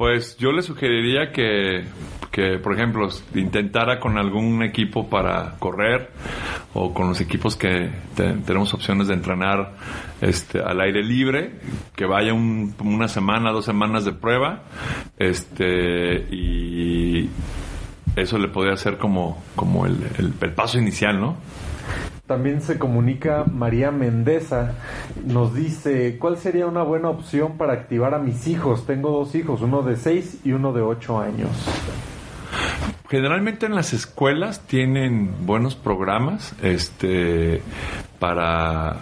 Pues 0.02 0.36
yo 0.36 0.50
le 0.50 0.62
sugeriría 0.62 1.30
que, 1.30 1.84
que, 2.32 2.58
por 2.58 2.74
ejemplo, 2.74 3.08
intentara 3.36 4.00
con 4.00 4.18
algún 4.18 4.64
equipo 4.64 5.08
para 5.08 5.54
correr 5.60 6.10
o 6.74 6.92
con 6.92 7.06
los 7.10 7.20
equipos 7.20 7.54
que 7.54 7.88
te- 8.16 8.32
tenemos 8.44 8.74
opciones 8.74 9.06
de 9.06 9.14
entrenar 9.14 9.74
este, 10.20 10.58
al 10.60 10.80
aire 10.80 11.04
libre, 11.04 11.52
que 11.94 12.04
vaya 12.04 12.34
un- 12.34 12.74
una 12.80 13.06
semana, 13.06 13.52
dos 13.52 13.64
semanas 13.64 14.04
de 14.04 14.10
prueba, 14.12 14.64
este, 15.20 16.26
y 16.34 17.28
eso 18.16 18.38
le 18.38 18.48
podría 18.48 18.76
ser 18.76 18.98
como, 18.98 19.40
como 19.54 19.86
el- 19.86 20.04
el 20.18 20.32
paso 20.52 20.80
inicial, 20.80 21.20
¿no? 21.20 21.36
También 22.26 22.60
se 22.60 22.78
comunica 22.78 23.44
María 23.44 23.90
Mendeza, 23.90 24.74
nos 25.26 25.54
dice, 25.54 26.18
¿cuál 26.18 26.36
sería 26.38 26.66
una 26.66 26.84
buena 26.84 27.08
opción 27.08 27.58
para 27.58 27.72
activar 27.72 28.14
a 28.14 28.18
mis 28.18 28.46
hijos? 28.46 28.86
Tengo 28.86 29.10
dos 29.10 29.34
hijos, 29.34 29.60
uno 29.60 29.82
de 29.82 29.96
6 29.96 30.38
y 30.44 30.52
uno 30.52 30.72
de 30.72 30.82
8 30.82 31.20
años. 31.20 31.50
Generalmente 33.08 33.66
en 33.66 33.74
las 33.74 33.92
escuelas 33.92 34.60
tienen 34.60 35.44
buenos 35.44 35.74
programas 35.74 36.54
este 36.62 37.60
para 38.18 38.96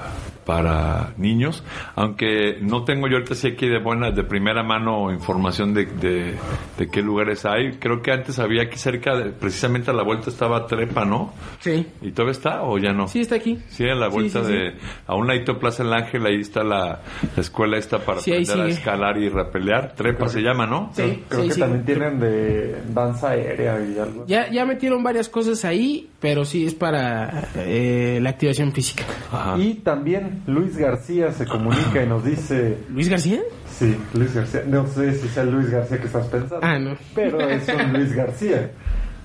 para 0.50 1.14
niños, 1.16 1.62
aunque 1.94 2.58
no 2.60 2.82
tengo 2.82 3.06
yo 3.06 3.18
ahorita 3.18 3.36
sí 3.36 3.46
aquí 3.48 3.68
de 3.68 3.78
buena, 3.78 4.10
de 4.10 4.24
primera 4.24 4.64
mano 4.64 5.12
información 5.12 5.72
de, 5.72 5.86
de, 5.86 6.34
de 6.76 6.88
qué 6.90 7.02
lugares 7.02 7.46
hay. 7.46 7.74
Creo 7.78 8.02
que 8.02 8.10
antes 8.10 8.40
había 8.40 8.62
aquí 8.64 8.76
cerca, 8.76 9.14
de- 9.16 9.30
precisamente 9.30 9.92
a 9.92 9.94
la 9.94 10.02
vuelta 10.02 10.28
estaba 10.28 10.66
Trepa, 10.66 11.04
¿no? 11.04 11.32
Sí. 11.60 11.86
¿Y 12.02 12.10
todavía 12.10 12.32
está 12.32 12.62
o 12.64 12.78
ya 12.78 12.92
no? 12.92 13.06
Sí, 13.06 13.20
está 13.20 13.36
aquí. 13.36 13.58
Sí, 13.68 13.84
a 13.88 13.94
la 13.94 14.08
vuelta 14.08 14.40
sí, 14.40 14.46
sí. 14.46 14.52
de... 14.52 14.74
A 15.06 15.14
un 15.14 15.28
ladito 15.28 15.56
Plaza 15.60 15.84
El 15.84 15.92
Ángel, 15.92 16.26
ahí 16.26 16.40
está 16.40 16.64
la, 16.64 17.00
la 17.36 17.40
escuela 17.40 17.78
esta 17.78 18.00
para 18.00 18.18
aprender 18.18 18.60
a 18.60 18.66
escalar 18.66 19.18
y 19.18 19.28
repelear. 19.28 19.94
Trepa 19.94 20.28
se 20.28 20.40
llama, 20.40 20.66
¿no? 20.66 20.90
Sí, 20.94 21.22
Creo 21.28 21.42
sí, 21.42 21.48
que 21.48 21.54
sí. 21.54 21.60
también 21.60 21.84
tienen 21.84 22.18
de 22.18 22.74
danza 22.92 23.30
aérea 23.30 23.78
y 23.80 23.96
algo. 24.00 24.24
Ya, 24.26 24.50
ya 24.50 24.66
metieron 24.66 25.04
varias 25.04 25.28
cosas 25.28 25.64
ahí, 25.64 26.08
pero 26.18 26.44
sí 26.44 26.66
es 26.66 26.74
para 26.74 27.48
eh, 27.56 28.18
la 28.20 28.30
activación 28.30 28.72
física. 28.72 29.04
Ajá. 29.30 29.56
Y 29.58 29.74
también 29.74 30.39
Luis 30.46 30.76
García 30.76 31.32
se 31.32 31.46
comunica 31.46 32.02
y 32.02 32.06
nos 32.06 32.24
dice... 32.24 32.78
¿Luis 32.90 33.08
García? 33.08 33.40
Sí, 33.66 33.96
Luis 34.14 34.34
García. 34.34 34.62
No 34.66 34.86
sé 34.86 35.14
si 35.14 35.28
sea 35.28 35.42
el 35.42 35.52
Luis 35.52 35.70
García 35.70 35.98
que 35.98 36.06
estás 36.06 36.26
pensando. 36.26 36.60
Ah, 36.66 36.78
no. 36.78 36.96
Pero 37.14 37.40
es 37.40 37.68
un 37.68 37.92
Luis 37.92 38.14
García. 38.14 38.70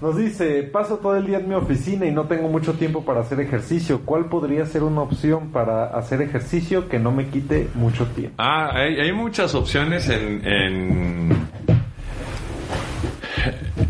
Nos 0.01 0.18
dice, 0.18 0.63
paso 0.63 0.97
todo 0.97 1.16
el 1.16 1.26
día 1.26 1.39
en 1.39 1.47
mi 1.47 1.55
oficina 1.55 2.05
y 2.05 2.11
no 2.11 2.26
tengo 2.26 2.49
mucho 2.49 2.74
tiempo 2.74 3.05
para 3.05 3.22
hacer 3.22 3.39
ejercicio. 3.39 4.01
¿Cuál 4.03 4.26
podría 4.26 4.66
ser 4.66 4.84
una 4.84 5.01
opción 5.01 5.51
para 5.51 5.86
hacer 5.86 6.22
ejercicio 6.22 6.89
que 6.89 6.99
no 6.99 7.11
me 7.11 7.28
quite 7.28 7.70
mucho 7.76 8.05
tiempo? 8.07 8.36
Ah, 8.38 8.72
hay, 8.74 8.99
hay 8.99 9.13
muchas 9.13 9.55
opciones 9.55 10.09
en, 10.09 10.45
en, 10.45 11.30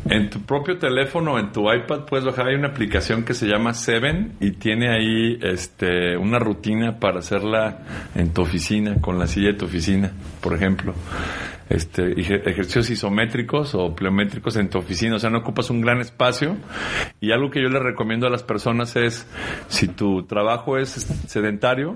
en 0.09 0.29
tu 0.29 0.41
propio 0.41 0.77
teléfono, 0.77 1.39
en 1.39 1.51
tu 1.51 1.71
iPad, 1.71 2.05
puedes 2.05 2.25
bajar. 2.25 2.47
Hay 2.47 2.55
una 2.55 2.69
aplicación 2.69 3.23
que 3.23 3.33
se 3.33 3.47
llama 3.47 3.73
Seven 3.73 4.33
y 4.39 4.51
tiene 4.51 4.89
ahí 4.89 5.39
este, 5.41 6.15
una 6.17 6.39
rutina 6.39 6.99
para 6.99 7.19
hacerla 7.19 7.79
en 8.13 8.33
tu 8.33 8.43
oficina, 8.43 9.01
con 9.01 9.17
la 9.17 9.27
silla 9.27 9.47
de 9.47 9.53
tu 9.55 9.65
oficina, 9.65 10.11
por 10.41 10.53
ejemplo. 10.53 10.93
Este, 11.67 12.15
ejer- 12.15 12.47
ejercicios 12.47 12.89
isométricos 12.91 13.73
o 13.73 13.95
pleométricos 13.95 14.55
en 14.57 14.69
tu 14.69 14.77
oficina, 14.77 15.15
o 15.15 15.19
sea, 15.19 15.29
no 15.31 15.39
ocupas 15.39 15.69
un 15.71 15.81
gran 15.81 15.99
espacio. 15.99 16.57
Y 17.19 17.31
algo 17.31 17.49
que 17.49 17.61
yo 17.61 17.69
le 17.69 17.79
recomiendo 17.79 18.27
a 18.27 18.29
las 18.29 18.43
personas 18.43 18.95
es, 18.95 19.27
si 19.67 19.87
tu 19.87 20.23
trabajo 20.23 20.77
es 20.77 20.89
sedentario, 21.27 21.95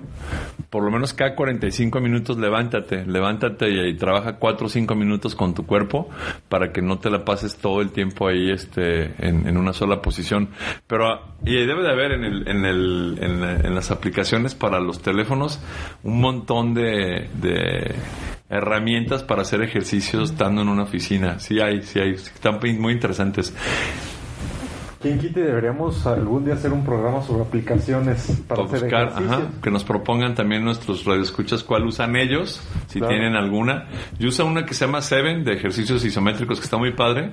por 0.70 0.84
lo 0.84 0.91
menos 0.91 1.13
cada 1.13 1.36
45 1.36 1.99
minutos 2.01 2.38
levántate, 2.38 3.05
levántate 3.05 3.70
y, 3.89 3.95
trabaja 3.95 4.38
4 4.38 4.65
o 4.65 4.70
5 4.70 4.95
minutos 4.95 5.36
con 5.36 5.53
tu 5.53 5.65
cuerpo 5.65 6.09
para 6.47 6.72
que 6.72 6.82
no 6.82 6.97
te 6.99 7.09
la 7.09 7.24
pases 7.26 7.57
todo 7.57 7.82
el 7.82 7.91
tiempo 7.91 8.28
ahí 8.28 8.49
este, 8.51 9.13
en, 9.26 9.47
en 9.47 9.57
una 9.57 9.74
sola 9.74 10.01
posición. 10.01 10.49
Pero, 10.88 11.07
ah, 11.07 11.36
y 11.45 11.53
debe 11.65 11.84
de 11.84 11.91
haber 11.91 12.11
en, 12.13 12.24
el, 12.24 12.47
en, 12.47 12.65
el, 12.65 13.17
en, 13.22 13.41
la- 13.41 13.70
las 13.70 13.91
aplicaciones 13.91 14.55
para 14.55 14.80
los 14.80 15.01
teléfonos 15.01 15.59
un 16.03 16.20
montón 16.22 16.74
de, 16.74 17.30
de 17.41 17.95
herramientas 18.50 19.24
para 19.24 19.43
hacer 19.43 19.62
ejercicios 19.62 20.32
estando 20.32 20.62
en 20.62 20.70
una 20.70 20.84
oficina. 20.84 21.39
Sí 21.39 21.60
hay, 21.60 21.84
sí 21.84 22.00
hay, 22.00 22.12
están 22.16 22.60
muy 22.80 22.93
interesantes. 22.93 23.54
¿Quién 25.02 25.18
quite 25.18 25.39
deberíamos 25.39 26.06
algún 26.06 26.43
día 26.43 26.56
hacer 26.56 26.74
un 26.74 26.84
programa 26.84 27.22
sobre 27.22 27.43
aplicaciones 27.43 28.41
para 28.50 28.64
Para 28.64 28.78
hacer 28.78 28.82
buscar, 28.82 29.24
ajá, 29.24 29.41
que 29.64 29.72
nos 29.72 29.86
propongan 29.86 30.36
también 30.36 30.66
nuestros 30.66 31.06
radioescuchas 31.06 31.64
cuál 31.64 31.86
usan 31.86 32.18
ellos, 32.18 32.62
si 32.88 33.00
Claro. 33.00 33.14
tienen 33.14 33.36
alguna. 33.38 33.88
Yo 34.18 34.28
uso 34.28 34.45
una 34.45 34.66
que 34.66 34.74
se 34.74 34.86
llama 34.86 35.02
Seven 35.02 35.45
de 35.45 35.54
ejercicios 35.54 36.04
isométricos 36.04 36.60
que 36.60 36.66
está 36.66 36.76
muy 36.78 36.91
padre, 36.91 37.32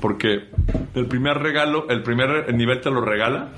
porque 0.00 0.48
el 0.94 1.06
primer 1.06 1.36
regalo, 1.38 1.86
el 1.90 2.02
primer 2.02 2.54
nivel 2.54 2.80
te 2.80 2.90
lo 2.90 3.02
regala. 3.02 3.50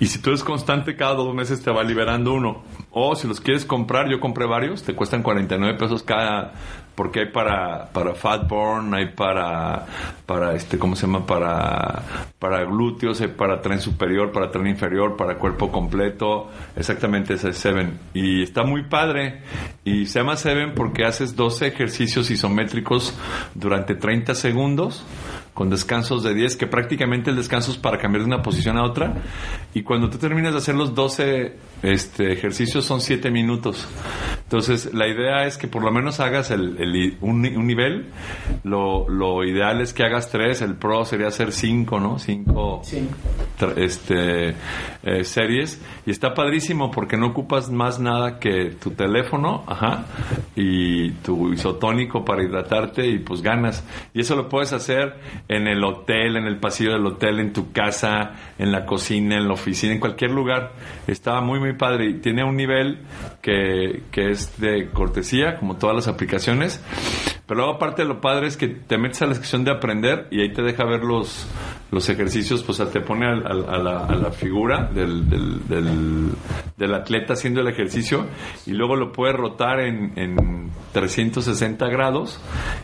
Y 0.00 0.06
si 0.06 0.20
tú 0.20 0.30
eres 0.30 0.42
constante, 0.42 0.96
cada 0.96 1.14
dos 1.14 1.34
meses 1.34 1.62
te 1.62 1.70
va 1.70 1.82
liberando 1.82 2.32
uno. 2.32 2.62
O 2.90 3.14
si 3.14 3.28
los 3.28 3.40
quieres 3.40 3.64
comprar, 3.64 4.08
yo 4.08 4.20
compré 4.20 4.46
varios, 4.46 4.82
te 4.82 4.94
cuestan 4.94 5.22
49 5.22 5.78
pesos 5.78 6.02
cada, 6.02 6.52
porque 6.94 7.20
hay 7.20 7.26
para, 7.26 7.90
para 7.92 8.14
fat 8.14 8.48
burn, 8.48 8.94
hay 8.94 9.06
para, 9.12 9.86
para 10.26 10.54
este, 10.54 10.78
¿cómo 10.78 10.96
se 10.96 11.06
llama? 11.06 11.26
Para, 11.26 12.30
para 12.38 12.64
glúteos, 12.64 13.20
hay 13.20 13.28
para 13.28 13.60
tren 13.60 13.80
superior, 13.80 14.32
para 14.32 14.50
tren 14.50 14.66
inferior, 14.66 15.16
para 15.16 15.36
cuerpo 15.36 15.70
completo. 15.70 16.50
Exactamente, 16.76 17.34
ese 17.34 17.50
es 17.50 17.58
Seven. 17.58 17.98
Y 18.14 18.42
está 18.42 18.62
muy 18.62 18.84
padre. 18.84 19.42
Y 19.84 20.06
se 20.06 20.20
llama 20.20 20.36
Seven 20.36 20.74
porque 20.74 21.04
haces 21.04 21.36
12 21.36 21.66
ejercicios 21.66 22.30
isométricos 22.30 23.14
durante 23.54 23.94
30 23.94 24.34
segundos 24.34 25.04
con 25.54 25.70
descansos 25.70 26.22
de 26.24 26.34
10, 26.34 26.56
que 26.56 26.66
prácticamente 26.66 27.30
el 27.30 27.36
descanso 27.36 27.70
es 27.70 27.78
para 27.78 27.96
cambiar 27.98 28.22
de 28.22 28.26
una 28.26 28.42
posición 28.42 28.76
a 28.76 28.84
otra. 28.84 29.14
Y 29.72 29.82
cuando 29.82 30.10
tú 30.10 30.18
terminas 30.18 30.52
de 30.52 30.58
hacer 30.58 30.74
los 30.74 30.94
12 30.94 31.56
este, 31.82 32.32
ejercicios 32.32 32.84
son 32.84 33.00
7 33.00 33.30
minutos. 33.30 33.86
Entonces, 34.42 34.92
la 34.92 35.06
idea 35.08 35.46
es 35.46 35.56
que 35.56 35.68
por 35.68 35.82
lo 35.84 35.90
menos 35.92 36.18
hagas 36.20 36.50
el, 36.50 36.76
el- 36.78 37.16
un, 37.20 37.46
un 37.46 37.66
nivel. 37.66 38.06
Lo, 38.64 39.08
lo 39.08 39.44
ideal 39.44 39.80
es 39.80 39.94
que 39.94 40.02
hagas 40.04 40.30
3, 40.30 40.60
el 40.62 40.74
pro 40.74 41.04
sería 41.04 41.28
hacer 41.28 41.52
5, 41.52 42.00
¿no? 42.00 42.18
5 42.18 42.82
este, 43.76 44.54
eh, 45.02 45.24
series. 45.24 45.80
Y 46.06 46.10
está 46.10 46.34
padrísimo 46.34 46.90
porque 46.90 47.16
no 47.16 47.28
ocupas 47.28 47.70
más 47.70 47.98
nada 48.00 48.38
que 48.38 48.70
tu 48.82 48.90
teléfono, 48.90 49.64
ajá, 49.66 50.06
y 50.56 51.10
tu 51.22 51.52
isotónico 51.52 52.24
para 52.24 52.42
hidratarte 52.42 53.06
y 53.06 53.18
pues 53.18 53.40
ganas. 53.42 53.84
Y 54.12 54.20
eso 54.20 54.36
lo 54.36 54.48
puedes 54.48 54.72
hacer 54.72 55.14
en 55.48 55.66
el 55.68 55.84
hotel, 55.84 56.36
en 56.36 56.46
el 56.46 56.58
pasillo 56.58 56.92
del 56.92 57.04
hotel, 57.06 57.38
en 57.40 57.52
tu 57.52 57.70
casa, 57.72 58.32
en 58.58 58.72
la 58.72 58.86
cocina, 58.86 59.36
en 59.36 59.46
la 59.46 59.54
oficina, 59.54 59.92
en 59.92 60.00
cualquier 60.00 60.30
lugar. 60.30 60.72
Está 61.06 61.40
muy, 61.40 61.60
muy 61.60 61.74
padre. 61.74 62.06
Y 62.06 62.14
tiene 62.14 62.44
un 62.44 62.56
nivel 62.56 63.00
que, 63.42 64.02
que 64.10 64.30
es 64.30 64.58
de 64.60 64.88
cortesía, 64.90 65.56
como 65.56 65.76
todas 65.76 65.94
las 65.96 66.08
aplicaciones. 66.08 66.82
Pero 67.46 67.58
luego 67.60 67.74
aparte 67.74 68.04
lo 68.06 68.22
padre 68.22 68.46
es 68.46 68.56
que 68.56 68.68
te 68.68 68.96
metes 68.96 69.20
a 69.20 69.26
la 69.26 69.34
sección 69.34 69.64
de 69.64 69.70
aprender 69.70 70.28
y 70.30 70.40
ahí 70.40 70.52
te 70.54 70.62
deja 70.62 70.84
ver 70.86 71.02
los, 71.04 71.46
los 71.90 72.08
ejercicios, 72.08 72.62
pues 72.62 72.78
te 72.90 73.00
pone 73.02 73.26
al- 73.26 73.46
al- 73.46 73.68
a, 73.68 73.78
la, 73.78 74.06
a 74.06 74.14
la 74.14 74.30
figura 74.32 74.84
del, 74.92 75.28
del, 75.28 75.68
del, 75.68 76.28
del 76.76 76.94
atleta 76.94 77.34
haciendo 77.34 77.60
el 77.60 77.68
ejercicio 77.68 78.26
y 78.66 78.72
luego 78.72 78.96
lo 78.96 79.12
puedes 79.12 79.36
rotar 79.36 79.80
en, 79.80 80.12
en 80.16 80.70
360 80.92 81.86
grados 81.88 82.40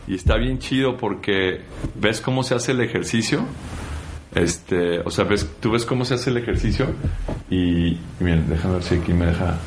y 0.07 0.15
está 0.15 0.37
bien 0.37 0.59
chido 0.59 0.97
porque 0.97 1.61
ves 1.95 2.21
cómo 2.21 2.43
se 2.43 2.55
hace 2.55 2.71
el 2.71 2.81
ejercicio. 2.81 3.45
Este, 4.33 4.99
o 4.99 5.09
sea, 5.09 5.25
ves, 5.25 5.45
tú 5.59 5.71
ves 5.71 5.85
cómo 5.85 6.05
se 6.05 6.13
hace 6.13 6.29
el 6.29 6.37
ejercicio 6.37 6.87
y, 7.49 7.97
miren, 8.19 8.49
déjame 8.49 8.75
ver 8.75 8.83
si 8.83 8.95
aquí 8.95 9.13
me 9.13 9.25
deja. 9.25 9.57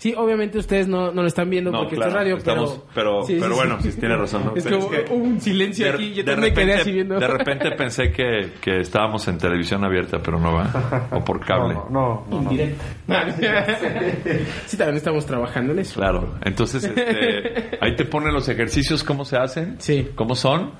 Sí, 0.00 0.14
obviamente 0.16 0.56
ustedes 0.56 0.88
no, 0.88 1.12
no 1.12 1.20
lo 1.20 1.28
están 1.28 1.50
viendo 1.50 1.70
No, 1.70 1.80
porque 1.80 1.96
claro, 1.96 2.08
esto 2.08 2.18
es 2.18 2.24
radio, 2.24 2.36
estamos- 2.38 2.82
pero... 2.94 3.20
pero- 3.28 3.38
pero 3.40 3.54
bueno, 3.54 3.78
sí, 3.82 3.90
tiene 4.00 4.16
razón, 4.16 4.46
¿no? 4.46 4.56
Es 4.56 4.64
Pero 4.64 4.78
como 4.80 4.94
es 4.94 5.02
que- 5.04 5.12
hubo 5.14 5.24
un 5.24 5.40
silencio 5.42 5.84
De- 5.84 5.92
aquí, 5.92 6.08
yo 6.14 6.24
de 6.24 6.32
también 6.32 6.40
me 6.40 6.54
quedé 6.54 6.64
repente- 6.64 6.80
así 6.80 6.92
viendo. 6.92 7.18
De 7.20 7.26
repente 7.26 7.70
pensé 7.72 8.10
que, 8.10 8.52
que 8.62 8.80
estábamos 8.80 9.28
en 9.28 9.36
televisión 9.36 9.84
abierta, 9.84 10.18
pero 10.22 10.40
no 10.40 10.54
va. 10.54 11.08
O 11.12 11.22
por 11.22 11.44
cable. 11.44 11.74
No, 11.74 11.90
no, 11.90 12.26
no. 12.30 12.40
no. 12.40 12.50
Indirecta. 12.50 12.84
sí, 14.66 14.76
también 14.78 14.96
estamos 14.96 15.26
trabajando 15.26 15.74
en 15.74 15.80
eso. 15.80 16.00
Claro. 16.00 16.34
Entonces, 16.44 16.82
este, 16.84 17.78
ahí 17.82 17.94
te 17.94 18.06
ponen 18.06 18.32
los 18.32 18.48
ejercicios, 18.48 19.04
cómo 19.04 19.26
se 19.26 19.36
hacen, 19.36 19.76
Sí. 19.80 20.08
cómo 20.14 20.34
son. 20.34 20.70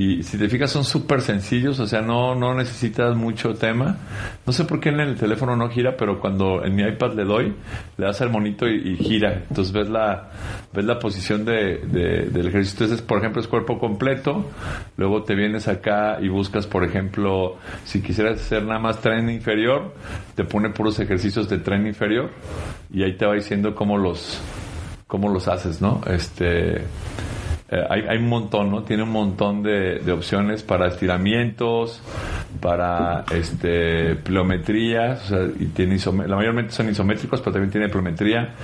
Y 0.00 0.22
si 0.22 0.38
te 0.38 0.48
fijas, 0.48 0.70
son 0.70 0.82
súper 0.82 1.20
sencillos, 1.20 1.78
o 1.78 1.86
sea, 1.86 2.00
no, 2.00 2.34
no 2.34 2.54
necesitas 2.54 3.14
mucho 3.14 3.52
tema. 3.54 3.98
No 4.46 4.52
sé 4.54 4.64
por 4.64 4.80
qué 4.80 4.88
en 4.88 5.00
el 5.00 5.14
teléfono 5.14 5.56
no 5.56 5.68
gira, 5.68 5.94
pero 5.94 6.18
cuando 6.18 6.64
en 6.64 6.74
mi 6.74 6.84
iPad 6.84 7.12
le 7.12 7.24
doy, 7.24 7.54
le 7.98 8.06
das 8.06 8.18
al 8.22 8.30
monito 8.30 8.66
y, 8.66 8.96
gira. 8.96 9.42
Entonces 9.50 9.74
ves 9.74 9.90
la, 9.90 10.30
ves 10.72 10.86
la 10.86 10.98
posición 10.98 11.44
de, 11.44 11.80
de- 11.84 12.30
del 12.30 12.46
ejercicio. 12.48 12.78
Entonces, 12.86 13.02
por 13.06 13.18
ejemplo, 13.18 13.42
es 13.42 13.46
cuerpo 13.46 13.78
completo. 13.78 14.48
Luego 14.96 15.22
te 15.22 15.34
vienes 15.34 15.68
acá 15.68 16.16
y 16.22 16.28
buscas, 16.28 16.66
por 16.66 16.82
ejemplo, 16.82 17.56
si 17.84 18.00
quisieras 18.00 18.40
hacer 18.40 18.64
nada 18.64 18.80
más 18.80 19.02
tren 19.02 19.28
inferior, 19.28 19.92
te 20.34 20.44
pone 20.44 20.70
puros 20.70 20.98
ejercicios 20.98 21.46
de 21.50 21.58
tren 21.58 21.86
inferior. 21.86 22.30
Y 22.90 23.02
ahí 23.02 23.18
te 23.18 23.26
va 23.26 23.34
diciendo 23.34 23.74
cómo 23.74 23.98
los, 23.98 24.40
cómo 25.06 25.28
los 25.28 25.46
haces, 25.46 25.82
¿no? 25.82 26.00
Este, 26.06 26.84
eh, 27.70 27.86
hay, 27.88 28.02
hay 28.08 28.18
un 28.18 28.28
montón, 28.28 28.70
¿no? 28.70 28.82
Tiene 28.82 29.04
un 29.04 29.10
montón 29.10 29.62
de, 29.62 30.00
de 30.00 30.12
opciones 30.12 30.62
para 30.62 30.88
estiramientos, 30.88 32.02
para 32.60 33.24
este 33.32 34.16
pliometrías, 34.16 35.24
o 35.24 35.28
sea, 35.28 35.48
y 35.58 35.66
tiene 35.66 35.96
la 36.26 36.36
mayormente 36.36 36.72
son 36.72 36.88
isométricos, 36.88 37.40
pero 37.40 37.52
también 37.52 37.70
tiene 37.70 37.88
pliometría. 37.88 38.54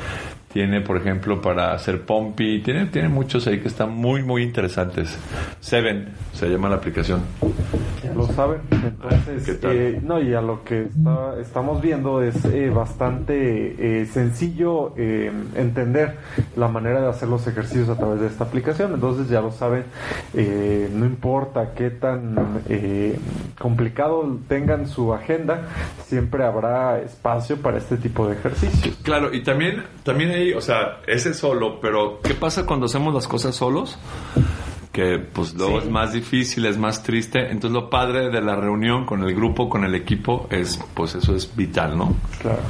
Tiene, 0.56 0.80
por 0.80 0.96
ejemplo, 0.96 1.42
para 1.42 1.74
hacer 1.74 2.00
pompi, 2.06 2.62
tiene, 2.62 2.86
tiene 2.86 3.10
muchos 3.10 3.46
ahí 3.46 3.60
que 3.60 3.68
están 3.68 3.90
muy, 3.94 4.22
muy 4.22 4.42
interesantes. 4.42 5.14
Seven 5.60 6.08
se 6.32 6.48
llama 6.48 6.70
la 6.70 6.76
aplicación. 6.76 7.20
Lo 8.16 8.26
saben. 8.28 8.60
Entonces, 8.72 9.44
¿Qué 9.44 9.52
tal? 9.56 9.72
eh, 9.76 10.00
no, 10.02 10.18
y 10.22 10.32
a 10.32 10.40
lo 10.40 10.64
que 10.64 10.84
está- 10.84 11.38
estamos 11.38 11.82
viendo 11.82 12.22
es 12.22 12.42
eh, 12.46 12.70
bastante 12.70 14.00
eh, 14.00 14.06
sencillo 14.06 14.94
eh, 14.96 15.30
entender 15.56 16.14
la 16.56 16.68
manera 16.68 17.02
de 17.02 17.08
hacer 17.10 17.28
los 17.28 17.46
ejercicios 17.46 17.90
a 17.90 17.96
través 17.98 18.20
de 18.22 18.28
esta 18.28 18.44
aplicación. 18.44 18.94
Entonces, 18.94 19.28
ya 19.28 19.42
lo 19.42 19.52
saben, 19.52 19.82
eh, 20.32 20.88
no 20.94 21.04
importa 21.04 21.74
qué 21.74 21.90
tan 21.90 22.62
eh, 22.70 23.18
complicado 23.60 24.38
tengan 24.48 24.88
su 24.88 25.12
agenda, 25.12 25.62
siempre 26.06 26.44
habrá 26.44 26.98
espacio 27.00 27.56
para 27.58 27.76
este 27.76 27.98
tipo 27.98 28.26
de 28.26 28.36
ejercicios. 28.36 28.96
Claro, 29.02 29.34
y 29.34 29.42
también, 29.42 29.82
también 30.02 30.30
hay, 30.30 30.45
o 30.52 30.60
sea, 30.60 31.00
ese 31.06 31.34
solo, 31.34 31.80
pero 31.80 32.20
¿qué 32.22 32.34
pasa 32.34 32.66
cuando 32.66 32.86
hacemos 32.86 33.14
las 33.14 33.28
cosas 33.28 33.54
solos? 33.54 33.98
Que 34.92 35.18
pues 35.18 35.54
luego 35.54 35.78
es 35.78 35.90
más 35.90 36.12
difícil, 36.12 36.64
es 36.66 36.78
más 36.78 37.02
triste. 37.02 37.50
Entonces 37.50 37.72
lo 37.72 37.90
padre 37.90 38.30
de 38.30 38.40
la 38.40 38.56
reunión 38.56 39.04
con 39.04 39.22
el 39.22 39.34
grupo, 39.34 39.68
con 39.68 39.84
el 39.84 39.94
equipo, 39.94 40.46
es, 40.50 40.80
pues 40.94 41.14
eso 41.14 41.34
es 41.34 41.54
vital, 41.54 41.98
¿no? 41.98 42.16
Claro. 42.40 42.60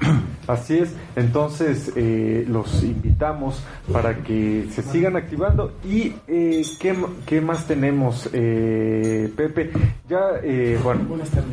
Así 0.46 0.78
es, 0.78 0.94
entonces 1.16 1.92
eh, 1.96 2.44
los 2.48 2.84
invitamos 2.84 3.64
para 3.92 4.22
que 4.22 4.68
se 4.70 4.82
sigan 4.82 5.16
activando. 5.16 5.72
¿Y 5.84 6.14
eh, 6.28 6.62
¿qué, 6.78 6.96
qué 7.26 7.40
más 7.40 7.66
tenemos, 7.66 8.30
eh, 8.32 9.32
Pepe? 9.36 9.72
Ya, 10.08 10.20
eh, 10.42 10.78
bueno, 10.82 11.02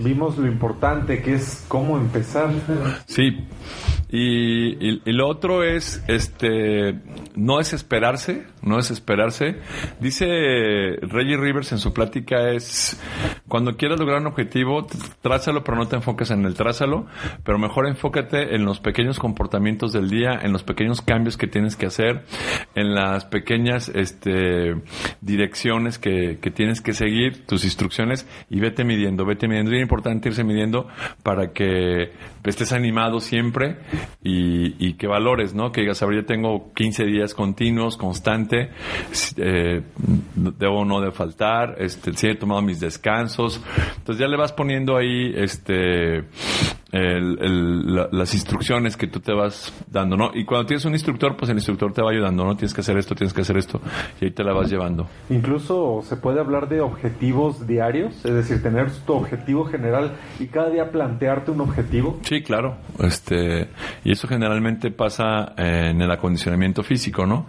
vimos 0.04 0.38
lo 0.38 0.48
importante 0.48 1.22
que 1.24 1.36
es 1.36 1.66
cómo 1.68 1.98
empezar. 1.98 2.52
Sí. 3.08 3.48
Y, 4.16 4.78
y- 4.92 5.02
y 5.06 5.12
lo 5.12 5.28
otro 5.28 5.64
es, 5.64 6.04
este, 6.08 7.00
no 7.36 7.58
desesperarse, 7.58 8.46
no 8.62 8.78
desesperarse. 8.78 9.56
Dice 10.00 10.28
Reggie 11.02 11.36
Rivers 11.36 11.72
en 11.72 11.80
su 11.80 11.94
plática 11.94 12.52
es, 12.52 13.02
cuando 13.48 13.76
quieras 13.76 14.00
lograr 14.00 14.22
un 14.22 14.28
objetivo, 14.28 14.86
trázalo, 15.24 15.64
pero 15.64 15.78
no 15.78 15.88
te 15.88 15.96
enfoques 15.96 16.30
en 16.30 16.46
el 16.46 16.54
trázalo, 16.54 17.08
pero 17.44 17.58
mejor 17.58 17.88
enfócate 17.88 18.54
en 18.54 18.66
los 18.66 18.80
pequeños 18.80 19.18
comportamientos 19.18 19.92
del 19.94 20.12
día, 20.12 20.40
en 20.44 20.52
los 20.54 20.62
pequeños 20.62 21.02
cambios 21.02 21.36
que 21.36 21.48
tienes 21.48 21.76
que 21.76 21.88
hacer, 21.88 22.24
en 22.76 22.94
las 22.94 23.26
pequeñas, 23.26 23.90
este, 23.90 24.76
direcciones 25.22 25.98
que, 25.98 26.38
que 26.40 26.52
tienes 26.52 26.82
que 26.82 26.94
seguir, 26.94 27.48
tus 27.48 27.66
instrucciones, 27.66 28.28
y 28.48 28.60
vete 28.60 28.84
midiendo, 28.84 29.26
vete 29.26 29.48
midiendo. 29.48 29.72
Es 29.72 29.82
importante 29.82 30.30
irse 30.30 30.44
midiendo 30.44 30.88
para 31.24 31.52
que 31.52 32.12
estés 32.44 32.74
animado 32.74 33.20
siempre 33.20 33.78
y, 34.24 34.88
y 34.88 34.94
que 34.94 35.08
valores, 35.08 35.54
¿no? 35.54 35.72
Que 35.72 35.82
digas, 35.82 36.02
a 36.02 36.06
ver, 36.06 36.22
ya 36.22 36.26
tengo 36.26 36.74
15 36.74 37.06
días 37.06 37.34
continuos, 37.34 37.98
constante, 37.98 38.70
eh, 39.38 39.82
debo 40.36 40.82
o 40.82 40.86
no 40.86 41.02
de 41.02 41.12
faltar, 41.12 41.76
este, 41.80 42.14
sí 42.14 42.28
he 42.28 42.36
tomado 42.36 42.62
mis 42.62 42.80
descansos. 42.80 43.62
Entonces 43.98 44.20
ya 44.20 44.28
le 44.28 44.38
vas 44.38 44.54
poniendo 44.54 44.98
ahí, 44.98 45.34
este, 45.36 46.24
el- 46.94 47.38
el- 47.42 47.96
la- 47.96 48.08
las 48.12 48.34
instrucciones 48.34 48.96
que 48.96 49.08
tú 49.08 49.20
te 49.20 49.34
vas 49.34 49.74
dando, 49.92 50.16
¿no? 50.16 50.32
Y 50.34 50.46
cuando 50.46 50.68
tienes 50.68 50.86
un 50.86 50.94
instructor, 50.94 51.36
pues 51.36 51.50
el 51.50 51.58
instructor 51.58 51.92
te 51.92 52.02
va 52.04 52.12
ayudando, 52.12 52.46
¿no? 52.46 52.56
Tienes 52.56 52.74
que 52.74 52.82
hacer 52.82 52.98
esto, 52.98 53.16
tienes 53.16 53.34
que 53.34 53.42
hacer 53.42 53.58
esto, 53.58 53.82
y 54.22 54.26
ahí 54.26 54.32
te 54.32 54.44
la 54.44 54.54
vas 54.54 54.70
llevando. 54.70 55.08
Incluso 55.30 56.02
se 56.04 56.16
puede 56.18 56.40
hablar 56.40 56.70
de 56.70 56.82
objetivos 56.82 57.66
diarios, 57.68 58.24
es 58.24 58.34
decir, 58.34 58.62
tener 58.62 58.92
tu 59.06 59.14
objetivo 59.14 59.66
general 59.66 60.14
y 60.40 60.46
cada 60.48 60.70
día 60.70 60.92
plantearte 60.92 61.52
un 61.52 61.62
objetivo. 61.62 62.20
Sí, 62.22 62.44
claro. 62.44 62.78
Este, 63.00 63.70
y 64.04 64.12
eso 64.12 64.28
generalmente 64.28 64.92
pasa 64.92 65.54
en 65.58 66.00
el 66.02 66.12
acondicionamiento 66.12 66.84
físico, 66.84 67.26
¿no? 67.26 67.48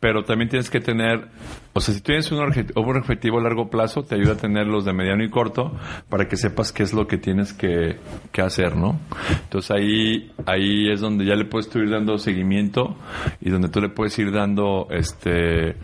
Pero 0.00 0.24
también 0.24 0.48
tienes 0.48 0.70
que 0.70 0.80
tener, 0.80 1.28
o 1.74 1.80
sea, 1.80 1.94
si 1.94 2.00
tienes 2.00 2.32
un, 2.32 2.38
obje- 2.38 2.72
un 2.74 2.96
objetivo 2.96 3.38
a 3.38 3.42
largo 3.42 3.68
plazo, 3.68 4.02
te 4.02 4.14
ayuda 4.14 4.32
a 4.32 4.36
tenerlos 4.36 4.86
de 4.86 4.94
mediano 4.94 5.22
y 5.22 5.28
corto 5.28 5.76
para 6.08 6.26
que 6.26 6.38
sepas 6.38 6.72
qué 6.72 6.84
es 6.84 6.94
lo 6.94 7.06
que 7.06 7.18
tienes 7.18 7.52
que, 7.52 7.98
que 8.32 8.40
hacer, 8.40 8.76
¿no? 8.76 8.98
Entonces 9.44 9.70
ahí, 9.70 10.32
ahí 10.46 10.90
es 10.90 11.02
donde 11.02 11.26
ya 11.26 11.34
le 11.34 11.44
puedes 11.44 11.68
tú 11.68 11.80
ir 11.80 11.90
dando 11.90 12.16
seguimiento 12.16 12.96
y 13.42 13.50
donde 13.50 13.68
tú 13.68 13.82
le 13.82 13.90
puedes 13.90 14.18
ir 14.18 14.32
dando 14.32 14.86
este, 14.90 15.68
eh, 15.70 15.74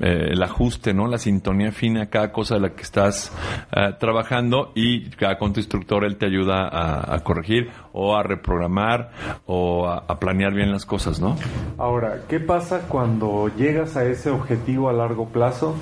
el 0.00 0.42
ajuste, 0.42 0.92
¿no? 0.92 1.06
La 1.08 1.16
sintonía 1.16 1.72
fina 1.72 2.02
a 2.02 2.06
cada 2.10 2.30
cosa 2.30 2.56
de 2.56 2.60
la 2.60 2.74
que 2.74 2.82
estás 2.82 3.32
eh, 3.74 3.94
trabajando 3.98 4.72
y 4.74 5.08
cada 5.10 5.38
con 5.38 5.54
tu 5.54 5.60
instructor 5.60 6.04
él 6.04 6.16
te 6.18 6.26
ayuda 6.26 6.68
a, 7.14 7.18
corregir 7.24 7.70
o 7.94 8.16
a 8.16 8.22
reprogramar 8.22 9.12
o 9.46 9.88
a 9.88 10.18
planear 10.18 10.52
bien 10.52 10.70
las 10.70 10.84
cosas, 10.84 11.20
¿no? 11.20 11.36
Ahora, 11.78 12.24
¿qué 12.28 12.38
pasa 12.38 12.86
cuando 12.88 13.50
llegas 13.62 13.96
a 13.96 14.04
ese 14.04 14.30
objetivo 14.30 14.90
a 14.90 14.92
largo 14.92 15.26
plazo? 15.26 15.76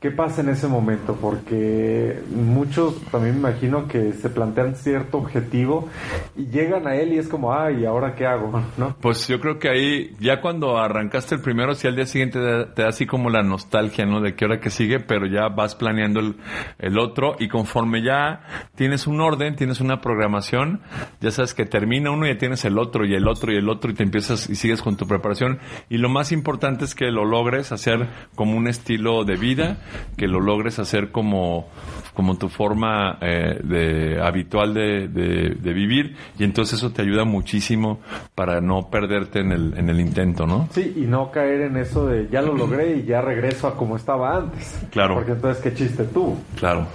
¿Qué 0.00 0.10
pasa 0.10 0.42
en 0.42 0.50
ese 0.50 0.68
momento? 0.68 1.16
Porque 1.20 2.20
muchos 2.30 3.00
también 3.10 3.40
me 3.40 3.48
imagino 3.48 3.88
que 3.88 4.12
se 4.12 4.28
plantean 4.28 4.74
cierto 4.74 5.18
objetivo 5.18 5.88
y 6.36 6.46
llegan 6.46 6.86
a 6.86 6.96
él 6.96 7.14
y 7.14 7.18
es 7.18 7.28
como, 7.28 7.54
ay, 7.54 7.80
¿y 7.80 7.86
ahora 7.86 8.14
qué 8.14 8.26
hago? 8.26 8.62
¿No? 8.76 8.94
Pues 9.00 9.26
yo 9.26 9.40
creo 9.40 9.58
que 9.58 9.70
ahí, 9.70 10.16
ya 10.20 10.40
cuando 10.40 10.78
arrancaste 10.78 11.36
el 11.36 11.40
primero, 11.40 11.74
si 11.74 11.88
al 11.88 11.96
día 11.96 12.06
siguiente 12.06 12.38
te 12.38 12.44
da, 12.44 12.74
te 12.74 12.82
da 12.82 12.88
así 12.88 13.06
como 13.06 13.30
la 13.30 13.42
nostalgia, 13.42 14.04
¿no? 14.04 14.20
De 14.20 14.34
qué 14.34 14.44
hora 14.44 14.60
que 14.60 14.68
sigue, 14.68 15.00
pero 15.00 15.26
ya 15.26 15.48
vas 15.48 15.74
planeando 15.74 16.20
el, 16.20 16.36
el 16.78 16.98
otro 16.98 17.36
y 17.38 17.48
conforme 17.48 18.02
ya 18.02 18.42
tienes 18.74 19.06
un 19.06 19.20
orden, 19.20 19.56
tienes 19.56 19.80
una 19.80 20.00
programación, 20.02 20.82
ya 21.20 21.30
sabes 21.30 21.54
que 21.54 21.64
termina 21.64 22.10
uno 22.10 22.26
y 22.26 22.32
ya 22.32 22.38
tienes 22.38 22.64
el 22.64 22.78
otro 22.78 23.06
y 23.06 23.14
el 23.14 23.26
otro 23.26 23.52
y 23.52 23.56
el 23.56 23.68
otro 23.68 23.90
y 23.90 23.94
te 23.94 24.02
empiezas 24.02 24.48
y 24.50 24.56
sigues 24.56 24.82
con 24.82 24.96
tu 24.96 25.06
preparación. 25.06 25.58
Y 25.88 25.98
lo 25.98 26.08
más 26.08 26.32
importante 26.32 26.84
es 26.84 26.94
que 26.94 27.06
lo 27.06 27.24
logres 27.24 27.72
hacer 27.72 28.08
como 28.34 28.56
un 28.56 28.68
estilo 28.68 29.24
de 29.24 29.36
vida, 29.36 29.78
que 30.16 30.26
lo 30.28 30.40
logres 30.40 30.78
hacer 30.78 31.10
como, 31.10 31.68
como 32.14 32.36
tu 32.38 32.48
forma 32.48 33.18
eh, 33.20 33.60
de, 33.62 34.20
habitual 34.22 34.74
de, 34.74 35.08
de- 35.08 35.56
de 35.60 35.72
vivir 35.72 36.16
y 36.38 36.44
entonces 36.44 36.78
eso 36.78 36.90
te 36.92 37.02
ayuda 37.02 37.24
muchísimo 37.24 38.00
para 38.34 38.60
no 38.60 38.88
perderte 38.90 39.40
en 39.40 39.52
el, 39.52 39.74
en 39.76 39.88
el 39.88 40.00
intento, 40.00 40.46
¿no? 40.46 40.68
Sí, 40.72 40.94
y 40.96 41.00
no 41.02 41.30
caer 41.30 41.62
en 41.62 41.76
eso 41.76 42.06
de 42.06 42.28
ya 42.30 42.42
lo 42.42 42.54
logré 42.54 42.96
y 42.98 43.04
ya 43.04 43.20
regreso 43.20 43.66
a 43.68 43.76
como 43.76 43.96
estaba 43.96 44.36
antes. 44.36 44.78
Claro. 44.90 45.14
Porque 45.14 45.32
entonces, 45.32 45.62
¿qué 45.62 45.74
chiste 45.74 46.04
tuvo? 46.04 46.38
Claro. 46.58 46.86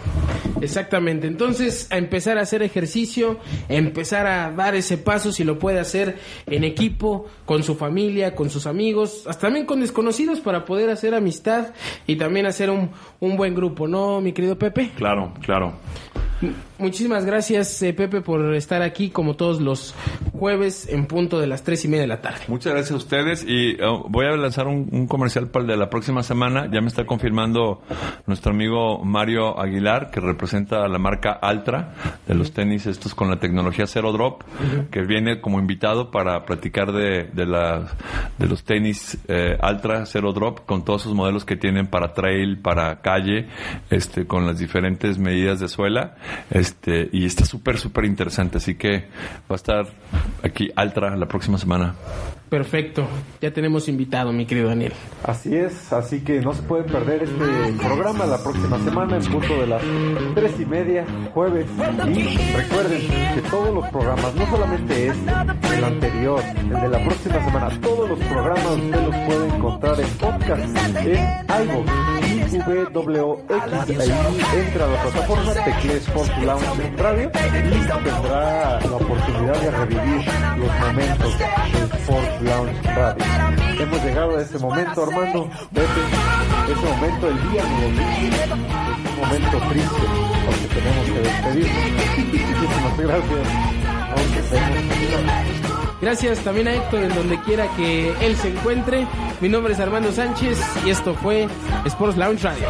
Exactamente, 0.61 1.27
entonces 1.27 1.87
a 1.91 1.97
empezar 1.97 2.37
a 2.37 2.41
hacer 2.41 2.61
ejercicio, 2.63 3.39
a 3.69 3.73
empezar 3.73 4.27
a 4.27 4.51
dar 4.51 4.75
ese 4.75 4.97
paso 4.97 5.31
si 5.31 5.43
lo 5.43 5.57
puede 5.59 5.79
hacer 5.79 6.17
en 6.45 6.63
equipo, 6.63 7.27
con 7.45 7.63
su 7.63 7.75
familia, 7.75 8.35
con 8.35 8.49
sus 8.49 8.67
amigos, 8.67 9.23
hasta 9.27 9.47
también 9.47 9.65
con 9.65 9.81
desconocidos 9.81 10.39
para 10.39 10.65
poder 10.65 10.89
hacer 10.89 11.13
amistad 11.15 11.73
y 12.07 12.15
también 12.15 12.45
hacer 12.45 12.69
un, 12.69 12.80
un 13.19 13.37
buen 13.37 13.53
grupo, 13.55 13.87
¿no, 13.87 14.21
mi 14.21 14.33
querido 14.33 14.57
Pepe? 14.57 14.91
Claro, 14.95 15.31
claro. 15.41 15.73
Muchísimas 16.77 17.25
gracias, 17.25 17.81
eh, 17.83 17.93
Pepe, 17.93 18.21
por 18.21 18.55
estar 18.55 18.81
aquí 18.81 19.09
como 19.09 19.35
todos 19.35 19.61
los 19.61 19.93
jueves 20.33 20.87
en 20.89 21.05
punto 21.05 21.39
de 21.39 21.47
las 21.47 21.63
tres 21.63 21.85
y 21.85 21.87
media 21.87 22.01
de 22.01 22.07
la 22.07 22.21
tarde. 22.21 22.39
Muchas 22.47 22.73
gracias 22.73 22.91
a 22.91 22.95
ustedes 22.95 23.45
y 23.47 23.77
oh, 23.81 24.05
voy 24.09 24.25
a 24.25 24.31
lanzar 24.31 24.67
un, 24.67 24.89
un 24.91 25.07
comercial 25.07 25.47
para 25.49 25.63
el 25.63 25.69
de 25.69 25.77
la 25.77 25.89
próxima 25.89 26.23
semana. 26.23 26.67
Ya 26.71 26.81
me 26.81 26.87
está 26.87 27.05
confirmando 27.05 27.81
nuestro 28.25 28.51
amigo 28.51 29.03
Mario 29.03 29.59
Aguilar, 29.59 30.09
que 30.09 30.19
representa 30.19 30.87
la 30.87 30.97
marca 30.97 31.31
Altra 31.31 31.93
de 32.27 32.35
los 32.35 32.51
tenis 32.53 32.87
estos 32.87 33.13
con 33.13 33.29
la 33.29 33.39
tecnología 33.39 33.85
Zero 33.85 34.11
Drop, 34.11 34.41
que 34.89 35.01
viene 35.01 35.41
como 35.41 35.59
invitado 35.59 36.11
para 36.11 36.45
platicar 36.45 36.91
de, 36.91 37.29
de, 37.31 37.45
la, 37.45 37.87
de 38.37 38.47
los 38.47 38.63
tenis 38.63 39.17
eh, 39.27 39.57
Altra 39.61 40.05
Zero 40.05 40.33
Drop 40.33 40.65
con 40.65 40.83
todos 40.83 41.03
sus 41.03 41.13
modelos 41.13 41.45
que 41.45 41.55
tienen 41.55 41.87
para 41.87 42.13
trail, 42.13 42.59
para 42.59 43.01
calle, 43.01 43.47
este, 43.89 44.25
con 44.25 44.47
las 44.47 44.57
diferentes 44.57 45.17
medidas 45.17 45.59
de 45.59 45.67
suela. 45.67 46.15
Este, 46.49 47.09
y 47.11 47.25
está 47.25 47.45
súper, 47.45 47.77
súper 47.77 48.05
interesante. 48.05 48.57
Así 48.57 48.75
que 48.75 49.05
va 49.49 49.51
a 49.51 49.55
estar 49.55 49.87
aquí 50.43 50.71
Altra 50.75 51.15
la 51.15 51.27
próxima 51.27 51.57
semana. 51.57 51.95
Perfecto, 52.51 53.07
ya 53.39 53.53
tenemos 53.53 53.87
invitado, 53.87 54.33
mi 54.33 54.45
querido 54.45 54.67
Daniel. 54.67 54.91
Así 55.23 55.55
es, 55.55 55.93
así 55.93 56.19
que 56.19 56.41
no 56.41 56.53
se 56.53 56.61
pueden 56.63 56.85
perder 56.85 57.23
este 57.23 57.79
programa 57.81 58.25
la 58.25 58.43
próxima 58.43 58.77
semana 58.79 59.15
en 59.15 59.23
punto 59.23 59.57
de 59.61 59.67
las 59.67 59.81
tres 60.35 60.59
y 60.59 60.65
media, 60.65 61.05
jueves. 61.33 61.65
Y 62.09 62.35
recuerden 62.53 63.07
que 63.35 63.41
todos 63.49 63.73
los 63.73 63.87
programas, 63.87 64.35
no 64.35 64.45
solamente 64.47 65.07
este, 65.07 65.77
el 65.77 65.83
anterior, 65.85 66.43
el 66.57 66.81
de 66.81 66.89
la 66.89 67.05
próxima 67.05 67.45
semana, 67.45 67.69
todos 67.79 68.09
los 68.09 68.19
programas 68.19 68.71
usted 68.71 69.01
los 69.01 69.15
puede 69.15 69.55
encontrar 69.55 70.01
en 70.01 70.09
podcast, 70.09 70.77
en 70.97 71.69
iVoox, 71.69 72.20
Ahí 72.51 74.11
entra 74.57 74.83
a 74.83 74.87
la 74.89 75.01
plataforma, 75.03 75.53
teclee 75.53 75.97
Sport 75.97 76.37
Lounge 76.43 76.97
radio 76.97 77.29
y 77.29 77.31
tendrá 77.31 78.79
la 78.81 78.95
oportunidad 78.95 79.61
de 79.61 79.71
revivir 79.71 80.25
los 80.57 80.79
momentos 80.79 81.39
de 81.39 81.45
Sport 81.97 82.41
Lounge 82.41 82.81
Radio. 82.83 83.25
Hemos 83.79 84.03
llegado 84.03 84.37
a 84.37 84.41
ese 84.41 84.59
momento, 84.59 85.03
Armando. 85.03 85.49
Vete, 85.71 86.01
ese 86.71 86.85
momento, 86.93 87.27
el 87.29 87.51
día 87.51 87.63
de 87.63 87.85
un 87.87 89.15
momento 89.21 89.57
triste 89.69 90.01
porque 90.45 90.67
tenemos 90.75 91.05
que 91.05 91.19
despedirnos. 91.21 92.01
Muchísimas 92.51 92.97
gracias. 92.97 93.90
Gracias 96.01 96.39
también 96.39 96.67
a 96.67 96.73
Héctor 96.73 97.03
en 97.03 97.15
donde 97.15 97.39
quiera 97.41 97.67
que 97.75 98.11
él 98.21 98.35
se 98.35 98.49
encuentre. 98.49 99.07
Mi 99.39 99.49
nombre 99.49 99.73
es 99.73 99.79
Armando 99.79 100.11
Sánchez 100.11 100.59
y 100.85 100.89
esto 100.89 101.13
fue 101.13 101.47
Sports 101.85 102.17
Lounge 102.17 102.43
Radio. 102.43 102.67